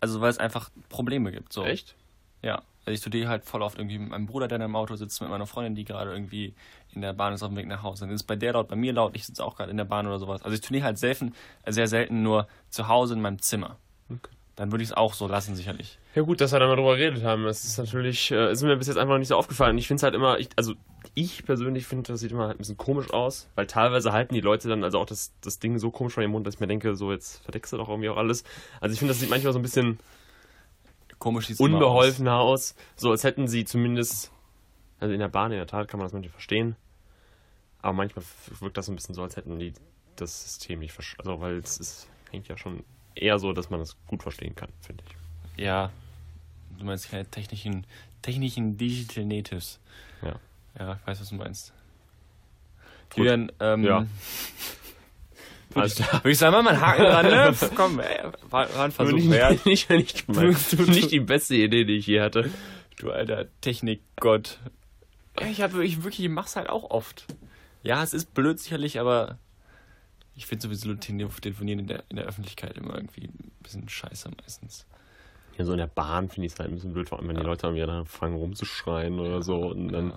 also 0.00 0.20
weil 0.22 0.30
es 0.30 0.38
einfach 0.38 0.70
Probleme 0.88 1.30
gibt. 1.30 1.52
So. 1.52 1.64
Echt? 1.64 1.94
Ja. 2.42 2.62
Also 2.86 2.92
ich 2.92 3.00
studiere 3.00 3.28
halt 3.28 3.44
voll 3.44 3.60
oft 3.60 3.76
irgendwie 3.78 3.98
mit 3.98 4.08
meinem 4.08 4.26
Bruder, 4.26 4.48
der 4.48 4.56
in 4.56 4.62
einem 4.62 4.76
Auto 4.76 4.96
sitzt, 4.96 5.20
mit 5.20 5.28
meiner 5.28 5.46
Freundin, 5.46 5.74
die 5.74 5.84
gerade 5.84 6.12
irgendwie 6.12 6.54
in 6.92 7.02
der 7.02 7.12
Bahn 7.12 7.34
ist 7.34 7.42
auf 7.42 7.50
dem 7.50 7.56
Weg 7.58 7.66
nach 7.66 7.82
Hause. 7.82 8.06
Dann 8.06 8.14
ist 8.14 8.22
bei 8.22 8.36
der 8.36 8.54
laut, 8.54 8.68
bei 8.68 8.76
mir 8.76 8.94
laut, 8.94 9.14
ich 9.14 9.26
sitze 9.26 9.44
auch 9.44 9.56
gerade 9.56 9.70
in 9.70 9.76
der 9.76 9.84
Bahn 9.84 10.06
oder 10.06 10.18
sowas. 10.18 10.42
Also 10.42 10.54
ich 10.54 10.62
turniere 10.62 10.84
halt 10.86 10.98
selten, 10.98 11.34
sehr 11.66 11.86
selten 11.88 12.22
nur 12.22 12.48
zu 12.70 12.88
Hause 12.88 13.12
in 13.14 13.20
meinem 13.20 13.38
Zimmer. 13.40 13.76
Okay. 14.10 14.34
Dann 14.56 14.72
würde 14.72 14.82
ich 14.82 14.90
es 14.90 14.96
auch 14.96 15.14
so 15.14 15.26
lassen, 15.26 15.56
sicherlich. 15.56 15.98
Ja 16.14 16.22
gut, 16.22 16.40
dass 16.40 16.52
wir 16.52 16.58
da 16.58 16.66
mal 16.66 16.76
drüber 16.76 16.96
geredet 16.96 17.24
haben. 17.24 17.44
Das 17.44 17.64
ist 17.64 17.78
natürlich, 17.78 18.30
äh, 18.30 18.52
ist 18.52 18.62
mir 18.62 18.76
bis 18.76 18.88
jetzt 18.88 18.98
einfach 18.98 19.14
noch 19.14 19.18
nicht 19.18 19.28
so 19.28 19.36
aufgefallen. 19.36 19.78
Ich 19.78 19.86
finde 19.86 20.00
es 20.00 20.02
halt 20.02 20.14
immer, 20.14 20.38
ich, 20.38 20.50
also 20.56 20.74
ich 21.14 21.44
persönlich 21.46 21.86
finde, 21.86 22.12
das 22.12 22.20
sieht 22.20 22.32
immer 22.32 22.46
halt 22.46 22.56
ein 22.56 22.58
bisschen 22.58 22.76
komisch 22.76 23.10
aus, 23.10 23.48
weil 23.54 23.66
teilweise 23.66 24.12
halten 24.12 24.34
die 24.34 24.42
Leute 24.42 24.68
dann 24.68 24.84
also 24.84 24.98
auch 24.98 25.06
das, 25.06 25.32
das 25.40 25.60
Ding 25.60 25.78
so 25.78 25.90
komisch 25.90 26.12
vor 26.12 26.22
ihrem 26.22 26.32
Mund, 26.32 26.46
dass 26.46 26.54
ich 26.54 26.60
mir 26.60 26.66
denke, 26.66 26.94
so 26.94 27.10
jetzt 27.10 27.42
verdeckst 27.42 27.72
du 27.72 27.78
doch 27.78 27.88
irgendwie 27.88 28.10
auch 28.10 28.18
alles. 28.18 28.44
Also 28.80 28.92
ich 28.92 28.98
finde, 28.98 29.12
das 29.14 29.20
sieht 29.20 29.30
manchmal 29.30 29.54
so 29.54 29.58
ein 29.58 29.62
bisschen 29.62 29.98
Komisch 31.18 31.48
es 31.50 31.60
immer 31.60 31.68
aus. 31.68 31.74
unbeholfen 31.74 32.28
aus. 32.28 32.74
So 32.96 33.10
als 33.12 33.24
hätten 33.24 33.46
sie 33.48 33.64
zumindest, 33.64 34.30
also 34.98 35.14
in 35.14 35.20
der 35.20 35.28
Bahn 35.28 35.52
in 35.52 35.58
der 35.58 35.66
Tat 35.66 35.88
kann 35.88 35.98
man 35.98 36.04
das 36.06 36.12
manchmal 36.12 36.32
verstehen, 36.32 36.76
aber 37.80 37.92
manchmal 37.94 38.24
wirkt 38.60 38.76
das 38.76 38.86
so 38.86 38.92
ein 38.92 38.96
bisschen 38.96 39.14
so, 39.14 39.22
als 39.22 39.36
hätten 39.36 39.58
die 39.58 39.72
das 40.16 40.42
System 40.42 40.80
nicht 40.80 40.92
verstanden. 40.92 41.30
Also 41.30 41.40
weil 41.40 41.56
es 41.58 41.78
ist 41.78 42.08
eigentlich 42.32 42.48
ja 42.48 42.58
schon 42.58 42.84
eher 43.14 43.38
so, 43.38 43.52
dass 43.52 43.70
man 43.70 43.80
das 43.80 43.96
gut 44.06 44.22
verstehen 44.22 44.54
kann, 44.54 44.70
finde 44.80 45.02
ich. 45.06 45.62
Ja. 45.64 45.90
Du 46.78 46.84
meinst 46.84 47.10
keine 47.10 47.26
technischen, 47.26 47.86
technischen 48.22 48.76
Digital 48.78 49.24
Natives. 49.26 49.78
Ja. 50.22 50.36
Ja, 50.78 50.94
ich 51.00 51.06
weiß, 51.06 51.20
was 51.20 51.28
du 51.30 51.34
meinst. 51.34 51.72
Gut. 53.10 53.18
Julian, 53.18 53.52
ähm, 53.60 53.84
Ja. 53.84 54.06
Alles 55.74 55.94
klar. 55.94 56.14
würde 56.14 56.30
ich 56.30 56.38
sagen, 56.38 56.52
mal 56.64 56.66
einen 56.68 56.80
Haken 56.80 57.02
dran, 57.04 57.26
ne? 57.26 57.56
Komm, 57.76 58.00
ey, 58.00 58.18
war, 58.50 58.68
ein 58.84 58.90
Versuch 58.90 59.14
nicht, 59.16 59.30
wert. 59.30 59.64
nicht, 59.66 59.88
nicht, 59.88 60.28
Du- 60.28 60.34
du- 60.76 60.90
nicht 60.90 61.12
die 61.12 61.20
beste 61.20 61.54
Idee, 61.54 61.84
die 61.84 61.96
ich 61.98 62.06
je 62.08 62.20
hatte. 62.20 62.50
Du 62.98 63.10
alter 63.12 63.46
Technikgott. 63.60 64.58
Ja, 65.38 65.46
ich 65.46 65.60
habe 65.62 65.84
ich 65.84 66.02
wirklich, 66.02 66.24
ich 66.26 66.28
mach's 66.28 66.56
halt 66.56 66.68
auch 66.68 66.90
oft. 66.90 67.24
Ja, 67.84 68.02
es 68.02 68.12
ist 68.14 68.34
blöd 68.34 68.58
sicherlich, 68.58 68.98
aber 68.98 69.38
ich 70.36 70.46
finde 70.46 70.62
sowieso 70.62 70.94
Tele- 70.94 71.28
Telefonieren 71.40 71.80
in 71.80 71.86
der, 71.86 72.04
in 72.08 72.16
der 72.16 72.26
Öffentlichkeit 72.26 72.76
immer 72.76 72.94
irgendwie 72.94 73.24
ein 73.24 73.52
bisschen 73.62 73.88
scheiße 73.88 74.30
meistens. 74.40 74.86
Ja, 75.58 75.64
so 75.64 75.72
in 75.72 75.78
der 75.78 75.86
Bahn 75.88 76.28
finde 76.28 76.46
ich 76.46 76.52
es 76.54 76.58
halt 76.58 76.70
ein 76.70 76.74
bisschen 76.74 76.92
blöd, 76.92 77.08
vor 77.08 77.18
allem 77.18 77.28
wenn 77.28 77.36
die 77.36 77.42
Leute 77.42 77.62
dann 77.62 77.74
wieder 77.74 77.88
anfangen 77.88 78.36
rumzuschreien 78.36 79.18
oder 79.18 79.42
so 79.42 79.68
und 79.68 79.88
dann 79.88 80.12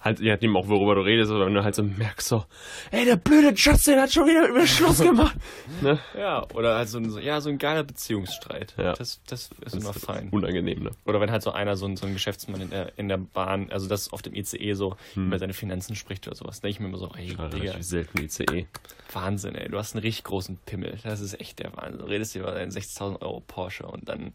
halt, 0.00 0.18
je 0.20 0.30
nachdem 0.30 0.56
auch 0.56 0.66
worüber 0.68 0.94
du 0.94 1.02
redest, 1.02 1.30
oder 1.30 1.46
wenn 1.46 1.54
du 1.54 1.62
halt 1.62 1.74
so 1.74 1.82
merkst 1.82 2.28
so, 2.28 2.44
ey, 2.90 3.04
der 3.04 3.16
blöde 3.16 3.52
Justin 3.54 3.98
hat 4.00 4.12
schon 4.12 4.26
wieder 4.26 4.48
über 4.48 4.66
Schluss 4.66 4.98
gemacht. 5.02 5.36
ne? 5.82 5.98
Ja, 6.18 6.46
oder 6.54 6.76
halt 6.76 6.88
so 6.88 6.98
ein, 6.98 7.10
ja, 7.22 7.40
so 7.40 7.50
ein 7.50 7.58
geiler 7.58 7.84
Beziehungsstreit. 7.84 8.74
Ja. 8.78 8.94
Das, 8.94 9.20
das 9.26 9.42
ist 9.42 9.52
Das 9.62 9.74
immer 9.74 9.90
ist 9.90 10.04
fein. 10.04 10.28
Unangenehm, 10.30 10.82
ne? 10.82 10.90
Oder 11.04 11.20
wenn 11.20 11.30
halt 11.30 11.42
so 11.42 11.52
einer, 11.52 11.76
so 11.76 11.86
ein, 11.86 11.96
so 11.96 12.06
ein 12.06 12.12
Geschäftsmann 12.14 12.60
in 12.62 12.70
der, 12.70 12.98
in 12.98 13.08
der 13.08 13.18
Bahn, 13.18 13.70
also 13.70 13.88
das 13.88 14.12
auf 14.12 14.22
dem 14.22 14.34
ICE 14.34 14.72
so, 14.74 14.96
Hm. 15.14 15.26
über 15.28 15.38
seine 15.38 15.52
Finanzen 15.52 15.94
spricht 15.96 16.26
oder 16.26 16.36
sowas, 16.36 16.60
denke 16.60 16.72
ich 16.72 16.80
mir 16.80 16.86
immer 16.88 16.98
so, 16.98 17.10
ey, 17.16 17.34
Ja, 17.36 17.48
Digga, 17.48 17.82
selten 17.82 18.18
ICE. 18.22 18.66
Wahnsinn, 19.12 19.54
ey, 19.54 19.68
du 19.68 19.76
hast 19.78 19.94
einen 19.94 20.02
richtig 20.02 20.24
großen 20.24 20.56
Pimmel. 20.66 20.98
Das 21.02 21.20
ist 21.20 21.40
echt 21.40 21.58
der 21.58 21.76
Wahnsinn. 21.76 21.98
Du 21.98 22.04
redest 22.06 22.34
über 22.36 22.52
deinen 22.52 22.70
60.000 22.70 23.20
Euro 23.22 23.40
Porsche 23.46 23.84
und 23.86 24.08
dann 24.08 24.32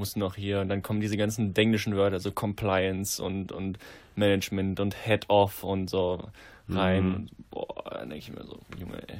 musst 0.00 0.16
du 0.16 0.20
noch 0.20 0.34
hier 0.34 0.60
und 0.60 0.68
dann 0.68 0.82
kommen 0.82 1.00
diese 1.00 1.16
ganzen 1.16 1.54
englischen 1.54 1.94
Wörter, 1.94 2.18
so 2.18 2.32
Compliance 2.32 3.22
und, 3.22 3.52
und 3.52 3.78
Management 4.16 4.80
und 4.80 4.96
Head-Off 5.04 5.62
und 5.62 5.88
so 5.88 6.28
rein. 6.68 7.04
Mhm. 7.06 7.14
Und, 7.14 7.50
boah, 7.50 7.90
dann 7.90 8.08
denke 8.10 8.24
ich 8.24 8.32
mir 8.32 8.44
so, 8.44 8.58
Junge, 8.78 8.96
ey, 9.06 9.18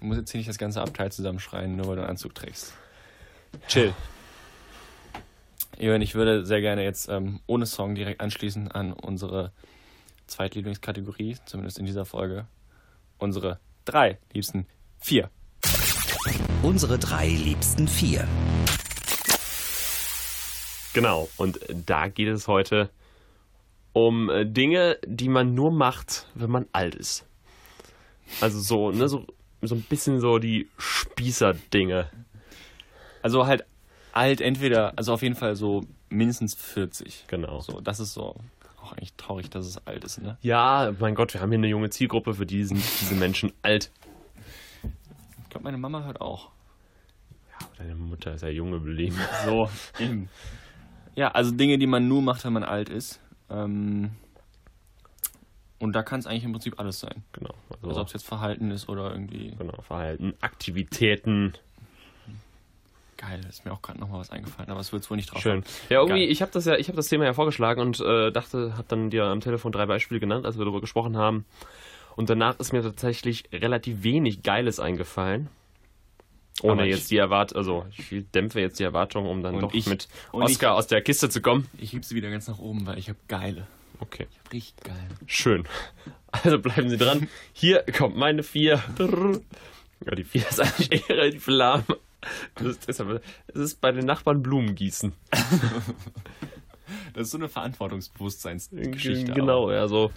du 0.00 0.06
musst 0.06 0.20
jetzt 0.20 0.32
hier 0.32 0.38
nicht 0.40 0.50
das 0.50 0.58
ganze 0.58 0.82
Abteil 0.82 1.12
zusammenschreien, 1.12 1.76
nur 1.76 1.86
weil 1.86 1.96
du 1.96 2.02
einen 2.02 2.10
Anzug 2.10 2.34
trägst. 2.34 2.74
Chill. 3.68 3.94
Jürgen, 5.78 6.02
ich 6.02 6.14
würde 6.14 6.44
sehr 6.44 6.60
gerne 6.60 6.82
jetzt 6.82 7.08
ähm, 7.08 7.40
ohne 7.46 7.64
Song 7.64 7.94
direkt 7.94 8.20
anschließen 8.20 8.70
an 8.70 8.92
unsere 8.92 9.52
Zweitlieblingskategorie, 10.26 11.36
zumindest 11.46 11.78
in 11.78 11.86
dieser 11.86 12.04
Folge. 12.04 12.46
Unsere 13.18 13.60
drei 13.84 14.18
liebsten 14.32 14.66
vier. 14.98 15.30
Unsere 16.62 16.98
drei 16.98 17.28
liebsten 17.28 17.88
vier. 17.88 18.28
Genau, 20.92 21.28
und 21.36 21.60
da 21.86 22.08
geht 22.08 22.28
es 22.28 22.48
heute 22.48 22.90
um 23.92 24.28
äh, 24.30 24.44
Dinge, 24.44 24.98
die 25.06 25.28
man 25.28 25.54
nur 25.54 25.72
macht, 25.72 26.26
wenn 26.34 26.50
man 26.50 26.66
alt 26.72 26.94
ist. 26.94 27.26
Also 28.40 28.60
so, 28.60 28.90
ne, 28.90 29.08
so, 29.08 29.26
so 29.62 29.74
ein 29.74 29.82
bisschen 29.82 30.20
so 30.20 30.38
die 30.38 30.68
Spießer-Dinge. 30.78 32.10
Also 33.22 33.46
halt 33.46 33.64
alt, 34.12 34.40
entweder, 34.40 34.96
also 34.96 35.12
auf 35.12 35.22
jeden 35.22 35.34
Fall 35.34 35.56
so 35.56 35.84
mindestens 36.08 36.54
40. 36.54 37.24
Genau. 37.28 37.60
So, 37.60 37.80
das 37.80 38.00
ist 38.00 38.14
so 38.14 38.36
auch 38.82 38.92
eigentlich 38.92 39.14
traurig, 39.14 39.50
dass 39.50 39.66
es 39.66 39.86
alt 39.86 40.04
ist, 40.04 40.22
ne? 40.22 40.38
Ja, 40.40 40.92
mein 40.98 41.14
Gott, 41.14 41.34
wir 41.34 41.40
haben 41.40 41.50
hier 41.50 41.58
eine 41.58 41.68
junge 41.68 41.90
Zielgruppe, 41.90 42.34
für 42.34 42.46
die 42.46 42.64
sind 42.64 42.82
diese 43.00 43.14
Menschen 43.14 43.52
alt. 43.62 43.90
Ich 45.42 45.50
glaube, 45.50 45.64
meine 45.64 45.78
Mama 45.78 46.04
hört 46.04 46.20
auch. 46.20 46.50
Ja, 47.50 47.66
deine 47.78 47.94
Mutter 47.94 48.34
ist 48.34 48.42
ja 48.42 48.48
jung 48.48 48.70
geblieben. 48.70 49.16
So, 49.44 49.68
eben. 49.98 50.28
Ja, 51.16 51.28
also 51.32 51.50
Dinge, 51.50 51.78
die 51.78 51.86
man 51.86 52.08
nur 52.08 52.22
macht, 52.22 52.44
wenn 52.44 52.52
man 52.52 52.64
alt 52.64 52.88
ist. 52.88 53.20
Ähm, 53.50 54.10
und 55.78 55.92
da 55.94 56.02
kann 56.02 56.20
es 56.20 56.26
eigentlich 56.26 56.44
im 56.44 56.52
Prinzip 56.52 56.78
alles 56.78 57.00
sein. 57.00 57.24
Genau. 57.32 57.54
Also, 57.70 57.88
Also 57.88 58.00
ob 58.02 58.06
es 58.08 58.12
jetzt 58.12 58.26
Verhalten 58.26 58.70
ist 58.70 58.88
oder 58.88 59.10
irgendwie. 59.12 59.54
genau, 59.56 59.80
Verhalten, 59.82 60.34
Aktivitäten. 60.40 61.54
Geil, 63.16 63.40
ist 63.48 63.64
mir 63.66 63.72
auch 63.72 63.82
gerade 63.82 64.00
nochmal 64.00 64.20
was 64.20 64.30
eingefallen, 64.30 64.70
aber 64.70 64.80
es 64.80 64.92
wird 64.92 65.08
wohl 65.10 65.16
nicht 65.16 65.32
drauf. 65.32 65.42
Schön. 65.42 65.62
Ja, 65.90 66.00
irgendwie, 66.00 66.20
Geil. 66.22 66.30
ich 66.32 66.40
habe 66.40 66.52
das 66.52 66.64
ja, 66.64 66.76
ich 66.76 66.88
habe 66.88 66.96
das 66.96 67.08
Thema 67.08 67.24
ja 67.24 67.34
vorgeschlagen 67.34 67.80
und 67.82 68.00
äh, 68.00 68.30
dachte, 68.30 68.74
habe 68.78 68.86
dann 68.88 69.10
dir 69.10 69.24
am 69.24 69.40
Telefon 69.40 69.72
drei 69.72 69.84
Beispiele 69.86 70.20
genannt, 70.20 70.46
als 70.46 70.56
wir 70.56 70.64
darüber 70.64 70.80
gesprochen 70.80 71.16
haben. 71.18 71.44
Und 72.16 72.30
danach 72.30 72.58
ist 72.58 72.72
mir 72.72 72.82
tatsächlich 72.82 73.44
relativ 73.52 74.02
wenig 74.02 74.42
Geiles 74.42 74.80
eingefallen. 74.80 75.48
Ohne 76.62 76.72
Aber 76.72 76.84
ich- 76.86 76.94
jetzt 76.96 77.10
die 77.10 77.16
Erwartung, 77.16 77.58
also 77.58 77.86
ich 77.96 78.24
dämpfe 78.34 78.60
jetzt 78.60 78.78
die 78.78 78.84
Erwartung, 78.84 79.26
um 79.26 79.42
dann 79.42 79.60
doch 79.60 79.72
ich- 79.74 79.86
mit 79.86 80.08
Oscar 80.32 80.74
aus 80.74 80.86
der 80.86 81.00
Kiste 81.02 81.28
zu 81.28 81.40
kommen. 81.40 81.66
Ich 81.78 81.92
heb 81.92 82.04
sie 82.04 82.14
wieder 82.14 82.30
ganz 82.30 82.48
nach 82.48 82.58
oben, 82.58 82.86
weil 82.86 82.98
ich 82.98 83.08
habe 83.08 83.18
geile. 83.28 83.66
Okay, 83.98 84.26
Ich 84.30 84.38
hab 84.38 84.52
richtig 84.52 84.84
geile. 84.84 85.08
schön. 85.26 85.64
Also 86.32 86.58
bleiben 86.58 86.88
Sie 86.88 86.96
dran. 86.96 87.28
Hier 87.52 87.84
kommt 87.96 88.16
meine 88.16 88.42
vier. 88.42 88.82
Ja, 90.06 90.14
die 90.14 90.24
vier 90.24 90.48
ist 90.48 90.60
eigentlich 90.60 90.92
eher 91.10 91.16
relativ 91.16 91.46
lahm. 91.48 91.84
Das 92.54 92.78
deshalb, 92.80 93.22
es 93.48 93.54
ist 93.56 93.80
bei 93.80 93.92
den 93.92 94.06
Nachbarn 94.06 94.42
Blumen 94.42 94.74
gießen. 94.74 95.12
Das 97.14 97.24
ist 97.26 97.30
so 97.32 97.38
eine 97.38 97.48
Verantwortungsbewusstseinsgeschichte. 97.48 99.32
Genau, 99.32 99.70
ja, 99.70 99.86
so. 99.88 100.10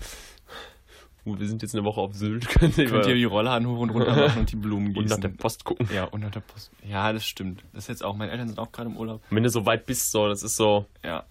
Uh, 1.25 1.39
wir 1.39 1.47
sind 1.47 1.61
jetzt 1.61 1.73
eine 1.73 1.85
Woche 1.85 2.01
auf 2.01 2.13
Sylt. 2.13 2.47
Könnt 2.47 2.75
Könnt 2.75 3.05
ihr 3.05 3.15
die 3.15 3.23
Rollladen 3.23 3.67
hoch 3.67 3.79
und 3.79 3.91
runter 3.91 4.15
machen 4.15 4.41
und 4.41 4.51
die 4.51 4.55
Blumen 4.55 4.87
und 4.95 4.95
nach 4.95 5.01
gießen. 5.03 5.21
der 5.21 5.29
Post 5.29 5.63
gucken. 5.63 5.87
ja, 5.93 6.05
und 6.05 6.21
nach 6.21 6.31
der 6.31 6.41
Post. 6.41 6.71
Ja, 6.87 7.13
das 7.13 7.25
stimmt. 7.25 7.63
Das 7.73 7.85
ist 7.85 7.87
jetzt 7.87 8.03
auch, 8.03 8.15
meine 8.15 8.31
Eltern 8.31 8.47
sind 8.47 8.59
auch 8.59 8.71
gerade 8.71 8.89
im 8.89 8.97
Urlaub. 8.97 9.21
Wenn 9.29 9.43
du 9.43 9.49
so 9.49 9.65
weit 9.65 9.85
bist, 9.85 10.11
so, 10.11 10.27
das 10.27 10.43
ist 10.43 10.55
so, 10.55 10.85
Ja. 11.03 11.23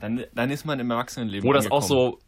Dann, 0.00 0.24
dann 0.34 0.50
ist 0.50 0.64
man 0.64 0.80
im 0.80 0.90
Erwachsenenleben 0.90 1.48
wo 1.48 1.52
das 1.52 1.70
auch 1.70 1.80
so, 1.80 2.18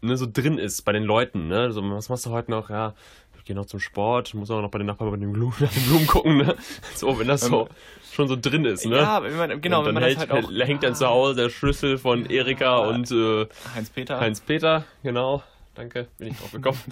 ne, 0.00 0.16
so 0.16 0.26
drin 0.30 0.56
ist 0.56 0.82
bei 0.82 0.92
den 0.92 1.02
Leuten, 1.04 1.46
ne? 1.46 1.70
So, 1.70 1.82
was 1.90 2.08
machst 2.08 2.24
du 2.24 2.30
heute 2.30 2.50
noch? 2.50 2.70
Ja, 2.70 2.94
ich 3.36 3.44
gehe 3.44 3.54
noch 3.54 3.66
zum 3.66 3.80
Sport, 3.80 4.32
muss 4.32 4.50
auch 4.50 4.62
noch 4.62 4.70
bei 4.70 4.78
den 4.78 4.86
Nachbarn 4.86 5.10
bei 5.10 5.16
den 5.18 5.30
Blumen, 5.30 5.54
nach 5.60 5.70
den 5.70 5.82
Blumen 5.82 6.06
gucken, 6.06 6.38
ne? 6.38 6.56
So, 6.94 7.18
wenn 7.18 7.28
das 7.28 7.42
so 7.42 7.68
schon 8.12 8.28
so 8.28 8.36
drin 8.36 8.64
ist, 8.64 8.86
ne? 8.86 8.96
Ja, 8.96 9.22
wenn 9.22 9.36
man, 9.36 9.60
genau, 9.60 9.80
und 9.80 9.86
wenn 9.86 9.94
man 9.94 10.04
hält, 10.04 10.22
das 10.22 10.30
halt 10.30 10.46
auch... 10.46 10.66
hängt 10.66 10.82
dann 10.84 10.94
zu 10.94 11.06
Hause 11.06 11.34
der 11.34 11.50
Schlüssel 11.50 11.98
von 11.98 12.24
Erika 12.26 12.78
und 12.78 13.10
äh, 13.10 13.46
Heinz-Peter. 13.74 14.18
Heinz-Peter, 14.18 14.84
genau. 15.02 15.42
Danke, 15.74 16.08
bin 16.18 16.28
ich 16.28 16.38
drauf 16.38 16.52
gekommen. 16.52 16.78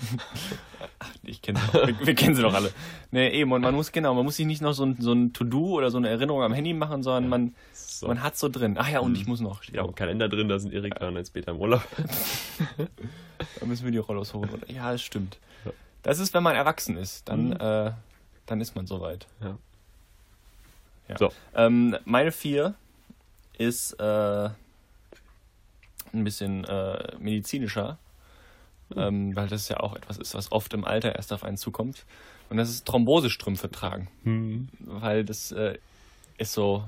Ich 1.23 1.43
kenne. 1.43 1.61
Wir, 1.73 2.07
wir 2.07 2.15
kennen 2.15 2.35
sie 2.35 2.43
doch 2.43 2.55
alle. 2.55 2.73
Nee, 3.11 3.29
eben. 3.29 3.53
Und 3.53 3.61
man 3.63 3.75
muss, 3.75 3.93
genau, 3.93 4.15
man 4.15 4.25
muss 4.25 4.37
sich 4.37 4.47
nicht 4.47 4.63
noch 4.63 4.73
so 4.73 4.85
ein, 4.85 4.97
so 5.01 5.13
ein 5.13 5.33
To-Do 5.33 5.75
oder 5.77 5.91
so 5.91 5.99
eine 5.99 6.09
Erinnerung 6.09 6.43
am 6.43 6.53
Handy 6.53 6.73
machen, 6.73 7.03
sondern 7.03 7.29
man, 7.29 7.55
So. 7.73 8.09
man 8.09 8.23
hat 8.23 8.37
so 8.37 8.49
drin. 8.49 8.77
Ach 8.79 8.89
ja, 8.89 9.01
und 9.01 9.17
ich 9.17 9.27
muss 9.27 9.41
noch. 9.41 9.63
Steht 9.63 9.77
ja, 9.77 9.83
auch. 9.83 9.95
Kalender 9.95 10.29
drin, 10.29 10.49
da 10.49 10.59
sind 10.59 10.73
Erika 10.73 11.07
und 11.07 11.17
Heinz-Peter 11.17 11.53
im 11.53 11.59
Urlaub. 11.61 11.83
Da 13.59 13.67
müssen 13.67 13.85
wir 13.85 13.93
die 13.93 13.99
Rollos 13.99 14.35
holen. 14.35 14.51
Oder? 14.51 14.71
Ja, 14.71 14.93
das 14.93 15.03
stimmt. 15.03 15.39
Das 16.03 16.19
ist, 16.19 16.35
wenn 16.35 16.43
man 16.43 16.57
erwachsen 16.57 16.97
ist. 16.97 17.29
Dann, 17.29 17.53
äh, 17.53 17.93
dann 18.47 18.61
ist 18.61 18.75
man 18.75 18.87
soweit. 18.87 19.27
Ja. 19.41 19.59
Ja. 21.09 21.19
So. 21.19 21.33
Ähm, 21.55 21.97
meine 22.05 22.33
vier 22.33 22.75
ist 23.57 23.93
äh, 24.01 24.51
ein 26.13 26.25
bisschen 26.25 26.65
äh, 26.65 27.17
medizinischer, 27.19 27.99
ähm, 28.97 29.35
weil 29.37 29.49
das 29.49 29.69
ja 29.69 29.81
auch 29.81 29.95
etwas 29.97 30.19
ist, 30.19 30.35
was 30.35 30.53
oft 30.53 30.73
im 30.75 30.85
Alter 30.85 31.15
erst 31.17 31.33
auf 31.33 31.45
einen 31.45 31.57
zukommt. 31.57 32.05
Und 32.49 32.57
das 32.57 32.71
ist 32.71 32.87
Thrombosestrümpfe 32.87 33.71
tragen. 33.71 34.09
Weil 34.81 35.25
das 35.25 35.53
äh, 35.53 35.79
ist 36.39 36.53
so, 36.53 36.85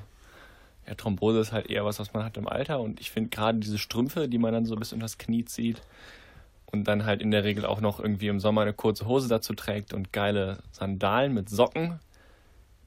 ja, 0.87 0.95
Thrombose 0.95 1.39
ist 1.41 1.53
halt 1.53 1.71
eher 1.71 1.85
was, 1.85 2.01
was 2.01 2.13
man 2.13 2.25
hat 2.25 2.37
im 2.37 2.49
Alter. 2.49 2.81
Und 2.81 3.01
ich 3.01 3.11
finde 3.11 3.31
gerade 3.31 3.59
diese 3.59 3.79
Strümpfe, 3.79 4.29
die 4.29 4.39
man 4.39 4.53
dann 4.53 4.67
so 4.67 4.75
bis 4.77 4.93
unter 4.93 5.05
das 5.05 5.19
Knie 5.19 5.45
zieht 5.45 5.81
und 6.67 6.85
dann 6.85 7.05
halt 7.05 7.23
in 7.23 7.31
der 7.31 7.45
Regel 7.45 7.65
auch 7.65 7.81
noch 7.81 8.01
irgendwie 8.01 8.29
im 8.29 8.41
Sommer 8.41 8.63
eine 8.63 8.73
kurze 8.73 9.07
Hose 9.07 9.29
dazu 9.29 9.55
trägt 9.55 9.93
und 9.93 10.13
geile 10.13 10.59
Sandalen 10.73 11.35
mit 11.35 11.49
Socken, 11.49 12.01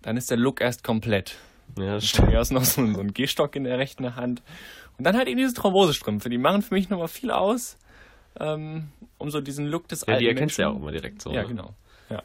dann 0.01 0.17
ist 0.17 0.29
der 0.29 0.37
Look 0.37 0.59
erst 0.59 0.83
komplett. 0.83 1.37
Ja, 1.77 1.99
Von 1.99 2.27
mir 2.27 2.41
aus 2.41 2.51
noch 2.51 2.63
so, 2.63 2.85
so 2.93 2.99
ein 2.99 3.13
Gehstock 3.13 3.55
in 3.55 3.63
der 3.63 3.77
rechten 3.77 4.15
Hand. 4.15 4.41
Und 4.97 5.03
dann 5.03 5.17
halt 5.17 5.27
eben 5.27 5.37
diese 5.37 5.53
Thrombosestrümpfe. 5.53 6.29
Die 6.29 6.37
machen 6.37 6.61
für 6.61 6.73
mich 6.73 6.89
nochmal 6.89 7.07
viel 7.07 7.31
aus, 7.31 7.77
ähm, 8.39 8.89
um 9.17 9.29
so 9.31 9.41
diesen 9.41 9.67
Look 9.67 9.87
des 9.87 10.01
Ja, 10.01 10.13
alten 10.13 10.19
die 10.23 10.27
erkennst 10.29 10.57
du 10.57 10.61
ja 10.63 10.67
auch 10.67 10.73
Menschen- 10.73 10.83
immer 10.83 10.91
direkt 10.91 11.21
so. 11.21 11.31
Ja, 11.31 11.41
ne? 11.43 11.47
genau. 11.49 11.73
Ja. 12.09 12.21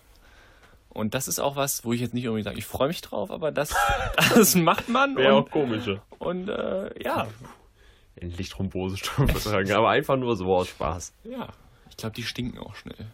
Und 0.91 1.15
das 1.15 1.29
ist 1.29 1.39
auch 1.39 1.57
was, 1.57 1.85
wo 1.85 1.93
ich 1.93 2.01
jetzt 2.01 2.15
nicht 2.15 2.27
unbedingt 2.27 2.45
sage, 2.47 2.59
ich 2.59 2.67
freue 2.67 2.89
mich 2.89 3.01
drauf, 3.01 3.31
aber 3.31 3.53
das, 3.53 3.75
das 4.35 4.55
macht 4.55 4.89
man. 4.89 5.17
Wäre 5.17 5.35
auch 5.35 5.45
und 5.45 5.51
komische. 5.51 6.03
und 6.19 6.49
äh, 6.49 7.03
ja, 7.03 7.27
Endlich 8.17 8.51
Thrombosestrümpfe 8.51 9.39
tragen, 9.39 9.73
aber 9.77 9.89
einfach 9.91 10.17
nur 10.17 10.37
so 10.37 10.55
aus 10.55 10.69
Spaß. 10.69 11.13
ja. 11.25 11.49
Ich 11.89 11.97
glaube, 11.97 12.15
die 12.17 12.23
stinken 12.23 12.59
auch 12.59 12.75
schnell. 12.77 13.07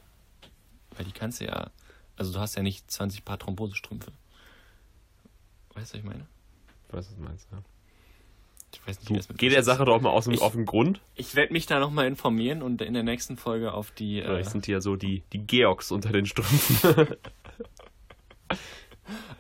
Weil 0.96 1.04
die 1.06 1.12
kannst 1.12 1.40
du 1.40 1.44
ja, 1.46 1.70
also 2.16 2.32
du 2.32 2.38
hast 2.38 2.54
ja 2.54 2.62
nicht 2.62 2.88
20 2.90 3.24
Paar 3.24 3.38
Thrombosestrümpfe. 3.38 4.12
Weißt 5.74 5.92
du, 5.92 5.98
was 5.98 6.00
ich 6.00 6.04
meine? 6.04 6.26
Ich 6.88 6.94
weiß, 6.94 7.08
was 7.10 7.16
du 7.16 7.22
meinst, 7.22 7.48
ja. 7.52 7.58
Ich 8.72 8.86
weiß 8.86 9.00
nicht, 9.00 9.10
wie 9.10 9.16
das 9.16 9.28
mit 9.28 9.38
geh 9.38 9.48
der 9.48 9.62
Sache 9.62 9.84
doch 9.84 10.00
mal 10.00 10.10
aus 10.10 10.26
dem, 10.26 10.38
auf 10.40 10.52
den 10.52 10.66
Grund. 10.66 11.00
Ich 11.14 11.34
werde 11.34 11.52
mich 11.52 11.66
da 11.66 11.78
nochmal 11.80 12.06
informieren 12.06 12.62
und 12.62 12.82
in 12.82 12.94
der 12.94 13.02
nächsten 13.02 13.36
Folge 13.36 13.72
auf 13.72 13.90
die. 13.90 14.20
Äh, 14.20 14.24
Vielleicht 14.24 14.50
sind 14.50 14.66
die 14.66 14.72
ja 14.72 14.80
so 14.80 14.96
die, 14.96 15.22
die 15.32 15.38
Georgs 15.46 15.90
unter 15.92 16.10
den 16.12 16.26
Strümpfen. 16.26 17.16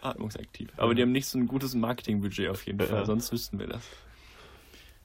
atmungsaktiv. 0.00 0.70
Aber 0.76 0.94
die 0.94 1.02
haben 1.02 1.12
nicht 1.12 1.26
so 1.26 1.38
ein 1.38 1.46
gutes 1.48 1.74
Marketingbudget 1.74 2.48
auf 2.48 2.64
jeden 2.66 2.78
Fall, 2.78 2.98
Ja. 3.00 3.04
sonst 3.04 3.32
wüssten 3.32 3.58
wir 3.58 3.66
das. 3.66 3.82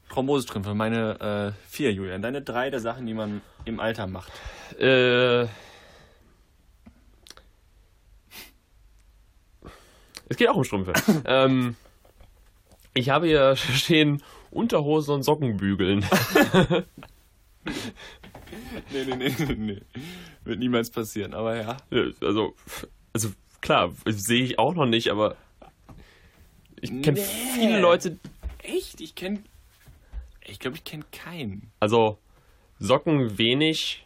Thrombosestrümpfe, 0.09 0.73
meine 0.75 1.53
äh, 1.55 1.67
vier, 1.69 1.91
Julian. 1.93 2.21
Deine 2.21 2.41
drei 2.41 2.69
der 2.69 2.79
Sachen, 2.79 3.05
die 3.07 3.13
man 3.13 3.41
im 3.65 3.79
Alter 3.79 4.07
macht. 4.07 4.31
äh, 4.79 5.43
es 10.29 10.37
geht 10.37 10.47
auch 10.49 10.55
um 10.55 10.63
Strümpfe. 10.63 10.93
ähm, 11.25 11.75
ich 12.93 13.09
habe 13.09 13.27
hier 13.27 13.55
stehen 13.55 14.21
Unterhose 14.49 15.13
und 15.13 15.23
Socken 15.23 15.57
bügeln. 15.57 16.05
Nee, 18.91 19.05
nee, 19.05 19.15
nee, 19.15 19.33
nee, 19.39 19.55
nee. 19.55 19.81
Wird 20.43 20.59
niemals 20.59 20.89
passieren, 20.89 21.33
aber 21.33 21.55
ja. 21.55 21.77
Also, 22.21 22.53
also 23.13 23.29
klar, 23.61 23.91
sehe 24.05 24.43
ich 24.43 24.59
auch 24.59 24.73
noch 24.73 24.85
nicht, 24.87 25.09
aber 25.09 25.37
ich 26.81 26.89
kenne 27.01 27.19
Nee. 27.19 27.25
viele 27.53 27.79
Leute, 27.79 28.17
Echt? 28.63 28.99
Ich 29.01 29.15
kenne. 29.15 29.41
Ich 30.45 30.59
glaube, 30.59 30.75
ich 30.77 30.83
kenne 30.83 31.03
keinen. 31.11 31.71
also 31.79 32.17
Socken 32.79 33.37
wenig, 33.37 34.05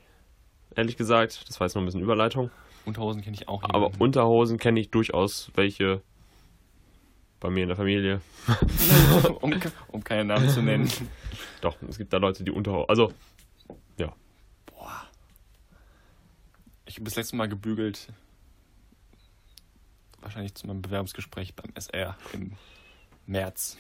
ehrlich 0.76 0.98
gesagt. 0.98 1.46
Das 1.48 1.60
war 1.60 1.68
jetzt 1.68 1.76
noch 1.76 1.82
ein 1.82 1.86
bisschen 1.86 2.02
Überleitung. 2.02 2.52
Unterhosen 2.86 3.22
kenne 3.22 3.36
ich 3.36 3.48
auch 3.48 3.62
nicht. 3.64 3.74
Aber 3.74 3.92
Unterhosen 4.00 4.58
kenne 4.58 4.80
ich 4.80 4.92
durchaus 4.92 5.50
welche 5.56 6.02
bei 7.46 7.52
mir 7.52 7.64
in 7.64 7.68
der 7.68 7.78
Familie. 7.78 8.22
um, 9.42 9.54
um 9.90 10.04
keinen 10.04 10.28
Namen 10.28 10.50
zu 10.50 10.62
nennen. 10.64 10.90
Doch, 11.62 11.78
es 11.88 11.98
gibt 11.98 12.12
da 12.12 12.18
Leute, 12.18 12.44
die 12.44 12.52
Unterhosen. 12.52 12.90
Also, 12.90 13.14
ja. 13.98 14.12
Ich 16.88 16.96
habe 16.96 17.06
das 17.06 17.16
letzte 17.16 17.36
Mal 17.36 17.48
gebügelt. 17.48 18.08
Wahrscheinlich 20.22 20.56
zu 20.56 20.66
meinem 20.66 20.82
Bewerbungsgespräch 20.82 21.54
beim 21.56 21.72
SR 21.76 22.18
im 22.34 22.54
März. 23.28 23.78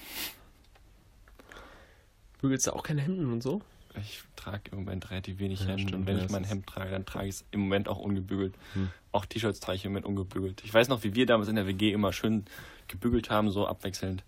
Bügelst 2.41 2.67
du 2.67 2.71
auch 2.73 2.83
keine 2.83 3.01
Hemden 3.01 3.31
und 3.31 3.41
so? 3.41 3.61
Ich 4.01 4.23
trage 4.35 4.71
im 4.71 4.79
Moment 4.79 5.09
relativ 5.11 5.39
wenig 5.39 5.61
Ja, 5.61 5.67
Hemden. 5.67 5.79
stimmt, 5.87 5.95
und 6.01 6.07
wenn 6.07 6.17
ich 6.17 6.29
mein 6.29 6.43
Hemd 6.43 6.67
trage, 6.67 6.91
dann 6.91 7.05
trage 7.05 7.27
ich 7.27 7.35
es 7.35 7.45
im 7.51 7.61
Moment 7.61 7.87
auch 7.87 7.97
ungebügelt. 7.99 8.53
Hm. 8.73 8.89
Auch 9.11 9.25
T-Shirts 9.25 9.59
trage 9.59 9.77
ich 9.77 9.85
im 9.85 9.91
Moment 9.91 10.05
ungebügelt. 10.05 10.61
Ich 10.65 10.73
weiß 10.73 10.87
noch, 10.89 11.03
wie 11.03 11.15
wir 11.15 11.25
damals 11.25 11.47
in 11.49 11.55
der 11.55 11.67
WG 11.67 11.91
immer 11.91 12.11
schön 12.13 12.45
gebügelt 12.87 13.29
haben, 13.29 13.49
so 13.51 13.65
abwechselnd. 13.67 14.23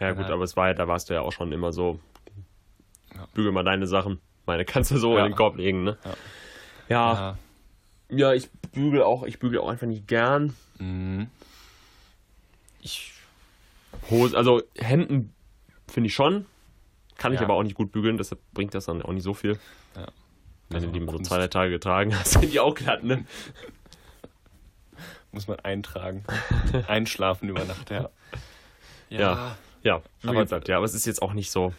Ja, 0.00 0.12
gut, 0.12 0.26
Ja. 0.28 0.34
aber 0.34 0.44
es 0.44 0.56
war 0.56 0.68
ja, 0.68 0.74
da 0.74 0.88
warst 0.88 1.10
du 1.10 1.14
ja 1.14 1.20
auch 1.22 1.32
schon 1.32 1.52
immer 1.52 1.72
so. 1.72 2.00
Bügel 3.34 3.52
mal 3.52 3.64
deine 3.64 3.86
Sachen. 3.86 4.20
Meine 4.46 4.64
kannst 4.64 4.90
du 4.90 4.98
so 4.98 5.16
Ja. 5.16 5.24
in 5.26 5.32
den 5.32 5.36
Korb 5.36 5.56
legen, 5.56 5.84
ne? 5.84 5.98
Ja. 6.04 6.14
Ja, 6.88 7.14
Ja. 8.10 8.16
ja, 8.16 8.32
ich 8.34 8.48
bügel 8.72 9.02
auch, 9.02 9.24
ich 9.24 9.38
bügel 9.38 9.58
auch 9.60 9.68
einfach 9.68 9.86
nicht 9.86 10.06
gern. 10.08 10.54
Mhm. 10.78 11.28
Ich 12.80 13.12
Hose, 14.10 14.36
also 14.36 14.62
Hemden 14.76 15.32
finde 15.88 16.06
ich 16.08 16.14
schon. 16.14 16.46
Kann 17.18 17.34
ich 17.34 17.40
Ja. 17.40 17.44
aber 17.44 17.54
auch 17.54 17.62
nicht 17.62 17.74
gut 17.74 17.92
bügeln, 17.92 18.16
deshalb 18.16 18.40
bringt 18.54 18.72
das 18.74 18.86
dann 18.86 19.02
auch 19.02 19.12
nicht 19.12 19.24
so 19.24 19.34
viel. 19.34 19.58
Ja. 19.94 20.06
Wenn 20.70 20.76
Also 20.76 20.86
du 20.86 20.92
die 20.94 21.00
mal 21.00 21.12
so 21.12 21.18
zwei, 21.18 21.36
drei 21.38 21.48
Tage 21.48 21.70
getragen 21.72 22.18
hast, 22.18 22.32
sind 22.40 22.50
die 22.52 22.60
auch 22.60 22.74
glatt, 22.74 23.04
ne? 23.04 23.26
Muss 25.32 25.46
man 25.46 25.60
eintragen. 25.60 26.24
Einschlafen 26.88 27.48
über 27.48 27.64
Nacht, 27.64 27.90
ja. 27.90 28.08
Ja. 29.10 29.56
Ja, 29.82 30.02
wie 30.22 30.28
Aber- 30.28 30.42
gesagt, 30.42 30.68
ja, 30.68 30.76
aber 30.78 30.86
es 30.86 30.94
ist 30.94 31.06
jetzt 31.06 31.22
auch 31.22 31.32
nicht 31.34 31.50
so. 31.50 31.72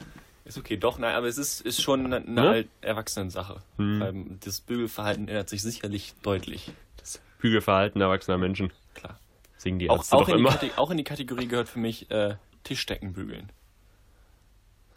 Ist 0.46 0.58
okay, 0.58 0.78
doch, 0.78 0.98
nein, 0.98 1.16
aber 1.16 1.28
es 1.28 1.38
ist, 1.38 1.62
ist 1.62 1.82
schon 1.82 2.06
eine, 2.06 2.22
Ne? 2.22 2.42
alt 2.50 2.70
Erwachsenensache. 2.82 3.58
Hm. 3.78 4.38
Das 4.44 4.62
Bügelverhalten 4.62 5.28
ändert 5.28 5.50
sich 5.50 5.62
sicherlich 5.62 6.14
deutlich. 6.24 6.72
Das 6.98 7.22
Bügelverhalten 7.40 8.02
erwachsener 8.02 8.38
Menschen. 8.38 8.72
Klar. 8.96 9.20
Singen 9.58 9.78
die 9.80 9.90
Auch, 9.90 9.98
Ärzte 9.98 10.16
auch, 10.16 10.22
doch 10.22 10.30
in 10.30 10.36
die 10.38 10.40
immer. 10.42 10.52
Kate- 10.52 10.78
auch 10.78 10.90
in 10.92 10.98
die 10.98 11.04
Kategorie 11.04 11.48
gehört 11.48 11.70
für 11.70 11.80
mich 11.80 12.10
äh, 12.10 12.36
Tischdecken 12.64 13.14
bügeln. 13.14 13.52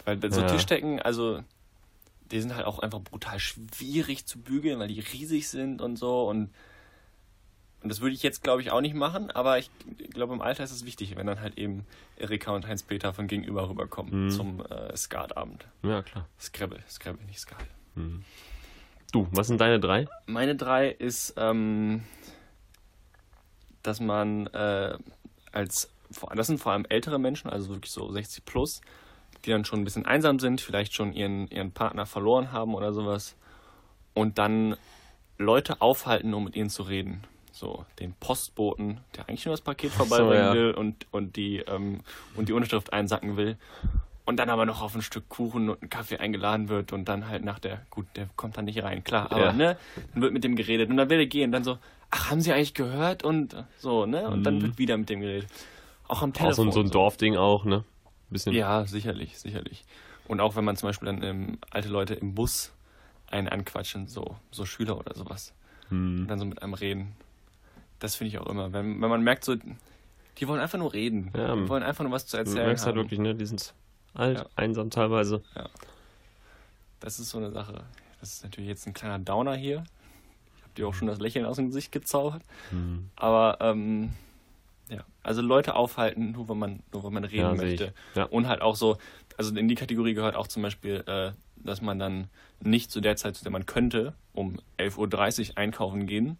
Weil 0.04 0.20
so 0.32 0.40
Ja. 0.40 0.46
Tischdecken, 0.46 1.00
also 1.00 1.42
die 2.30 2.40
sind 2.40 2.54
halt 2.54 2.66
auch 2.66 2.78
einfach 2.78 3.00
brutal 3.00 3.38
schwierig 3.38 4.26
zu 4.26 4.38
bügeln, 4.40 4.78
weil 4.78 4.88
die 4.88 5.00
riesig 5.00 5.48
sind 5.48 5.80
und 5.82 5.96
so 5.96 6.28
und 6.28 6.50
und 7.82 7.88
das 7.88 8.00
würde 8.00 8.14
ich 8.14 8.22
jetzt, 8.22 8.44
glaube 8.44 8.62
ich, 8.62 8.70
auch 8.70 8.80
nicht 8.80 8.94
machen, 8.94 9.32
aber 9.32 9.58
ich 9.58 9.68
glaube, 10.10 10.32
im 10.34 10.40
Alter 10.40 10.62
ist 10.62 10.70
es 10.70 10.84
wichtig, 10.86 11.16
wenn 11.16 11.26
dann 11.26 11.40
halt 11.40 11.58
eben 11.58 11.84
Erika 12.16 12.52
und 12.52 12.64
Heinz-Peter 12.68 13.12
von 13.12 13.26
gegenüber 13.26 13.68
rüberkommen 13.68 14.26
Mhm. 14.26 14.30
zum 14.30 14.64
äh, 14.66 14.96
Skatabend. 14.96 15.66
Ja, 15.82 16.00
klar. 16.02 16.28
Scrabble, 16.40 16.78
Scrabble, 16.88 17.24
nicht 17.26 17.40
Skat. 17.40 17.58
Du, 19.10 19.26
was 19.32 19.48
sind 19.48 19.60
deine 19.60 19.80
drei? 19.80 20.06
Meine 20.26 20.54
drei 20.54 20.90
ist, 20.90 21.34
ähm, 21.36 22.04
dass 23.82 23.98
man 23.98 24.46
äh, 24.48 24.96
als, 25.50 25.90
das 26.36 26.46
sind 26.46 26.60
vor 26.60 26.70
allem 26.72 26.86
ältere 26.88 27.18
Menschen, 27.18 27.50
also 27.50 27.68
wirklich 27.70 27.90
so 27.90 28.12
60 28.12 28.44
plus, 28.44 28.80
die 29.44 29.50
dann 29.50 29.64
schon 29.64 29.80
ein 29.80 29.84
bisschen 29.84 30.06
einsam 30.06 30.38
sind, 30.38 30.60
vielleicht 30.60 30.94
schon 30.94 31.12
ihren, 31.12 31.48
ihren 31.48 31.72
Partner 31.72 32.06
verloren 32.06 32.52
haben 32.52 32.74
oder 32.74 32.92
sowas 32.92 33.36
und 34.14 34.38
dann 34.38 34.76
Leute 35.38 35.80
aufhalten, 35.80 36.34
um 36.34 36.44
mit 36.44 36.56
ihnen 36.56 36.70
zu 36.70 36.82
reden. 36.82 37.22
So, 37.50 37.84
den 37.98 38.14
Postboten, 38.14 39.00
der 39.16 39.28
eigentlich 39.28 39.44
nur 39.44 39.52
das 39.52 39.60
Paket 39.60 39.92
vorbeibringen 39.92 40.44
ja. 40.46 40.52
will 40.54 40.70
und, 40.72 41.06
und, 41.10 41.36
die, 41.36 41.58
ähm, 41.58 42.00
und 42.34 42.48
die 42.48 42.52
Unterschrift 42.52 42.92
einsacken 42.92 43.36
will. 43.36 43.56
Und 44.24 44.36
dann 44.36 44.48
aber 44.50 44.64
noch 44.66 44.80
auf 44.82 44.94
ein 44.94 45.02
Stück 45.02 45.28
Kuchen 45.28 45.68
und 45.68 45.82
einen 45.82 45.90
Kaffee 45.90 46.18
eingeladen 46.18 46.68
wird 46.68 46.92
und 46.92 47.06
dann 47.06 47.28
halt 47.28 47.44
nach 47.44 47.58
der, 47.58 47.84
gut, 47.90 48.06
der 48.14 48.28
kommt 48.36 48.56
dann 48.56 48.64
nicht 48.66 48.82
rein, 48.82 49.02
klar, 49.04 49.32
aber 49.32 49.46
Ja. 49.46 49.52
ne, 49.52 49.76
dann 50.14 50.22
wird 50.22 50.32
mit 50.32 50.44
dem 50.44 50.54
geredet 50.56 50.88
und 50.90 50.96
dann 50.96 51.10
will 51.10 51.18
er 51.18 51.26
gehen 51.26 51.46
und 51.46 51.52
dann 51.52 51.64
so, 51.64 51.78
ach, 52.10 52.30
haben 52.30 52.40
Sie 52.40 52.52
eigentlich 52.52 52.72
gehört? 52.74 53.24
Und 53.24 53.56
so, 53.78 54.06
ne? 54.06 54.28
Und 54.30 54.44
dann 54.44 54.58
Mhm. 54.58 54.62
wird 54.62 54.78
wieder 54.78 54.96
mit 54.96 55.10
dem 55.10 55.20
geredet. 55.20 55.50
Auch 56.06 56.22
am 56.22 56.30
Auch 56.30 56.36
Telefon. 56.36 56.54
so, 56.54 56.62
ein- 56.62 56.72
so 56.72 56.80
ein 56.80 56.90
Dorfding 56.90 57.36
auch, 57.36 57.64
ne? 57.64 57.84
Bisschen. 58.32 58.52
Ja, 58.54 58.84
sicherlich, 58.86 59.38
sicherlich. 59.38 59.84
Und 60.28 60.40
auch 60.40 60.56
wenn 60.56 60.64
man 60.64 60.76
zum 60.76 60.88
Beispiel 60.88 61.06
dann 61.06 61.22
ähm, 61.22 61.58
alte 61.70 61.88
Leute 61.88 62.14
im 62.14 62.34
Bus 62.34 62.72
einen 63.30 63.48
anquatschen, 63.48 64.08
so, 64.08 64.36
so 64.50 64.64
Schüler 64.66 64.98
oder 64.98 65.14
sowas, 65.14 65.52
Hm. 65.88 66.20
und 66.20 66.28
dann 66.28 66.38
so 66.38 66.44
mit 66.44 66.62
einem 66.62 66.74
reden. 66.74 67.12
Das 67.98 68.14
finde 68.16 68.28
ich 68.28 68.38
auch 68.38 68.46
immer. 68.46 68.72
Wenn, 68.72 69.00
wenn 69.00 69.08
man 69.10 69.22
merkt, 69.22 69.44
so, 69.44 69.54
die 70.38 70.48
wollen 70.48 70.60
einfach 70.60 70.78
nur 70.78 70.92
reden. 70.92 71.30
Ja, 71.36 71.54
die 71.54 71.68
wollen 71.68 71.82
einfach 71.82 72.02
nur 72.04 72.12
was 72.12 72.26
zu 72.26 72.36
Du 72.36 72.40
erzählen. 72.42 72.66
merkst 72.66 72.84
halt 72.86 72.96
haben. 72.96 73.02
wirklich, 73.04 73.20
ne? 73.20 73.34
Die 73.34 73.46
sind 73.46 73.74
alt, 74.14 74.38
Ja. 74.38 74.46
einsam 74.56 74.90
teilweise. 74.90 75.42
Das 77.00 77.18
ist 77.18 77.30
so 77.30 77.38
eine 77.38 77.50
Sache. 77.50 77.82
Das 78.20 78.32
ist 78.34 78.44
natürlich 78.44 78.68
jetzt 78.68 78.86
ein 78.86 78.92
kleiner 78.94 79.18
Downer 79.18 79.54
hier. 79.54 79.84
Ich 80.56 80.62
habe 80.62 80.72
dir 80.76 80.88
auch 80.88 80.94
schon 80.94 81.08
das 81.08 81.18
Lächeln 81.20 81.44
aus 81.44 81.56
dem 81.56 81.66
Gesicht 81.66 81.90
gezaubert. 81.92 82.42
Hm. 82.70 83.10
Aber 83.16 83.58
ähm, 83.60 84.12
ja, 84.92 85.04
also 85.22 85.40
Leute 85.40 85.74
aufhalten, 85.74 86.32
nur 86.32 86.48
wenn 86.48 86.58
man, 86.58 86.82
nur 86.92 87.04
wenn 87.04 87.12
man 87.14 87.24
reden 87.24 87.40
Ja, 87.40 87.54
möchte. 87.54 87.94
Ja. 88.14 88.24
Und 88.24 88.46
halt 88.46 88.60
auch 88.60 88.76
so, 88.76 88.98
also 89.38 89.54
in 89.56 89.68
die 89.68 89.74
Kategorie 89.74 90.12
gehört 90.12 90.36
auch 90.36 90.46
zum 90.46 90.62
Beispiel, 90.62 91.02
äh, 91.06 91.32
dass 91.56 91.80
man 91.80 91.98
dann 91.98 92.28
nicht 92.60 92.90
zu 92.90 93.00
der 93.00 93.16
Zeit, 93.16 93.36
zu 93.36 93.42
der 93.42 93.52
man 93.52 93.64
könnte, 93.64 94.14
um 94.34 94.60
11.30 94.78 95.50
Uhr 95.50 95.58
einkaufen 95.58 96.06
gehen, 96.06 96.38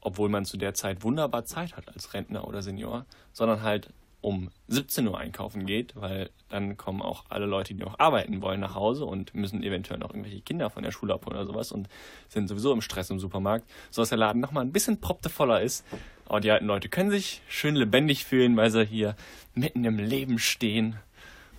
obwohl 0.00 0.28
man 0.28 0.44
zu 0.44 0.58
der 0.58 0.74
Zeit 0.74 1.02
wunderbar 1.02 1.46
Zeit 1.46 1.76
hat 1.76 1.88
als 1.88 2.12
Rentner 2.12 2.46
oder 2.46 2.60
Senior, 2.60 3.06
sondern 3.32 3.62
halt 3.62 3.90
um 4.20 4.50
17 4.68 5.06
Uhr 5.06 5.18
einkaufen 5.18 5.66
geht, 5.66 5.96
weil 5.96 6.30
dann 6.48 6.78
kommen 6.78 7.02
auch 7.02 7.24
alle 7.28 7.44
Leute, 7.44 7.74
die 7.74 7.80
noch 7.82 7.98
arbeiten 7.98 8.40
wollen, 8.40 8.58
nach 8.58 8.74
Hause 8.74 9.04
und 9.04 9.34
müssen 9.34 9.62
eventuell 9.62 9.98
noch 9.98 10.10
irgendwelche 10.10 10.40
Kinder 10.40 10.70
von 10.70 10.82
der 10.82 10.92
Schule 10.92 11.12
abholen 11.12 11.36
oder 11.36 11.46
sowas 11.46 11.72
und 11.72 11.90
sind 12.28 12.48
sowieso 12.48 12.72
im 12.72 12.80
Stress 12.80 13.10
im 13.10 13.18
Supermarkt, 13.18 13.68
sodass 13.90 14.08
der 14.08 14.18
Laden 14.18 14.40
nochmal 14.40 14.64
ein 14.64 14.72
bisschen 14.72 14.98
proptevoller 14.98 15.60
ist. 15.60 15.84
Aber 16.26 16.40
die 16.40 16.50
alten 16.50 16.66
Leute 16.66 16.88
können 16.88 17.10
sich 17.10 17.42
schön 17.48 17.76
lebendig 17.76 18.24
fühlen, 18.24 18.56
weil 18.56 18.70
sie 18.70 18.84
hier 18.84 19.16
mitten 19.54 19.84
im 19.84 19.98
Leben 19.98 20.38
stehen 20.38 20.96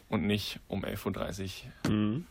und 0.10 0.24
nicht 0.26 0.60
um 0.68 0.84
11.30 0.84 1.64
Uhr 1.86 1.92
Mhm. 1.92 2.28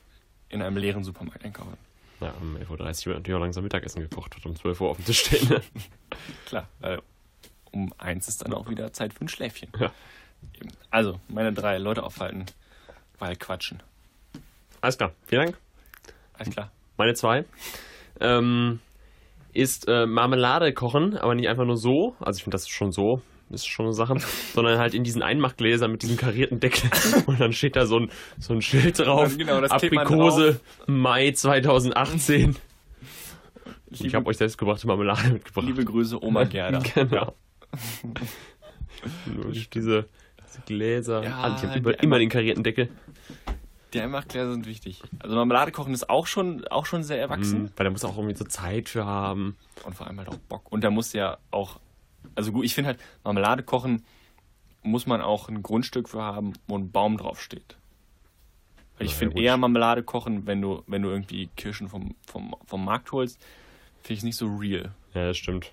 in 0.48 0.62
einem 0.62 0.76
leeren 0.76 1.04
Supermarkt 1.04 1.44
einkaufen. 1.44 1.76
Ja, 2.20 2.32
um 2.40 2.56
11.30 2.56 2.66
Uhr 2.68 2.76
wird 2.78 3.16
natürlich 3.18 3.36
auch 3.36 3.40
langsam 3.40 3.62
Mittagessen 3.64 4.00
gekocht, 4.00 4.36
um 4.44 4.56
12 4.56 4.80
Uhr 4.80 4.90
auf 4.90 4.96
dem 4.96 5.04
Tisch 5.06 5.20
stehen. 5.20 5.48
Ne? 5.48 5.62
Klar, 6.46 6.68
weil 6.80 7.02
um 7.72 7.92
eins 7.98 8.28
ist 8.28 8.42
dann 8.42 8.52
auch 8.54 8.68
wieder 8.68 8.92
Zeit 8.92 9.12
für 9.12 9.24
ein 9.24 9.28
Schläfchen. 9.28 9.70
Ja. 9.78 9.92
Also, 10.90 11.20
meine 11.28 11.52
drei 11.52 11.78
Leute 11.78 12.02
aufhalten, 12.02 12.46
weil 13.18 13.34
quatschen. 13.36 13.82
Alles 14.80 14.96
klar, 14.98 15.12
vielen 15.26 15.46
Dank. 15.46 15.58
Alles 16.34 16.50
klar. 16.52 16.70
Meine 16.96 17.14
zwei 17.14 17.44
ähm, 18.20 18.80
ist 19.54 19.88
äh, 19.88 20.06
Marmelade 20.06 20.72
kochen, 20.72 21.16
aber 21.16 21.34
nicht 21.34 21.48
einfach 21.48 21.64
nur 21.64 21.76
so. 21.76 22.16
Also 22.20 22.38
ich 22.38 22.44
finde 22.44 22.56
das 22.56 22.68
schon 22.68 22.92
so, 22.92 23.22
ist 23.50 23.66
schon 23.66 23.86
eine 23.86 23.94
Sache, 23.94 24.16
sondern 24.54 24.78
halt 24.78 24.94
in 24.94 25.04
diesen 25.04 25.22
Einmachgläsern 25.22 25.90
mit 25.90 26.02
diesem 26.02 26.16
karierten 26.16 26.60
Deckel. 26.60 26.90
Und 27.26 27.40
dann 27.40 27.52
steht 27.52 27.76
da 27.76 27.86
so 27.86 28.00
ein, 28.00 28.10
so 28.38 28.52
ein 28.52 28.60
Schild 28.60 28.98
drauf. 28.98 29.36
Genau, 29.38 29.62
Aprikose 29.62 30.60
Mai 30.86 31.30
2018. 31.30 32.56
ich 33.90 34.00
Liebe- 34.00 34.16
habe 34.16 34.26
euch 34.26 34.36
selbstgebrachte 34.36 34.86
Marmelade 34.86 35.30
mitgebracht. 35.30 35.66
Liebe 35.66 35.84
Grüße, 35.84 36.22
Oma 36.22 36.44
Gerda. 36.44 36.80
Genau. 36.94 37.34
Diese, 39.72 40.06
diese 40.46 40.60
Gläser. 40.66 41.22
Ja, 41.22 41.38
ah, 41.42 41.56
ich 41.56 41.68
habe 41.68 41.92
immer 41.92 42.18
den 42.18 42.28
karierten 42.28 42.62
Deckel. 42.62 42.88
Die 43.94 44.00
Einmachgläser 44.00 44.52
sind 44.52 44.66
wichtig. 44.66 45.02
Also 45.20 45.36
Marmelade 45.36 45.70
kochen 45.70 45.94
ist 45.94 46.10
auch 46.10 46.26
schon, 46.26 46.66
auch 46.66 46.84
schon 46.84 47.04
sehr 47.04 47.20
erwachsen. 47.20 47.62
Mhm, 47.62 47.70
weil 47.76 47.84
da 47.84 47.90
muss 47.90 48.04
auch 48.04 48.16
irgendwie 48.16 48.34
so 48.34 48.44
Zeit 48.44 48.88
für 48.88 49.04
haben. 49.06 49.56
Und 49.84 49.94
vor 49.94 50.08
allem 50.08 50.18
halt 50.18 50.28
auch 50.28 50.38
Bock. 50.48 50.70
Und 50.72 50.82
da 50.82 50.90
muss 50.90 51.12
ja 51.12 51.38
auch, 51.52 51.78
also 52.34 52.50
gut, 52.50 52.64
ich 52.64 52.74
finde 52.74 52.88
halt, 52.88 53.00
Marmelade 53.22 53.62
kochen 53.62 54.04
muss 54.82 55.06
man 55.06 55.20
auch 55.20 55.48
ein 55.48 55.62
Grundstück 55.62 56.08
für 56.08 56.20
haben, 56.22 56.54
wo 56.66 56.76
ein 56.76 56.90
Baum 56.90 57.16
drauf 57.16 57.40
steht. 57.40 57.76
Weil 58.98 59.06
ich 59.06 59.12
Ja, 59.12 59.18
finde 59.18 59.40
eher 59.40 59.56
Marmelade 59.56 60.02
kochen, 60.02 60.46
wenn 60.46 60.60
du, 60.60 60.82
wenn 60.88 61.02
du 61.02 61.10
irgendwie 61.10 61.46
Kirschen 61.56 61.88
vom, 61.88 62.16
vom, 62.26 62.54
vom 62.66 62.84
Markt 62.84 63.12
holst, 63.12 63.40
finde 64.02 64.14
ich 64.14 64.18
es 64.18 64.24
nicht 64.24 64.36
so 64.36 64.46
real. 64.56 64.92
Ja, 65.14 65.28
das 65.28 65.38
stimmt. 65.38 65.72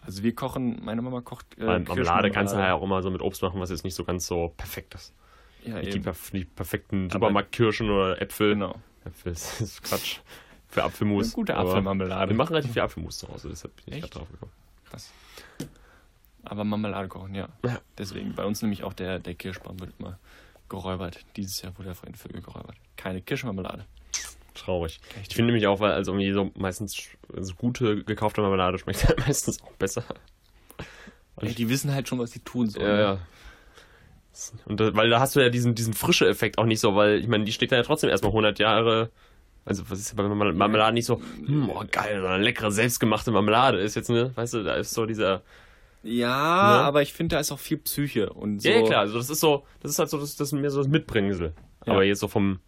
Also 0.00 0.22
wir 0.22 0.34
kochen, 0.34 0.82
meine 0.82 1.02
Mama 1.02 1.20
kocht 1.20 1.46
äh, 1.58 1.78
Marmelade 1.78 2.30
kannst 2.30 2.54
du 2.54 2.58
ja 2.58 2.74
auch 2.74 2.82
immer 2.82 3.02
so 3.02 3.10
mit 3.10 3.22
Obst 3.22 3.42
machen, 3.42 3.60
was 3.60 3.70
jetzt 3.70 3.84
nicht 3.84 3.94
so 3.94 4.02
ganz 4.04 4.26
so 4.26 4.52
perfekt 4.56 4.94
ist. 4.94 5.12
Ja, 5.64 5.78
Nicht 5.78 5.94
die, 5.94 6.00
perf 6.00 6.30
die 6.30 6.44
perfekten 6.44 7.10
Supermarktkirschen 7.10 7.90
oder 7.90 8.20
Äpfel. 8.20 8.54
Genau. 8.54 8.80
Äpfel 9.04 9.32
das 9.32 9.60
ist 9.60 9.82
Quatsch. 9.82 10.18
Für 10.68 10.84
Apfelmus. 10.84 11.26
Eine 11.26 11.34
gute 11.34 11.56
Apfelmarmelade. 11.56 12.30
Wir 12.30 12.36
machen 12.36 12.54
relativ 12.54 12.72
viel 12.72 12.82
Apfelmus 12.82 13.18
zu 13.18 13.28
Hause, 13.28 13.50
deshalb 13.50 13.76
bin 13.84 13.94
ich 13.94 14.00
gerade 14.00 14.12
drauf 14.12 14.30
gekommen. 14.30 14.52
Krass. 14.88 15.12
Aber 16.44 16.64
Marmelade 16.64 17.08
kochen, 17.08 17.34
ja. 17.34 17.48
Ja. 17.64 17.80
Deswegen, 17.98 18.34
bei 18.34 18.44
uns 18.44 18.62
nämlich 18.62 18.82
auch 18.82 18.94
der, 18.94 19.18
der 19.18 19.34
Kirschbaum 19.34 19.78
wird 19.80 19.92
immer 19.98 20.18
geräubert. 20.68 21.20
Dieses 21.36 21.62
Jahr 21.62 21.76
wurde 21.78 21.90
er 21.90 21.94
von 21.94 22.06
den 22.06 22.14
Vögeln 22.14 22.42
geräubert. 22.42 22.76
Keine 22.96 23.20
Kirschmarmelade. 23.20 23.84
Traurig. 24.54 25.00
Echt? 25.18 25.30
Ich 25.30 25.36
finde 25.36 25.52
nämlich 25.52 25.66
auch, 25.66 25.80
weil 25.80 25.92
also 25.92 26.12
irgendwie 26.12 26.32
so 26.32 26.50
meistens 26.56 27.08
so 27.36 27.54
gute 27.54 28.04
gekaufte 28.04 28.40
Marmelade 28.40 28.78
schmeckt 28.78 29.06
halt 29.06 29.18
meistens 29.26 29.62
auch 29.62 29.72
besser. 29.72 30.04
Ey, 31.36 31.54
die 31.54 31.68
wissen 31.68 31.92
halt 31.92 32.08
schon, 32.08 32.18
was 32.18 32.32
sie 32.32 32.40
tun 32.40 32.68
sollen. 32.68 32.86
Ja, 32.86 33.00
ja. 33.00 33.18
Und 34.66 34.80
da, 34.80 34.94
weil 34.94 35.10
da 35.10 35.20
hast 35.20 35.36
du 35.36 35.40
ja 35.40 35.48
diesen, 35.50 35.74
diesen 35.74 35.92
frische 35.94 36.26
Effekt 36.26 36.58
auch 36.58 36.64
nicht 36.64 36.80
so, 36.80 36.94
weil 36.96 37.18
ich 37.20 37.28
meine, 37.28 37.44
die 37.44 37.52
steht 37.52 37.70
dann 37.72 37.78
ja 37.78 37.82
trotzdem 37.84 38.10
erstmal 38.10 38.30
100 38.32 38.58
Jahre. 38.58 39.10
Also, 39.64 39.88
was 39.90 40.00
ist 40.00 40.10
ja 40.10 40.16
bei 40.16 40.24
Marmel- 40.28 40.54
Marmelade 40.54 40.94
nicht 40.94 41.06
so, 41.06 41.20
hm, 41.46 41.70
oh 41.70 41.84
geil, 41.90 42.20
so 42.20 42.26
eine 42.26 42.42
leckere, 42.42 42.72
selbstgemachte 42.72 43.30
Marmelade 43.30 43.78
ist 43.78 43.94
jetzt, 43.94 44.10
ne, 44.10 44.32
weißt 44.34 44.54
du, 44.54 44.64
da 44.64 44.74
ist 44.74 44.92
so 44.92 45.06
dieser. 45.06 45.42
Ja, 46.02 46.78
Ne? 46.78 46.84
aber 46.84 47.02
ich 47.02 47.12
finde, 47.12 47.36
da 47.36 47.40
ist 47.40 47.52
auch 47.52 47.60
viel 47.60 47.76
Psyche 47.78 48.32
und 48.32 48.60
so. 48.60 48.68
Ja, 48.68 48.76
ja, 48.80 48.82
klar, 48.86 49.00
also 49.00 49.18
das 49.18 49.30
ist 49.30 49.38
so, 49.38 49.64
das 49.80 49.92
ist 49.92 49.98
halt 50.00 50.10
so, 50.10 50.18
das, 50.18 50.34
das 50.34 50.48
ist 50.48 50.52
mehr 50.52 50.70
so 50.70 50.78
das 50.78 50.88
Mitbringsel. 50.88 51.52
Ja. 51.86 51.92
Aber 51.92 52.02
jetzt 52.02 52.18
so 52.18 52.26
vom, 52.26 52.58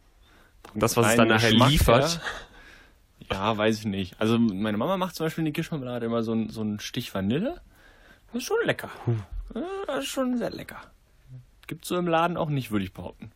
das, 0.74 0.96
was 0.96 1.08
es 1.08 1.16
dann 1.16 1.26
nachher 1.28 1.50
Geschmack, 1.50 1.70
liefert. 1.70 2.20
Ja, 3.30 3.56
weiß 3.56 3.78
ich 3.80 3.86
nicht. 3.86 4.14
Also 4.20 4.38
meine 4.38 4.76
Mama 4.76 4.96
macht 4.96 5.16
zum 5.16 5.26
Beispiel 5.26 5.42
in 5.42 5.46
die 5.46 5.52
Kirschmarmelade 5.52 6.06
immer 6.06 6.22
so, 6.22 6.32
ein, 6.32 6.50
so 6.50 6.60
einen 6.60 6.78
Stich 6.78 7.12
Vanille. 7.14 7.60
Das 8.32 8.42
ist 8.42 8.46
schon 8.46 8.58
lecker. 8.64 8.90
Ja, 9.54 9.62
Das 9.86 10.04
ist 10.04 10.10
schon 10.10 10.36
sehr 10.38 10.50
lecker. 10.50 10.80
Gibt's 11.66 11.88
so 11.88 11.96
im 11.96 12.06
Laden 12.06 12.36
auch 12.36 12.48
nicht, 12.48 12.70
würde 12.70 12.84
ich 12.84 12.92
behaupten. 12.92 13.32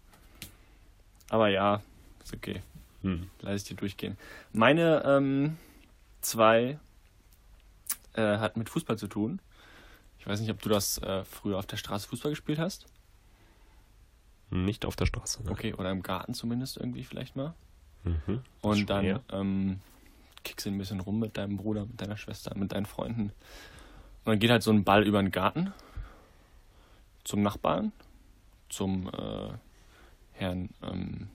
Aber 1.30 1.48
ja, 1.48 1.82
ist 2.22 2.34
okay. 2.34 2.62
Hm. 3.02 3.28
Lass 3.40 3.62
ich 3.62 3.68
dir 3.68 3.76
durchgehen. 3.76 4.16
Meine 4.52 5.02
ähm, 5.04 5.56
zwei 6.20 6.78
äh, 8.14 8.38
hat 8.38 8.56
mit 8.56 8.68
Fußball 8.68 8.98
zu 8.98 9.06
tun. 9.06 9.40
Ich 10.18 10.26
weiß 10.26 10.40
nicht, 10.40 10.50
ob 10.50 10.60
du 10.60 10.68
das 10.68 10.98
äh, 10.98 11.24
früher 11.24 11.58
auf 11.58 11.66
der 11.66 11.76
Straße 11.76 12.08
Fußball 12.08 12.32
gespielt 12.32 12.58
hast. 12.58 12.86
Nicht 14.50 14.84
auf 14.84 14.96
der 14.96 15.06
Straße. 15.06 15.42
Ne? 15.44 15.50
Okay, 15.50 15.74
oder 15.74 15.90
im 15.90 16.02
Garten 16.02 16.34
zumindest 16.34 16.76
irgendwie 16.76 17.04
vielleicht 17.04 17.36
mal. 17.36 17.54
Mhm. 18.04 18.40
Und 18.60 18.90
dann 18.90 19.20
ähm, 19.30 19.80
kickst 20.44 20.66
du 20.66 20.70
ein 20.70 20.78
bisschen 20.78 21.00
rum 21.00 21.18
mit 21.18 21.36
deinem 21.36 21.56
Bruder, 21.56 21.86
mit 21.86 22.00
deiner 22.00 22.16
Schwester, 22.16 22.56
mit 22.56 22.72
deinen 22.72 22.86
Freunden. 22.86 23.32
Und 24.24 24.32
dann 24.32 24.38
geht 24.38 24.50
halt 24.50 24.62
so 24.62 24.70
ein 24.70 24.84
Ball 24.84 25.04
über 25.04 25.22
den 25.22 25.30
Garten 25.30 25.72
zum 27.24 27.42
Nachbarn, 27.42 27.92
zum 28.68 29.08
äh, 29.08 29.52
Herrn, 30.32 30.70
ähm, 30.82 31.28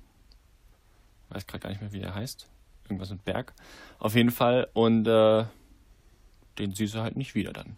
weiß 1.30 1.48
gerade 1.48 1.62
gar 1.62 1.70
nicht 1.70 1.82
mehr, 1.82 1.92
wie 1.92 2.00
der 2.00 2.16
heißt. 2.16 2.48
Irgendwas 2.86 3.12
mit 3.12 3.24
Berg. 3.26 3.54
Auf 4.00 4.16
jeden 4.16 4.32
Fall. 4.32 4.70
Und 4.74 5.08
äh, 5.08 5.46
den 6.58 6.74
siehst 6.74 6.96
du 6.96 7.00
halt 7.00 7.16
nicht 7.16 7.36
wieder 7.36 7.54
dann. 7.54 7.78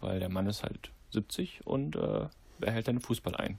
Weil 0.00 0.20
der 0.20 0.28
Mann 0.28 0.46
ist 0.46 0.62
halt 0.62 0.90
70 1.10 1.66
und 1.66 1.96
äh, 1.96 2.26
er 2.60 2.72
hält 2.72 2.88
dann 2.88 3.00
Fußball 3.00 3.36
ein. 3.36 3.58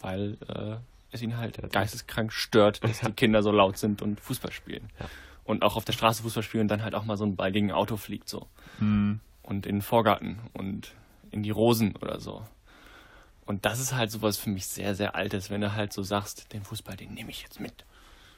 Weil 0.00 0.36
äh, 0.48 0.76
es 1.12 1.22
ihn 1.22 1.36
halt 1.36 1.72
geisteskrank 1.72 2.32
stört, 2.32 2.82
dass 2.84 3.00
die 3.00 3.12
Kinder 3.12 3.42
so 3.42 3.50
laut 3.50 3.76
sind 3.78 4.02
und 4.02 4.20
Fußball 4.20 4.52
spielen. 4.52 4.88
Ja. 4.98 5.06
Und 5.44 5.62
auch 5.62 5.76
auf 5.76 5.84
der 5.84 5.92
Straße 5.92 6.22
Fußball 6.22 6.42
spielen 6.42 6.62
und 6.62 6.68
dann 6.68 6.82
halt 6.82 6.94
auch 6.94 7.04
mal 7.04 7.16
so 7.16 7.24
ein 7.24 7.36
Ball 7.36 7.52
gegen 7.52 7.70
ein 7.70 7.76
Auto 7.76 7.96
fliegt 7.96 8.28
so. 8.28 8.46
Hm. 8.78 9.20
Und 9.42 9.66
in 9.66 9.76
den 9.76 9.82
Vorgarten 9.82 10.38
und 10.52 10.94
in 11.30 11.42
die 11.42 11.50
Rosen 11.50 11.96
oder 11.96 12.20
so. 12.20 12.46
Und 13.46 13.64
das 13.64 13.80
ist 13.80 13.94
halt 13.94 14.10
sowas 14.10 14.36
für 14.36 14.50
mich 14.50 14.66
sehr, 14.66 14.94
sehr 14.94 15.14
Altes, 15.14 15.50
wenn 15.50 15.60
du 15.60 15.74
halt 15.74 15.92
so 15.92 16.02
sagst, 16.02 16.52
den 16.52 16.62
Fußball, 16.62 16.96
den 16.96 17.14
nehme 17.14 17.30
ich 17.30 17.42
jetzt 17.42 17.60
mit. 17.60 17.84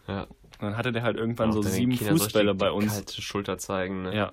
Ja. 0.08 0.22
Und 0.22 0.62
dann 0.62 0.76
hatte 0.76 0.92
der 0.92 1.02
halt 1.02 1.16
irgendwann 1.16 1.50
Auch 1.50 1.54
so 1.54 1.62
sieben 1.62 1.92
Kinder 1.96 2.12
Fußbälle 2.12 2.54
bei 2.54 2.70
uns. 2.70 2.92
Kalte 2.92 3.20
Schulter 3.20 3.58
zeigen. 3.58 4.02
Ne? 4.02 4.16
Ja. 4.16 4.32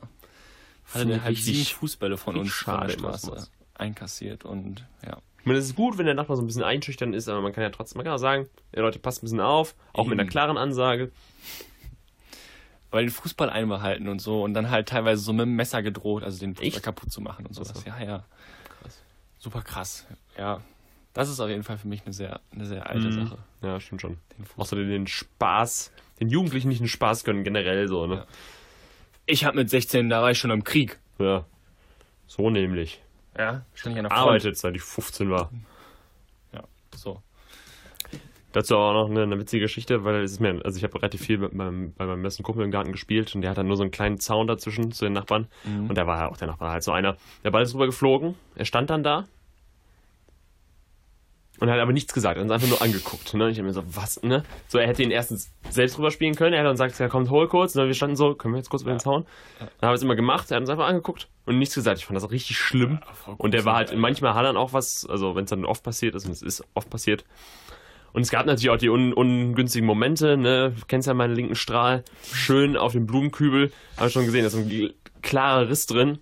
Hatte 0.94 1.06
der 1.06 1.24
halt 1.24 1.38
sieben 1.38 1.66
Fußbälle 1.66 2.18
von 2.18 2.38
uns 2.38 2.52
von 2.52 2.74
schade 2.74 2.94
der 2.94 3.00
Straße 3.00 3.48
einkassiert 3.76 4.46
und 4.46 4.86
ja. 5.06 5.18
Ich 5.40 5.46
meine, 5.46 5.60
es 5.60 5.66
ist 5.66 5.76
gut, 5.76 5.98
wenn 5.98 6.06
der 6.06 6.16
Nachbar 6.16 6.36
so 6.36 6.44
ein 6.44 6.48
bisschen 6.48 6.64
einschüchtern 6.64 7.14
ist, 7.14 7.30
aber 7.30 7.42
man 7.42 7.54
kann 7.54 7.64
ja 7.64 7.70
trotzdem, 7.70 7.98
man 7.98 8.06
kann 8.06 8.14
auch 8.14 8.20
sagen, 8.20 8.50
ja 8.76 8.82
Leute, 8.82 9.00
passt 9.00 9.24
ein 9.24 9.26
bisschen 9.26 9.40
auf, 9.40 9.74
auch 9.94 10.06
mit 10.06 10.14
einer 10.14 10.24
Eben. 10.24 10.32
klaren 10.32 10.58
Ansage. 10.58 11.12
Weil 12.92 13.06
den 13.06 13.12
Fußball 13.12 13.50
einbehalten 13.50 14.10
und 14.10 14.20
so 14.20 14.44
und 14.44 14.54
dann 14.54 14.70
halt 14.70 14.90
teilweise 14.90 15.22
so 15.22 15.32
mit 15.32 15.44
dem 15.44 15.56
Messer 15.56 15.82
gedroht, 15.82 16.24
also 16.24 16.40
den 16.40 16.56
Fußball 16.56 16.68
Echt? 16.68 16.84
kaputt 16.84 17.12
zu 17.12 17.22
machen 17.22 17.46
und 17.46 17.54
sowas. 17.54 17.74
Ach 17.76 17.82
so. 17.82 17.88
Ja, 17.88 18.04
ja. 18.04 18.26
Super 19.40 19.62
krass. 19.62 20.06
Ja. 20.38 20.62
Das 21.14 21.30
ist 21.30 21.40
auf 21.40 21.50
jeden 21.50 21.64
Fall 21.64 21.78
für 21.78 21.88
mich 21.88 22.04
eine 22.06 22.14
sehr, 22.14 22.40
eine 22.52 22.66
sehr 22.66 22.88
alte 22.88 23.12
Sache. 23.12 23.38
Ja, 23.62 23.80
stimmt 23.80 24.02
schon. 24.02 24.18
Den. 24.38 24.46
Außerdem 24.56 24.88
den 24.88 25.08
Spaß, 25.08 25.92
den 26.20 26.30
Jugendlichen 26.30 26.70
nicht 26.70 26.82
den 26.82 26.88
Spaß 26.88 27.24
gönnen, 27.24 27.44
generell 27.44 27.88
so, 27.88 28.06
ne? 28.06 28.28
Ich 29.26 29.46
hab 29.46 29.56
mit 29.56 29.70
16, 29.70 30.10
da 30.10 30.22
war 30.22 30.32
ich 30.32 30.38
schon 30.38 30.52
im 30.52 30.64
Krieg. 30.64 31.00
Ja. 31.18 31.46
So 32.28 32.50
nämlich. 32.50 33.02
Ja, 33.38 33.66
stand 33.74 33.96
ich 33.96 34.00
an 34.00 34.04
der 34.04 34.12
Front. 34.12 34.28
Arbeitet, 34.28 34.58
seit 34.58 34.76
ich 34.76 34.82
15 34.82 35.30
war. 35.32 35.52
Ja, 36.54 36.64
so. 36.96 37.22
Dazu 38.52 38.78
auch 38.78 38.94
noch 38.94 39.10
eine, 39.10 39.24
eine 39.24 39.40
witzige 39.40 39.64
Geschichte, 39.64 40.04
weil 40.04 40.24
es 40.24 40.32
ist 40.32 40.40
mir, 40.40 40.60
also 40.64 40.78
ich 40.78 40.84
habe 40.84 40.96
relativ 40.96 41.22
viel 41.22 41.38
mit 41.38 41.54
meinem, 41.54 41.94
bei 41.94 42.06
meinem 42.06 42.24
besten 42.24 42.44
Kumpel 42.44 42.64
im 42.64 42.72
Garten 42.72 42.92
gespielt 42.92 43.36
und 43.36 43.42
der 43.42 43.52
hat 43.52 43.58
dann 43.58 43.68
nur 43.68 43.78
so 43.78 43.84
einen 43.84 43.92
kleinen 43.92 44.20
Zaun 44.20 44.48
dazwischen 44.48 44.92
zu 44.92 45.06
den 45.06 45.14
Nachbarn. 45.14 45.48
Und 45.88 45.98
da 45.98 46.08
war 46.08 46.20
halt 46.20 46.32
auch 46.32 46.38
der 46.38 46.48
Nachbar 46.48 46.72
halt 46.72 46.84
so 46.84 46.92
einer. 46.92 47.16
Der 47.44 47.52
Ball 47.52 47.62
ist 47.62 47.76
rüber 47.76 47.86
geflogen, 47.86 48.36
er 48.56 48.66
stand 48.66 48.90
dann 48.90 49.04
da 49.04 49.26
und 51.60 51.70
hat 51.70 51.80
aber 51.80 51.92
nichts 51.92 52.14
gesagt, 52.14 52.38
er 52.38 52.40
hat 52.40 52.44
uns 52.44 52.52
einfach 52.52 52.68
nur 52.68 52.82
angeguckt. 52.82 53.34
Ne? 53.34 53.50
Ich 53.50 53.58
habe 53.58 53.68
mir 53.68 53.74
so, 53.74 53.84
was, 53.94 54.22
ne? 54.24 54.44
So, 54.68 54.78
er 54.78 54.88
hätte 54.88 55.04
ihn 55.04 55.12
erstens 55.12 55.52
selbst 55.70 55.98
rüber 55.98 56.12
spielen 56.12 56.36
können, 56.36 56.54
er 56.54 56.60
hat 56.60 56.66
dann 56.66 56.74
gesagt, 56.74 57.00
ja 57.00 57.08
kommt, 57.10 57.30
hol 57.30 57.48
kurz. 57.48 57.76
Und 57.76 57.86
wir 57.86 57.94
standen 57.94 58.16
so, 58.16 58.34
können 58.36 58.54
wir 58.54 58.60
jetzt 58.60 58.70
kurz 58.70 58.84
über 58.84 58.92
den 58.92 59.00
Zaun? 59.00 59.26
Dann 59.60 59.68
haben 59.68 59.92
wir 59.92 59.94
es 59.94 60.02
immer 60.02 60.16
gemacht, 60.16 60.50
er 60.52 60.56
hat 60.56 60.62
uns 60.62 60.70
einfach 60.70 60.88
angeguckt 60.88 61.28
und 61.46 61.60
nichts 61.60 61.76
gesagt. 61.76 62.00
Ich 62.00 62.06
fand 62.06 62.16
das 62.16 62.24
auch 62.24 62.32
richtig 62.32 62.58
schlimm. 62.58 63.00
voll 63.14 63.36
und 63.38 63.54
der 63.54 63.66
war 63.66 63.76
halt, 63.76 63.96
manchmal 63.96 64.34
hat 64.34 64.42
er 64.42 64.48
dann 64.48 64.58
auch 64.58 64.74
was, 64.74 65.06
also 65.06 65.36
wenn 65.36 65.44
es 65.44 65.50
dann 65.50 65.66
oft 65.66 65.84
passiert 65.84 66.16
ist, 66.16 66.26
und 66.26 66.32
es 66.32 66.42
ist 66.42 66.64
oft 66.74 66.90
passiert, 66.90 67.26
und 68.14 68.22
es 68.22 68.30
gab 68.32 68.46
natürlich 68.46 68.70
auch 68.70 68.78
die 68.78 68.90
un 68.90 69.14
ungünstigen 69.14 69.86
Momente, 69.86 70.38
ne? 70.38 70.74
Du 70.78 70.86
kennst 70.88 71.08
ja 71.08 71.14
meinen 71.14 71.36
linken 71.36 71.56
Strahl. 71.56 72.04
Schön 72.34 72.76
auf 72.78 72.94
dem 72.94 73.06
Blumenkübel. 73.08 73.72
Habe 73.98 74.08
ich 74.08 74.14
schon 74.14 74.26
gesehen, 74.26 74.42
da 74.42 74.48
ist 74.48 74.56
ein 74.56 74.94
klarer 75.22 75.70
Riss 75.70 75.86
drin. 75.86 76.20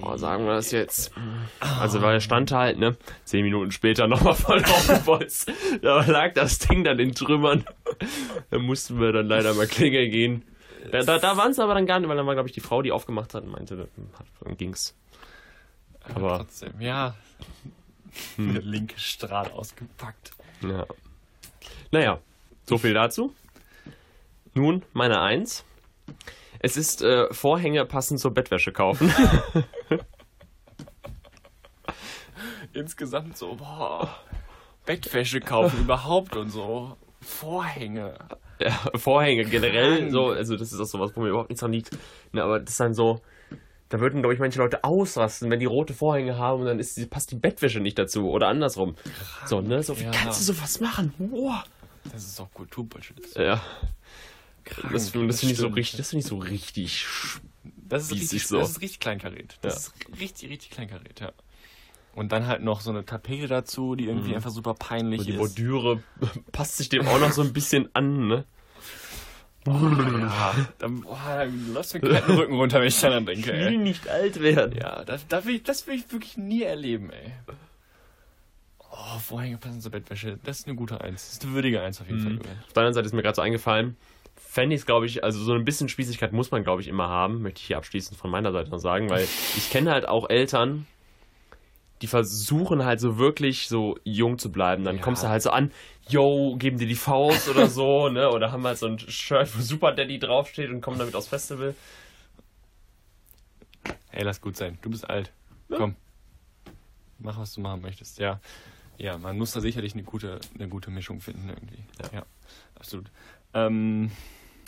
Oh, 0.00 0.16
sagen 0.16 0.44
wir 0.46 0.52
das 0.54 0.70
jetzt. 0.70 1.10
Also, 1.58 2.00
weil 2.02 2.14
er 2.14 2.20
stand 2.20 2.52
halt, 2.52 2.78
ne? 2.78 2.96
Zehn 3.24 3.42
Minuten 3.44 3.72
später 3.72 4.06
nochmal 4.06 4.34
voll 4.34 4.62
aufgebolzt. 4.62 5.50
Da 5.82 6.04
lag 6.06 6.34
das 6.34 6.60
Ding 6.60 6.84
dann 6.84 7.00
in 7.00 7.12
Trümmern. 7.14 7.64
Da 8.50 8.58
mussten 8.60 9.00
wir 9.00 9.10
dann 9.12 9.26
leider 9.26 9.54
mal 9.54 9.66
klingeln 9.66 10.10
gehen. 10.12 10.44
Da, 10.92 11.02
da, 11.02 11.18
da 11.18 11.36
waren 11.36 11.50
es 11.50 11.58
aber 11.58 11.74
dann 11.74 11.86
gar 11.86 11.98
nicht, 11.98 12.08
weil 12.08 12.16
dann 12.16 12.26
war, 12.26 12.34
glaube 12.34 12.48
ich, 12.48 12.54
die 12.54 12.60
Frau, 12.60 12.80
die 12.82 12.92
aufgemacht 12.92 13.34
hat 13.34 13.42
und 13.42 13.50
meinte, 13.50 13.88
dann 14.44 14.56
ging's. 14.56 14.94
Aber- 16.14 16.38
trotzdem, 16.38 16.80
ja. 16.80 17.16
Der 18.36 18.62
linke 18.62 19.00
Strahl 19.00 19.50
ausgepackt. 19.50 20.32
Ja. 20.62 20.86
Naja, 21.90 22.20
so 22.64 22.78
viel 22.78 22.94
dazu. 22.94 23.34
Nun, 24.54 24.82
meine 24.92 25.20
Eins. 25.20 25.64
Es 26.58 26.76
ist 26.76 27.02
äh, 27.02 27.32
Vorhänge 27.32 27.84
passend 27.86 28.20
zur 28.20 28.32
Bettwäsche 28.32 28.72
kaufen. 28.72 29.12
Insgesamt 32.72 33.36
so, 33.36 33.54
boah. 33.56 34.16
Bettwäsche 34.86 35.40
kaufen 35.40 35.80
überhaupt 35.80 36.36
und 36.36 36.50
so. 36.50 36.96
Vorhänge. 37.20 38.14
ja, 38.58 38.70
Vorhänge 38.96 39.44
generell, 39.44 39.98
Krank. 39.98 40.12
so, 40.12 40.28
also 40.28 40.56
das 40.56 40.72
ist 40.72 40.80
auch 40.80 40.86
sowas, 40.86 41.12
wo 41.14 41.20
mir 41.20 41.28
überhaupt 41.28 41.50
nichts 41.50 41.60
dran 41.60 41.72
liegt. 41.72 41.90
Ne, 42.32 42.42
aber 42.42 42.60
das 42.60 42.70
ist 42.70 42.80
dann 42.80 42.94
so, 42.94 43.20
da 43.92 44.00
würden, 44.00 44.22
glaube 44.22 44.32
ich, 44.32 44.40
manche 44.40 44.58
Leute 44.58 44.84
ausrasten, 44.84 45.50
wenn 45.50 45.60
die 45.60 45.66
rote 45.66 45.92
Vorhänge 45.92 46.38
haben 46.38 46.60
und 46.62 46.66
dann 46.66 46.78
ist 46.78 47.10
passt 47.10 47.30
die 47.30 47.34
Bettwäsche 47.36 47.78
nicht 47.78 47.98
dazu 47.98 48.30
oder 48.30 48.48
andersrum. 48.48 48.96
So, 49.44 49.60
ne? 49.60 49.82
So, 49.82 49.98
wie 49.98 50.04
Ja. 50.04 50.10
kannst 50.10 50.40
du 50.40 50.54
sowas 50.54 50.80
machen? 50.80 51.12
Wow. 51.18 51.62
Das 52.10 52.24
ist 52.24 52.40
auch 52.40 52.50
Kulturbullshit. 52.54 53.36
Ja. 53.36 53.62
Krank, 54.64 54.92
Das, 54.92 55.12
das 55.12 55.40
finde 55.40 55.52
ich 55.52 55.58
so 55.58 55.66
richtig, 55.68 55.98
das 55.98 56.08
finde 56.10 56.20
ich 56.20 56.26
so 56.26 56.38
richtig. 56.38 57.06
Das 57.64 58.04
ist, 58.04 58.12
richtig, 58.12 58.46
so. 58.46 58.58
das 58.58 58.70
ist 58.70 58.80
richtig 58.80 59.00
kleinkariert. 59.00 59.58
Das 59.60 59.74
Ja. 59.74 59.78
ist 60.14 60.20
richtig, 60.20 60.48
richtig 60.50 60.70
kleinkariert, 60.70 61.20
ja. 61.20 61.32
Und 62.14 62.32
dann 62.32 62.46
halt 62.46 62.62
noch 62.62 62.80
so 62.80 62.90
eine 62.90 63.04
Tapete 63.04 63.46
dazu, 63.46 63.94
die 63.94 64.06
irgendwie 64.06 64.34
einfach 64.34 64.50
super 64.50 64.72
peinlich 64.74 65.20
Und 65.20 65.26
die 65.26 65.32
ist. 65.32 65.38
Bordüre 65.38 66.02
passt 66.52 66.78
sich 66.78 66.88
dem 66.88 67.06
auch 67.06 67.18
noch 67.20 67.32
so 67.32 67.42
ein 67.42 67.52
bisschen 67.52 67.88
an, 67.94 68.26
ne? 68.26 68.46
Ja, 69.64 70.54
dann, 70.78 71.02
boah, 71.02 71.18
dann 71.36 71.72
läuft 71.72 71.94
mir 71.94 72.00
den 72.00 72.10
kalten 72.10 72.32
Rücken 72.32 72.54
runter, 72.54 72.80
wenn 72.80 72.88
ich 72.88 73.00
daran 73.00 73.26
denke, 73.26 73.52
ey. 73.52 73.76
nicht 73.76 74.08
alt 74.08 74.40
werden. 74.40 74.76
Ja, 74.76 75.04
das, 75.04 75.26
das, 75.28 75.44
will 75.44 75.56
ich, 75.56 75.62
das 75.62 75.86
will 75.86 75.94
ich 75.94 76.12
wirklich 76.12 76.36
nie 76.36 76.62
erleben, 76.62 77.10
ey. 77.10 77.32
Oh, 78.90 79.18
Vorhänge 79.18 79.58
passen 79.58 79.80
zur 79.80 79.92
Bettwäsche. 79.92 80.38
Das 80.44 80.60
ist 80.60 80.66
eine 80.66 80.76
gute 80.76 81.00
Eins. 81.00 81.26
Das 81.26 81.32
ist 81.34 81.44
eine 81.44 81.54
würdige 81.54 81.80
Eins 81.80 82.00
auf 82.00 82.08
jeden 82.08 82.20
Fall, 82.20 82.32
Julian. 82.32 82.58
Auf 82.66 82.72
der 82.72 82.80
anderen 82.82 82.94
Seite 82.94 83.06
ist 83.06 83.14
mir 83.14 83.22
gerade 83.22 83.36
so 83.36 83.42
eingefallen, 83.42 83.96
fände 84.36 84.74
ich 84.74 84.82
es, 84.82 84.86
glaube 84.86 85.06
ich, 85.06 85.24
also 85.24 85.42
so 85.42 85.54
ein 85.54 85.64
bisschen 85.64 85.88
Spießigkeit 85.88 86.32
muss 86.32 86.50
man, 86.50 86.62
glaube 86.62 86.82
ich, 86.82 86.88
immer 86.88 87.08
haben, 87.08 87.42
möchte 87.42 87.60
ich 87.60 87.66
hier 87.68 87.78
abschließend 87.78 88.18
von 88.18 88.30
meiner 88.30 88.52
Seite 88.52 88.70
noch 88.70 88.78
sagen, 88.78 89.08
weil 89.10 89.24
ich 89.24 89.70
kenne 89.70 89.92
halt 89.92 90.06
auch 90.06 90.28
Eltern, 90.28 90.86
die 92.02 92.06
versuchen 92.08 92.84
halt 92.84 93.00
so 93.00 93.16
wirklich 93.18 93.68
so 93.68 93.96
jung 94.04 94.38
zu 94.38 94.50
bleiben. 94.52 94.84
Dann 94.84 94.96
Ja. 94.96 95.02
kommst 95.02 95.22
du 95.22 95.28
halt 95.28 95.42
so 95.42 95.50
an, 95.50 95.70
yo, 96.08 96.56
geben 96.56 96.76
dir 96.78 96.86
die 96.88 96.96
Faust 96.96 97.48
oder 97.48 97.68
so, 97.68 98.08
ne? 98.10 98.30
Oder 98.30 98.52
haben 98.52 98.66
halt 98.66 98.78
so 98.78 98.86
ein 98.86 98.98
Shirt, 98.98 99.56
wo 99.56 99.62
Super 99.62 99.92
Daddy 99.92 100.18
draufsteht 100.18 100.68
und 100.70 100.80
kommen 100.80 100.98
damit 100.98 101.14
aufs 101.14 101.28
Festival. 101.28 101.74
Ey, 104.10 104.24
lass 104.24 104.40
gut 104.40 104.56
sein. 104.56 104.78
Du 104.82 104.90
bist 104.90 105.08
alt. 105.08 105.32
Komm. 105.70 105.96
Mach, 107.18 107.38
was 107.38 107.54
du 107.54 107.60
machen 107.60 107.80
möchtest. 107.80 108.18
Ja. 108.18 108.40
Ja, 108.98 109.16
man 109.16 109.38
muss 109.38 109.52
da 109.52 109.60
sicherlich 109.60 109.94
eine 109.94 110.02
gute, 110.02 110.40
eine 110.54 110.68
gute 110.68 110.90
Mischung 110.90 111.20
finden 111.20 111.48
irgendwie. 111.48 111.78
Ja, 112.14 112.24
absolut. 112.74 113.10
Ähm, 113.54 114.10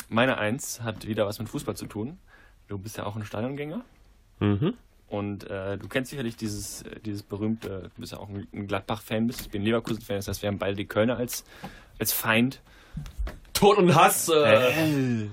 meine 0.09 0.39
Eins 0.39 0.81
hat 0.83 1.07
wieder 1.07 1.27
was 1.27 1.39
mit 1.39 1.49
Fußball 1.49 1.77
zu 1.77 1.87
tun. 1.87 2.19
Du 2.69 2.79
bist 2.79 2.97
ja 2.97 3.05
auch 3.05 3.17
ein 3.17 3.25
Stadiongänger. 3.25 3.83
Mhm. 4.41 4.75
Und 5.09 5.49
äh, 5.51 5.77
du 5.79 5.89
kennst 5.89 6.11
sicherlich 6.11 6.37
dieses, 6.37 6.83
äh, 6.83 7.01
dieses 7.05 7.23
berühmte, 7.23 7.91
du 7.95 8.01
bist 8.01 8.13
ja 8.13 8.19
auch 8.19 8.29
ein, 8.29 8.67
Gladbach-Fan, 8.67 9.27
bist, 9.27 9.43
ich 9.43 9.51
bin 9.51 9.63
Leverkusen-Fan, 9.63 10.17
das 10.17 10.29
heißt, 10.29 10.43
wir 10.43 10.49
haben 10.49 10.59
beide 10.59 10.77
die 10.77 10.87
Kölner 10.87 11.17
als, 11.17 11.45
als 11.99 12.13
Feind. 12.13 12.61
Tod 13.53 13.79
und 13.79 13.95
Hass, 13.95 14.29
äh, 14.29 15.29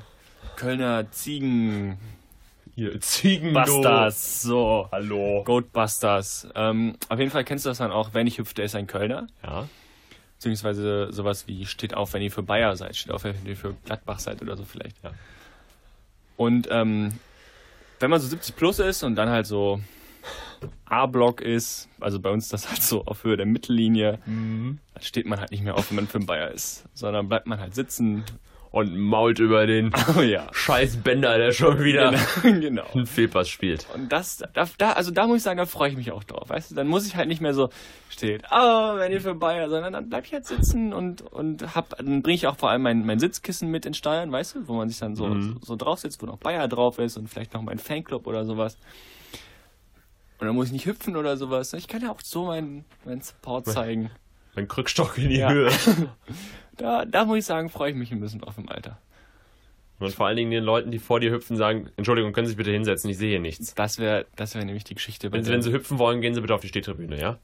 Kölner 0.55 1.09
Ziegen, 1.11 1.97
hier, 2.75 2.99
Ziegen, 3.01 3.53
Busters, 3.53 4.41
so. 4.41 4.87
Hallo. 4.91 5.43
Goatbusters. 5.43 6.47
Ähm, 6.55 6.95
auf 7.09 7.19
jeden 7.19 7.31
Fall 7.31 7.43
kennst 7.43 7.65
du 7.65 7.69
das 7.69 7.79
dann 7.79 7.91
auch, 7.91 8.13
wenn 8.13 8.27
ich 8.27 8.37
hüpft, 8.37 8.57
der 8.57 8.65
ist 8.65 8.75
ein 8.75 8.87
Kölner. 8.87 9.27
Ja. 9.43 9.67
Beziehungsweise 10.37 11.11
sowas 11.11 11.47
wie 11.47 11.65
steht 11.65 11.93
auf, 11.93 12.13
wenn 12.13 12.21
ihr 12.21 12.31
für 12.31 12.43
Bayer 12.43 12.75
seid, 12.75 12.95
steht 12.95 13.11
auf, 13.11 13.23
wenn 13.23 13.35
ihr 13.45 13.57
für 13.57 13.75
Gladbach 13.85 14.19
seid 14.19 14.41
oder 14.41 14.57
so 14.57 14.63
vielleicht. 14.63 15.03
Ja. 15.03 15.11
Und 16.37 16.67
ähm, 16.71 17.19
wenn 18.01 18.09
man 18.09 18.19
so 18.19 18.27
70 18.27 18.55
plus 18.55 18.79
ist 18.79 19.03
und 19.03 19.15
dann 19.15 19.29
halt 19.29 19.45
so 19.47 19.79
A-Block 20.85 21.41
ist, 21.41 21.89
also 21.99 22.19
bei 22.19 22.29
uns 22.29 22.49
das 22.49 22.69
halt 22.69 22.81
so 22.83 23.05
auf 23.05 23.23
Höhe 23.23 23.37
der 23.37 23.45
Mittellinie, 23.45 24.19
dann 24.93 25.03
steht 25.03 25.25
man 25.25 25.39
halt 25.39 25.51
nicht 25.51 25.63
mehr 25.63 25.75
auf, 25.75 25.89
wenn 25.89 25.95
man 25.95 26.07
für 26.07 26.19
Bayer 26.19 26.51
ist, 26.51 26.85
sondern 26.93 27.27
bleibt 27.29 27.47
man 27.47 27.59
halt 27.59 27.73
sitzen. 27.73 28.23
Und 28.71 28.97
mault 28.97 29.39
über 29.39 29.67
den 29.67 29.91
Oh 30.17 30.21
ja. 30.21 30.47
scheiß 30.53 30.97
Bender, 31.03 31.37
der 31.37 31.51
schon 31.51 31.83
wieder 31.83 32.13
genau. 32.41 32.85
einen 32.93 33.05
Fehlpass 33.05 33.49
spielt. 33.49 33.85
Und 33.93 34.09
das, 34.13 34.37
da, 34.53 34.65
da, 34.77 34.93
also 34.93 35.11
da 35.11 35.27
muss 35.27 35.37
ich 35.37 35.43
sagen, 35.43 35.57
da 35.57 35.65
freue 35.65 35.89
ich 35.89 35.97
mich 35.97 36.13
auch 36.13 36.23
drauf, 36.23 36.47
weißt 36.49 36.71
du? 36.71 36.75
Dann 36.75 36.87
muss 36.87 37.05
ich 37.05 37.17
halt 37.17 37.27
nicht 37.27 37.41
mehr 37.41 37.53
so 37.53 37.69
steht, 38.09 38.43
oh, 38.49 38.95
wenn 38.95 39.11
ihr 39.11 39.19
für 39.19 39.35
Bayer, 39.35 39.69
sondern 39.69 39.91
dann 39.91 40.07
bleib 40.09 40.25
ich 40.25 40.31
halt 40.33 40.45
sitzen 40.45 40.93
und, 40.93 41.21
und 41.21 41.75
hab, 41.75 41.97
dann 41.97 42.21
bringe 42.21 42.35
ich 42.35 42.47
auch 42.47 42.55
vor 42.55 42.69
allem 42.69 42.81
mein, 42.81 43.05
mein 43.05 43.19
Sitzkissen 43.19 43.69
mit 43.69 43.85
in 43.85 43.93
Steuern, 43.93 44.31
weißt 44.31 44.55
du, 44.55 44.67
wo 44.69 44.73
man 44.75 44.87
sich 44.87 44.99
dann 44.99 45.17
so, 45.17 45.25
Mhm. 45.27 45.57
so, 45.59 45.65
so 45.65 45.75
drauf 45.75 45.99
sitzt, 45.99 46.21
wo 46.21 46.25
noch 46.25 46.37
Bayer 46.37 46.69
drauf 46.69 46.97
ist 46.97 47.17
und 47.17 47.27
vielleicht 47.27 47.53
noch 47.53 47.61
mein 47.63 47.77
Fanclub 47.77 48.25
oder 48.25 48.45
sowas. 48.45 48.77
Und 50.39 50.47
dann 50.47 50.55
muss 50.55 50.67
ich 50.67 50.71
nicht 50.73 50.85
hüpfen 50.85 51.17
oder 51.17 51.35
sowas. 51.35 51.73
Ich 51.73 51.87
kann 51.89 52.01
ja 52.01 52.09
auch 52.09 52.21
so 52.23 52.45
meinen, 52.45 52.85
meinen 53.05 53.21
Support 53.21 53.65
zeigen. 53.67 54.11
Mein 54.55 54.67
Krückstock 54.67 55.17
in 55.17 55.29
die 55.29 55.37
Ja. 55.37 55.51
Höhe. 55.51 55.71
Da, 56.77 57.05
da 57.05 57.25
muss 57.25 57.37
ich 57.37 57.45
sagen, 57.45 57.69
freue 57.69 57.91
ich 57.91 57.95
mich 57.95 58.11
ein 58.11 58.19
bisschen 58.21 58.39
drauf 58.39 58.57
im 58.57 58.67
Alter. 58.67 58.97
Und 59.99 60.15
vor 60.15 60.25
allen 60.25 60.37
Dingen 60.37 60.49
den 60.49 60.63
Leuten, 60.63 60.89
die 60.89 60.97
vor 60.97 61.19
dir 61.19 61.31
hüpfen, 61.31 61.57
sagen, 61.57 61.91
Entschuldigung, 61.95 62.33
können 62.33 62.47
Sie 62.47 62.51
sich 62.51 62.57
bitte 62.57 62.71
hinsetzen, 62.71 63.07
ich 63.11 63.17
sehe 63.17 63.29
hier 63.29 63.39
nichts. 63.39 63.75
Das 63.75 63.99
wäre 63.99 64.25
das 64.35 64.55
wär 64.55 64.65
nämlich 64.65 64.83
die 64.85 64.95
Geschichte. 64.95 65.29
bei 65.29 65.37
Wenn 65.37 65.43
Sie, 65.43 65.51
wenn 65.51 65.61
Sie 65.61 65.71
hüpfen 65.71 65.99
wollen, 65.99 66.21
gehen 66.21 66.33
Sie 66.33 66.41
bitte 66.41 66.55
auf 66.55 66.61
die 66.61 66.69
Stehtribüne, 66.69 67.19
ja? 67.19 67.37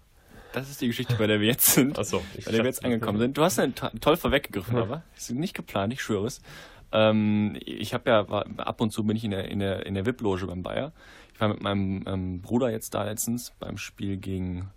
das 0.54 0.70
ist 0.70 0.82
die 0.82 0.88
Geschichte, 0.88 1.16
bei 1.16 1.28
der 1.28 1.40
wir 1.40 1.48
jetzt 1.48 1.68
sind. 1.74 2.00
Achso. 2.00 2.24
bei 2.46 2.52
der 2.52 2.62
wir 2.62 2.66
jetzt 2.66 2.84
angekommen 2.84 3.20
sind. 3.20 3.38
Du 3.38 3.44
hast 3.44 3.60
einen 3.60 3.76
to 3.76 3.90
toll 4.00 4.18
vorweggegriffen, 4.18 4.78
aber 4.78 5.04
ist 5.16 5.30
nicht 5.32 5.54
geplant, 5.54 5.94
ich 5.94 6.02
schwöre 6.02 6.26
es. 6.26 6.42
Ähm, 6.92 7.58
ich 7.64 7.94
habe 7.94 8.10
ja, 8.10 8.30
war, 8.30 8.46
ab 8.58 8.82
und 8.82 8.92
zu 8.92 9.04
bin 9.04 9.18
ich 9.18 9.24
in 9.24 9.32
der, 9.32 9.50
in 9.50 9.60
der, 9.60 9.86
in 9.86 9.94
der 9.94 10.06
VIP-Loge 10.06 10.48
beim 10.48 10.64
Bayer. 10.64 10.94
Ich 11.34 11.42
war 11.42 11.50
mit 11.50 11.62
meinem 11.62 12.04
ähm, 12.08 12.42
Bruder 12.42 12.72
jetzt 12.72 12.94
da 12.96 13.04
letztens 13.04 13.54
beim 13.60 13.78
Spiel 13.78 14.18
gegen, 14.18 14.70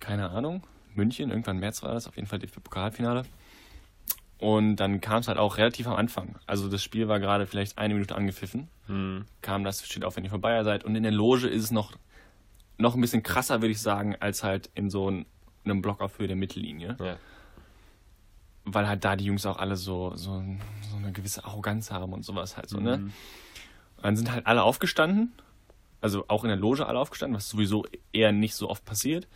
keine 0.00 0.30
Ahnung, 0.30 0.62
München, 0.94 1.30
irgendwann 1.30 1.56
im 1.56 1.60
März 1.60 1.82
war 1.82 1.92
das, 1.94 2.08
auf 2.08 2.16
jeden 2.16 2.26
Fall 2.26 2.38
DFB-Pokalfinale. 2.40 3.24
Und 4.38 4.76
dann 4.76 5.00
kam 5.02 5.18
es 5.20 5.28
halt 5.28 5.36
auch 5.38 5.58
relativ 5.58 5.86
am 5.86 5.94
Anfang. 5.96 6.36
Also 6.46 6.68
das 6.70 6.82
Spiel 6.82 7.08
war 7.08 7.20
gerade 7.20 7.46
vielleicht 7.46 7.76
eine 7.78 7.92
Minute 7.94 8.16
angepfiffen. 8.16 8.68
Hm. 8.86 9.26
Kam 9.42 9.64
das, 9.64 9.84
steht 9.86 10.02
auf, 10.04 10.16
wenn 10.16 10.24
ihr 10.24 10.30
vorbei 10.30 10.62
seid. 10.64 10.82
Und 10.84 10.96
in 10.96 11.02
der 11.02 11.12
Loge 11.12 11.46
ist 11.46 11.62
es 11.64 11.70
noch, 11.70 11.92
noch 12.78 12.94
ein 12.94 13.00
bisschen 13.02 13.22
krasser, 13.22 13.60
würde 13.60 13.72
ich 13.72 13.82
sagen, 13.82 14.16
als 14.18 14.42
halt 14.42 14.70
in 14.74 14.88
so 14.88 15.10
ein- 15.10 15.26
einem 15.64 15.82
Block 15.82 16.00
auf 16.00 16.18
Höhe 16.18 16.26
der 16.26 16.36
Mittellinie. 16.36 16.96
Ja. 16.98 17.16
Weil 18.64 18.88
halt 18.88 19.04
da 19.04 19.14
die 19.14 19.24
Jungs 19.26 19.44
auch 19.44 19.58
alle 19.58 19.76
so, 19.76 20.16
so, 20.16 20.42
so 20.90 20.96
eine 20.96 21.12
gewisse 21.12 21.44
Arroganz 21.44 21.90
haben 21.90 22.12
und 22.14 22.24
sowas 22.24 22.56
halt 22.56 22.68
so, 22.70 22.78
ne? 22.80 22.96
Mhm. 22.98 23.04
Und 23.96 24.04
dann 24.04 24.16
sind 24.16 24.32
halt 24.32 24.46
alle 24.46 24.62
aufgestanden. 24.62 25.32
Also 26.00 26.24
auch 26.28 26.44
in 26.44 26.48
der 26.48 26.56
Loge 26.56 26.86
alle 26.86 26.98
aufgestanden, 26.98 27.36
was 27.36 27.50
sowieso 27.50 27.84
eher 28.12 28.32
nicht 28.32 28.54
so 28.54 28.70
oft 28.70 28.86
passiert. 28.86 29.28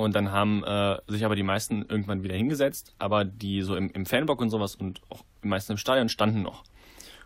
Und 0.00 0.14
dann 0.14 0.32
haben 0.32 0.64
äh, 0.64 0.96
sich 1.08 1.26
aber 1.26 1.36
die 1.36 1.42
meisten 1.42 1.82
irgendwann 1.82 2.22
wieder 2.22 2.34
hingesetzt, 2.34 2.94
aber 2.98 3.22
die 3.26 3.60
so 3.60 3.76
im, 3.76 3.90
im 3.90 4.06
Fanblock 4.06 4.40
und 4.40 4.48
sowas 4.48 4.74
und 4.74 5.02
auch 5.10 5.22
die 5.44 5.48
meisten 5.48 5.72
im 5.72 5.78
Stadion 5.78 6.08
standen 6.08 6.40
noch. 6.40 6.62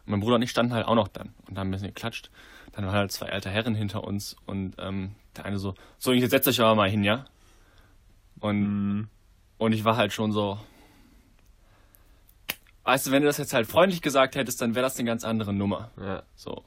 Und 0.06 0.10
mein 0.10 0.18
Bruder 0.18 0.34
und 0.34 0.42
ich 0.42 0.50
standen 0.50 0.74
halt 0.74 0.84
auch 0.84 0.96
noch 0.96 1.06
dann 1.06 1.34
und 1.48 1.56
haben 1.56 1.68
ein 1.68 1.70
bisschen 1.70 1.86
geklatscht. 1.86 2.32
Dann 2.72 2.84
waren 2.84 2.94
halt 2.94 3.12
zwei 3.12 3.30
alte 3.30 3.48
Herren 3.48 3.76
hinter 3.76 4.02
uns 4.02 4.34
und 4.46 4.74
ähm, 4.78 5.14
der 5.36 5.44
eine 5.44 5.58
so, 5.58 5.74
so, 5.98 6.10
jetzt 6.12 6.32
setzt 6.32 6.48
euch 6.48 6.60
aber 6.60 6.74
mal 6.74 6.90
hin, 6.90 7.04
ja? 7.04 7.26
Und, 8.40 8.60
Mhm. 8.62 9.08
und 9.58 9.72
ich 9.72 9.84
war 9.84 9.96
halt 9.96 10.12
schon 10.12 10.32
so, 10.32 10.58
weißt 12.82 13.06
du, 13.06 13.10
wenn 13.12 13.22
du 13.22 13.28
das 13.28 13.38
jetzt 13.38 13.54
halt 13.54 13.68
freundlich 13.68 14.02
gesagt 14.02 14.34
hättest, 14.34 14.60
dann 14.60 14.74
wäre 14.74 14.82
das 14.82 14.98
eine 14.98 15.06
ganz 15.06 15.22
andere 15.22 15.52
Nummer. 15.52 15.92
Ja. 16.00 16.24
So. 16.34 16.64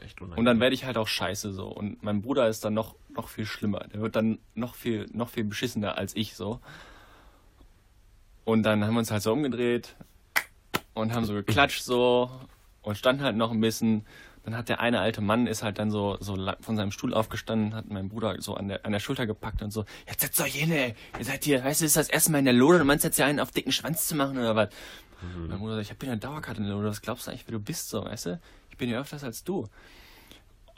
Echt 0.00 0.20
unangenehm. 0.20 0.38
Und 0.38 0.44
dann 0.44 0.60
werde 0.60 0.74
ich 0.74 0.84
halt 0.84 0.96
auch 0.96 1.08
scheiße 1.08 1.52
so. 1.52 1.68
Und 1.68 2.02
mein 2.02 2.22
Bruder 2.22 2.48
ist 2.48 2.64
dann 2.64 2.74
noch, 2.74 2.94
noch 3.14 3.28
viel 3.28 3.46
schlimmer. 3.46 3.80
Der 3.92 4.00
wird 4.00 4.16
dann 4.16 4.38
noch 4.54 4.74
viel, 4.74 5.06
noch 5.12 5.28
viel 5.28 5.44
beschissener 5.44 5.98
als 5.98 6.14
ich 6.16 6.34
so. 6.34 6.60
Und 8.44 8.62
dann 8.62 8.84
haben 8.84 8.94
wir 8.94 9.00
uns 9.00 9.10
halt 9.10 9.22
so 9.22 9.32
umgedreht 9.32 9.94
und 10.94 11.14
haben 11.14 11.24
so 11.24 11.34
geklatscht 11.34 11.82
so 11.82 12.30
und 12.82 12.96
standen 12.96 13.22
halt 13.22 13.36
noch 13.36 13.50
ein 13.50 13.60
bisschen. 13.60 14.06
Dann 14.42 14.56
hat 14.56 14.70
der 14.70 14.80
eine 14.80 15.00
alte 15.00 15.20
Mann 15.20 15.46
ist 15.46 15.62
halt 15.62 15.78
dann 15.78 15.90
so, 15.90 16.16
so 16.18 16.34
von 16.60 16.74
seinem 16.74 16.92
Stuhl 16.92 17.12
aufgestanden, 17.12 17.74
hat 17.74 17.90
meinen 17.90 18.08
Bruder 18.08 18.40
so 18.40 18.54
an 18.54 18.68
der, 18.68 18.86
an 18.86 18.92
der 18.92 18.98
Schulter 18.98 19.26
gepackt 19.26 19.60
und 19.62 19.70
so, 19.70 19.84
jetzt 20.08 20.22
setzt 20.22 20.40
euch 20.40 20.54
hin, 20.54 20.72
ey. 20.72 20.94
Ihr 21.18 21.24
seid 21.26 21.44
hier, 21.44 21.62
weißt 21.62 21.82
du, 21.82 21.84
ist 21.84 21.96
das 21.96 22.08
erste 22.08 22.32
Mal 22.32 22.38
in 22.38 22.46
der 22.46 22.54
Loge, 22.54 22.78
du 22.78 22.84
meinst 22.84 23.04
jetzt 23.04 23.18
ja 23.18 23.26
einen 23.26 23.38
auf 23.38 23.50
dicken 23.50 23.70
Schwanz 23.70 24.06
zu 24.06 24.16
machen 24.16 24.38
oder 24.38 24.56
was? 24.56 24.70
Mein 25.46 25.58
Bruder 25.58 25.74
sagt, 25.74 25.84
ich 25.84 25.90
habe 25.90 25.98
hier 26.00 26.12
eine 26.12 26.20
Dauerkarte 26.20 26.62
in 26.62 26.66
der 26.66 26.74
Loge, 26.74 26.88
was 26.88 27.02
glaubst 27.02 27.26
du 27.26 27.30
eigentlich, 27.30 27.46
wer 27.46 27.52
du 27.52 27.60
bist 27.60 27.90
so, 27.90 28.02
weißt 28.02 28.26
du? 28.26 28.40
Ich 28.80 28.86
bin 28.86 28.88
hier 28.88 29.00
öfters 29.00 29.22
als 29.24 29.44
du. 29.44 29.68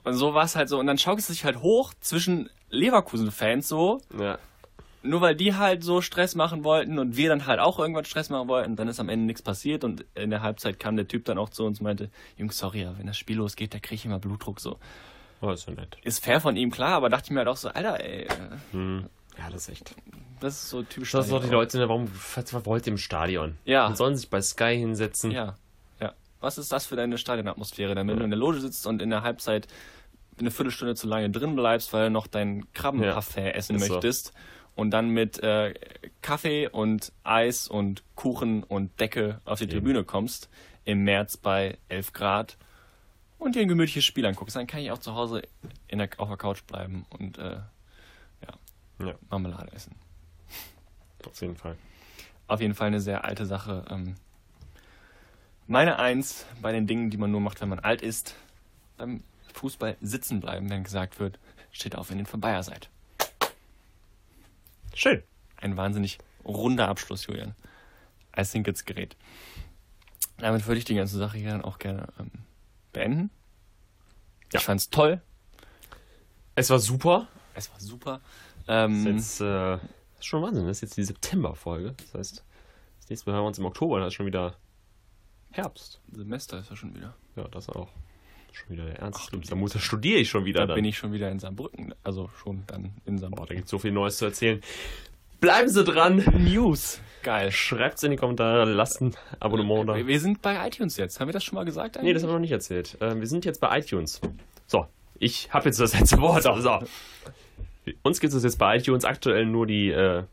Und 0.03 0.15
so 0.15 0.35
war 0.35 0.43
es 0.45 0.57
halt 0.57 0.69
so. 0.69 0.81
Und 0.81 0.89
dann 0.89 0.99
schaukelt 0.99 1.21
es 1.21 1.29
sich 1.29 1.45
halt 1.45 1.59
hoch 1.63 1.95
zwischen 2.01 2.51
Leverkusen-Fans 2.71 3.69
so, 3.69 4.01
Ja. 4.19 4.39
nur 5.05 5.21
weil 5.21 5.37
die 5.37 5.55
halt 5.55 5.85
so 5.85 6.01
Stress 6.01 6.35
machen 6.35 6.65
wollten 6.65 6.99
und 6.99 7.17
wir 7.17 7.29
dann 7.29 7.47
halt 7.47 7.61
auch 7.61 7.79
irgendwann 7.79 8.05
Stress 8.05 8.29
machen 8.29 8.49
wollten. 8.49 8.75
Dann 8.75 8.89
ist 8.89 8.99
am 8.99 9.09
Ende 9.09 9.25
nichts 9.27 9.41
passiert 9.43 9.85
und 9.85 10.05
in 10.17 10.31
der 10.31 10.43
Halbzeit 10.43 10.81
kam 10.81 10.97
der 10.97 11.07
Typ 11.07 11.25
dann 11.27 11.39
auch 11.39 11.49
zu 11.51 11.65
uns 11.65 11.79
und 11.79 11.85
meinte, 11.85 12.11
Jungs, 12.37 12.59
sorry, 12.59 12.89
wenn 12.99 13.07
das 13.07 13.17
Spiel 13.17 13.37
losgeht, 13.37 13.73
da 13.73 13.79
kriege 13.79 13.95
ich 13.95 14.05
immer 14.05 14.19
Blutdruck 14.19 14.59
so. 14.59 14.81
Oh, 15.41 15.51
ist 15.51 15.69
ja 15.69 15.75
nett. 15.75 15.97
Ist 16.03 16.25
fair 16.25 16.41
von 16.41 16.57
ihm, 16.57 16.73
klar, 16.73 16.95
aber 16.97 17.09
dachte 17.09 17.27
ich 17.27 17.31
mir 17.31 17.39
halt 17.39 17.49
auch 17.49 17.57
so, 17.57 17.69
Alter, 17.69 18.01
ey, 18.05 18.27
Hm. 18.73 19.07
Ja, 19.39 19.49
das 19.49 19.69
ist 19.69 19.69
echt. 19.71 19.95
das 20.41 20.55
ist 20.55 20.71
so 20.71 20.83
typisch. 20.83 21.13
Das 21.13 21.27
ist 21.27 21.33
doch 21.33 21.43
die. 21.45 21.51
Leute, 21.51 21.79
ne, 21.79 21.89
warum 21.89 22.11
wollt 22.67 22.87
ihr 22.89 22.93
im 22.93 22.99
Stadion? 22.99 23.57
Ja. 23.65 23.89
Die 23.89 23.95
sollen 23.97 24.17
sich 24.17 24.29
bei 24.29 24.43
Sky 24.43 24.77
hinsetzen. 24.77 25.31
Ja. 25.31 25.55
Was 26.43 26.59
ist 26.59 26.73
das 26.73 26.87
für 26.87 26.97
deine 26.97 27.17
Stadionatmosphäre? 27.19 27.95
Wenn 27.97 28.07
du 28.09 28.15
in 28.25 28.31
der 28.31 28.39
Loge 28.39 28.61
sitzt 28.61 28.87
und 28.87 29.01
in 29.01 29.11
der 29.11 29.23
Halbzeit 29.23 29.69
eine 30.39 30.51
Viertelstunde 30.51 30.95
zu 30.95 31.07
lange 31.07 31.31
drin 31.31 31.55
bleibst, 31.55 31.93
weil 31.93 32.07
du 32.07 32.11
noch 32.11 32.27
dein 32.27 32.71
Krabbenparfait 32.73 33.55
essen 33.55 33.77
ist 33.77 33.87
so. 33.87 33.93
möchtest 33.95 34.33
und 34.75 34.91
dann 34.91 35.11
mit 35.11 35.39
äh, 35.43 35.75
Kaffee 36.23 36.69
und 36.69 37.13
Eis 37.23 37.69
und 37.69 38.03
Kuchen 38.17 38.63
und 38.65 38.99
Decke 39.01 39.41
auf 39.45 39.59
die 39.59 39.67
Tribüne 39.67 40.05
kommst 40.05 40.49
im 40.85 41.05
März 41.05 41.37
bei 41.37 41.79
11 41.89 42.13
Grad 42.13 42.57
und 43.39 43.55
dir 43.55 43.63
ein 43.63 43.69
gemütliches 43.69 44.05
Spiel 44.05 44.25
anguckst, 44.27 44.57
dann 44.57 44.67
kann 44.67 44.81
ich 44.81 44.91
auch 44.91 44.99
zu 44.99 45.15
Hause 45.15 45.43
der, 45.93 46.09
auf 46.17 46.29
der 46.29 46.37
Couch 46.39 46.63
bleiben 46.65 47.07
und 47.11 47.39
äh, 47.39 47.59
Ja, 48.99 49.15
Marmelade 49.31 49.73
essen. 49.73 49.95
auf 51.27 51.41
jeden 51.41 51.57
Fall. 51.57 51.77
Auf 52.47 52.61
jeden 52.61 52.75
Fall 52.75 52.89
eine 52.89 53.01
sehr 53.01 53.25
alte 53.25 53.47
Sache. 53.47 53.85
Ähm, 53.91 54.15
meine 55.67 55.99
Eins 55.99 56.47
bei 56.61 56.73
den 56.73 56.87
Dingen, 56.87 57.11
die 57.11 57.17
man 57.17 57.31
nur 57.31 57.41
macht, 57.41 57.61
wenn 57.61 57.69
man 57.69 57.79
alt 57.79 58.03
ist, 58.03 58.35
beim 58.97 59.23
Fußball 59.55 59.97
sitzen 60.01 60.41
bleiben, 60.41 60.71
wenn 60.71 60.85
gesagt 60.85 61.19
wird, 61.21 61.39
steht 61.71 61.97
auf, 61.97 62.11
wenn 62.11 62.19
ihr 62.19 62.27
von 62.27 62.41
Bayer 62.41 62.63
seid. 62.63 62.89
Schön. 64.95 65.23
Ein 65.57 65.77
wahnsinnig 65.77 66.19
runder 66.45 66.89
Abschluss, 66.89 67.27
Julian. 67.27 67.55
I 68.37 68.43
think 68.45 68.67
it's 68.69 68.85
great. 68.85 69.17
Damit 70.39 70.67
würde 70.67 70.79
ich 70.79 70.85
die 70.85 70.95
ganze 70.95 71.19
Sache 71.19 71.39
hier 71.39 71.51
dann 71.51 71.63
auch 71.63 71.79
gerne 71.79 72.09
ähm, 72.19 72.31
beenden. 72.93 73.31
Ja. 74.53 74.61
Ich 74.61 74.65
fand's 74.67 74.91
toll. 74.91 75.21
Es 76.55 76.69
war 76.71 76.79
super. 76.79 77.29
Es 77.55 77.71
war 77.71 77.81
super. 77.81 78.21
Das 78.67 78.91
Ähm, 78.91 79.07
ist 79.07 79.39
jetzt 79.39 79.41
äh, 79.41 79.45
das 79.45 79.81
ist 80.21 80.27
schon 80.27 80.43
Wahnsinn. 80.43 80.67
Das 80.67 80.79
ist 80.79 80.83
jetzt 80.83 80.97
die 80.97 81.05
September-Folge. 81.05 81.95
Das 81.99 82.15
heißt, 82.15 82.45
das 83.01 83.09
nächste 83.11 83.29
Mal 83.31 83.37
hören 83.37 83.45
wir 83.45 83.49
uns 83.49 83.59
im 83.59 83.65
Oktober. 83.65 83.99
Dann 83.99 84.09
ist 84.09 84.15
schon 84.15 84.27
wieder 84.27 84.57
Herbst. 85.53 86.01
Semester 86.11 86.59
ist 86.61 86.71
ja 86.71 86.77
schon 86.77 86.95
wieder. 86.95 87.15
Ja, 87.37 87.47
das 87.49 87.69
auch. 87.69 87.89
Schon 88.53 88.71
wieder 88.71 88.85
der 88.85 88.99
Ernst. 88.99 89.21
Ach, 89.23 89.31
du 89.31 89.39
da, 89.39 89.55
muss, 89.55 89.73
da 89.73 89.79
studiere 89.79 90.19
ich 90.19 90.29
schon 90.29 90.45
wieder. 90.45 90.61
Da 90.61 90.67
dann. 90.67 90.77
bin 90.77 90.85
ich 90.85 90.99
schon 90.99 91.13
wieder 91.13 91.31
in 91.31 91.39
Saarbrücken. 91.39 91.95
Also 92.05 92.29
schon 92.43 92.65
dann 92.67 92.93
in 93.07 93.17
Boah, 93.17 93.21
da 93.21 93.21
Saarbrücken. 93.21 93.57
gibt 93.57 93.65
es 93.65 93.71
so 93.71 93.79
viel 93.79 93.93
Neues 93.93 94.19
zu 94.19 94.27
erzählen. 94.27 94.61
Bleiben 95.41 95.69
Sie 95.69 95.83
dran. 95.85 96.19
News. 96.39 97.01
Geil. 97.23 97.51
Schreibt's 97.51 98.03
in 98.03 98.11
die 98.11 98.17
Kommentare. 98.17 98.65
Lasst 98.65 99.01
ein 99.01 99.15
Abonnement 99.41 99.89
da. 99.89 100.07
Wir 100.07 100.21
sind 100.21 100.43
bei 100.43 100.67
iTunes 100.67 100.97
jetzt. 100.97 101.19
Haben 101.19 101.29
wir 101.29 101.33
das 101.33 101.45
schon 101.45 101.57
mal 101.57 101.65
gesagt? 101.65 101.99
Nee, 102.03 102.13
das 102.13 102.23
haben 102.23 102.31
wir 102.31 102.35
noch 102.35 102.41
nicht 102.41 102.53
erzählt. 102.53 102.97
Ähm, 103.01 103.21
wir 103.21 103.27
sind 103.27 103.45
jetzt 103.45 103.61
bei 103.61 103.79
iTunes. 103.79 104.21
So, 104.67 104.87
ich 105.19 105.53
habe 105.53 105.67
jetzt 105.67 105.81
das 105.81 105.99
letzte 105.99 106.21
Wort. 106.21 106.43
So. 106.43 106.79
Uns 108.03 108.21
gibt 108.21 108.33
es 108.35 108.43
jetzt 108.43 108.59
bei 108.59 108.77
iTunes 108.77 109.05
aktuell 109.05 109.47
nur 109.47 109.67
die 109.67 109.91
äh, 109.91 110.25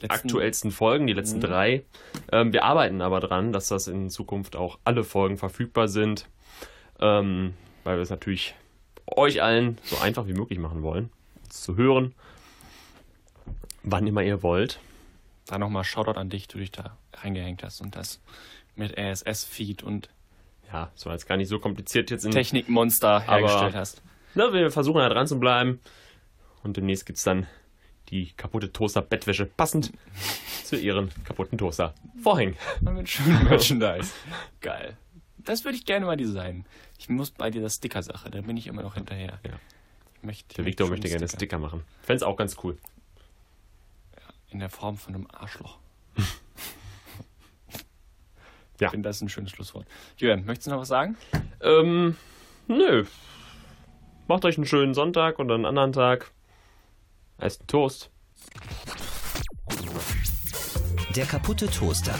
Letzten- 0.00 0.12
aktuellsten 0.28 0.70
Folgen, 0.70 1.06
die 1.06 1.12
letzten 1.12 1.40
drei. 1.40 1.84
Ähm, 2.32 2.52
wir 2.52 2.64
arbeiten 2.64 3.00
aber 3.00 3.20
dran, 3.20 3.52
dass 3.52 3.68
das 3.68 3.88
in 3.88 4.10
Zukunft 4.10 4.56
auch 4.56 4.78
alle 4.84 5.04
Folgen 5.04 5.36
verfügbar 5.36 5.88
sind, 5.88 6.26
ähm, 7.00 7.54
weil 7.84 7.96
wir 7.96 8.02
es 8.02 8.10
natürlich 8.10 8.54
euch 9.06 9.42
allen 9.42 9.78
so 9.82 9.98
einfach 9.98 10.26
wie 10.26 10.34
möglich 10.34 10.58
machen 10.58 10.82
wollen, 10.82 11.10
zu 11.48 11.76
hören, 11.76 12.14
wann 13.82 14.06
immer 14.06 14.22
ihr 14.22 14.42
wollt. 14.42 14.80
Da 15.46 15.58
nochmal 15.58 15.84
Shoutout 15.84 16.18
an 16.18 16.28
dich, 16.28 16.46
du 16.48 16.58
dich 16.58 16.70
da 16.70 16.96
reingehängt 17.14 17.62
hast 17.62 17.80
und 17.80 17.96
das 17.96 18.20
mit 18.76 18.96
RSS-Feed 18.98 19.82
und 19.82 20.08
Ja, 20.70 20.90
es 20.94 21.06
war 21.06 21.14
jetzt 21.14 21.26
gar 21.26 21.38
nicht 21.38 21.48
so 21.48 21.58
kompliziert 21.58 22.10
jetzt 22.10 22.24
in 22.26 22.30
Technikmonster 22.30 23.20
hergestellt 23.20 23.74
hast. 23.74 24.02
Na, 24.34 24.52
wir 24.52 24.70
versuchen 24.70 24.98
da 24.98 25.08
dran 25.08 25.26
zu 25.26 25.40
bleiben. 25.40 25.80
Und 26.62 26.76
demnächst 26.76 27.06
gibt 27.06 27.16
es 27.16 27.24
dann 27.24 27.46
die 28.08 28.32
kaputte 28.32 28.72
Toaster-Bettwäsche 28.72 29.46
passend 29.46 29.92
zu 30.64 30.76
ihren 30.76 31.10
kaputten 31.24 31.58
Toaster-Vorhängen. 31.58 32.56
Mit 32.80 33.08
schönem 33.08 33.44
Merchandise. 33.48 34.12
Geil. 34.60 34.96
Das 35.38 35.64
würde 35.64 35.76
ich 35.76 35.84
gerne 35.86 36.06
mal 36.06 36.16
designen. 36.16 36.64
Ich 36.98 37.08
muss 37.08 37.30
bei 37.30 37.50
dieser 37.50 37.70
Sticker-Sache, 37.70 38.30
da 38.30 38.40
bin 38.40 38.56
ich 38.56 38.66
immer 38.66 38.82
noch 38.82 38.94
hinterher. 38.94 39.38
Ja. 39.44 39.52
Ich 40.16 40.22
möchte, 40.22 40.56
Der 40.56 40.64
Victor 40.64 40.88
möchte 40.88 41.08
gerne 41.08 41.28
Sticker 41.28 41.58
machen. 41.58 41.84
Fände 42.02 42.16
es 42.16 42.22
auch 42.22 42.36
ganz 42.36 42.56
cool. 42.64 42.76
In 44.50 44.58
der 44.58 44.68
Form 44.70 44.96
von 44.96 45.14
einem 45.14 45.26
Arschloch. 45.32 45.78
Ja. 48.80 48.86
Ich 48.86 48.90
finde 48.92 49.08
das 49.08 49.20
ein 49.20 49.28
schönes 49.28 49.50
Schlusswort. 49.50 49.86
Julian, 50.18 50.44
möchtest 50.44 50.68
du 50.68 50.70
noch 50.70 50.80
was 50.82 50.86
sagen? 50.88 51.16
Ähm, 51.60 52.16
nö. 52.68 53.04
Macht 54.28 54.44
euch 54.44 54.56
einen 54.56 54.66
schönen 54.66 54.94
Sonntag 54.94 55.40
und 55.40 55.50
einen 55.50 55.64
anderen 55.64 55.92
Tag. 55.92 56.30
Esst 57.40 57.68
Toast. 57.68 58.10
Der 61.14 61.24
kaputte 61.24 61.66
Toaster. 61.68 62.14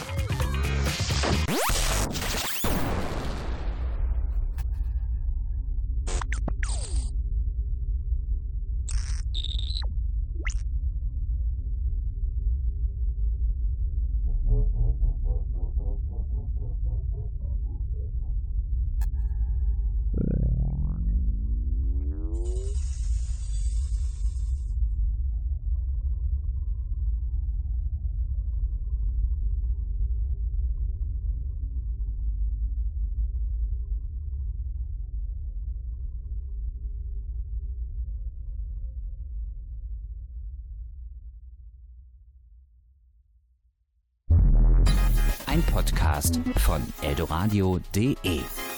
Podcast 46.28 46.40
von 46.66 46.82
eldoradio.de 47.02 48.77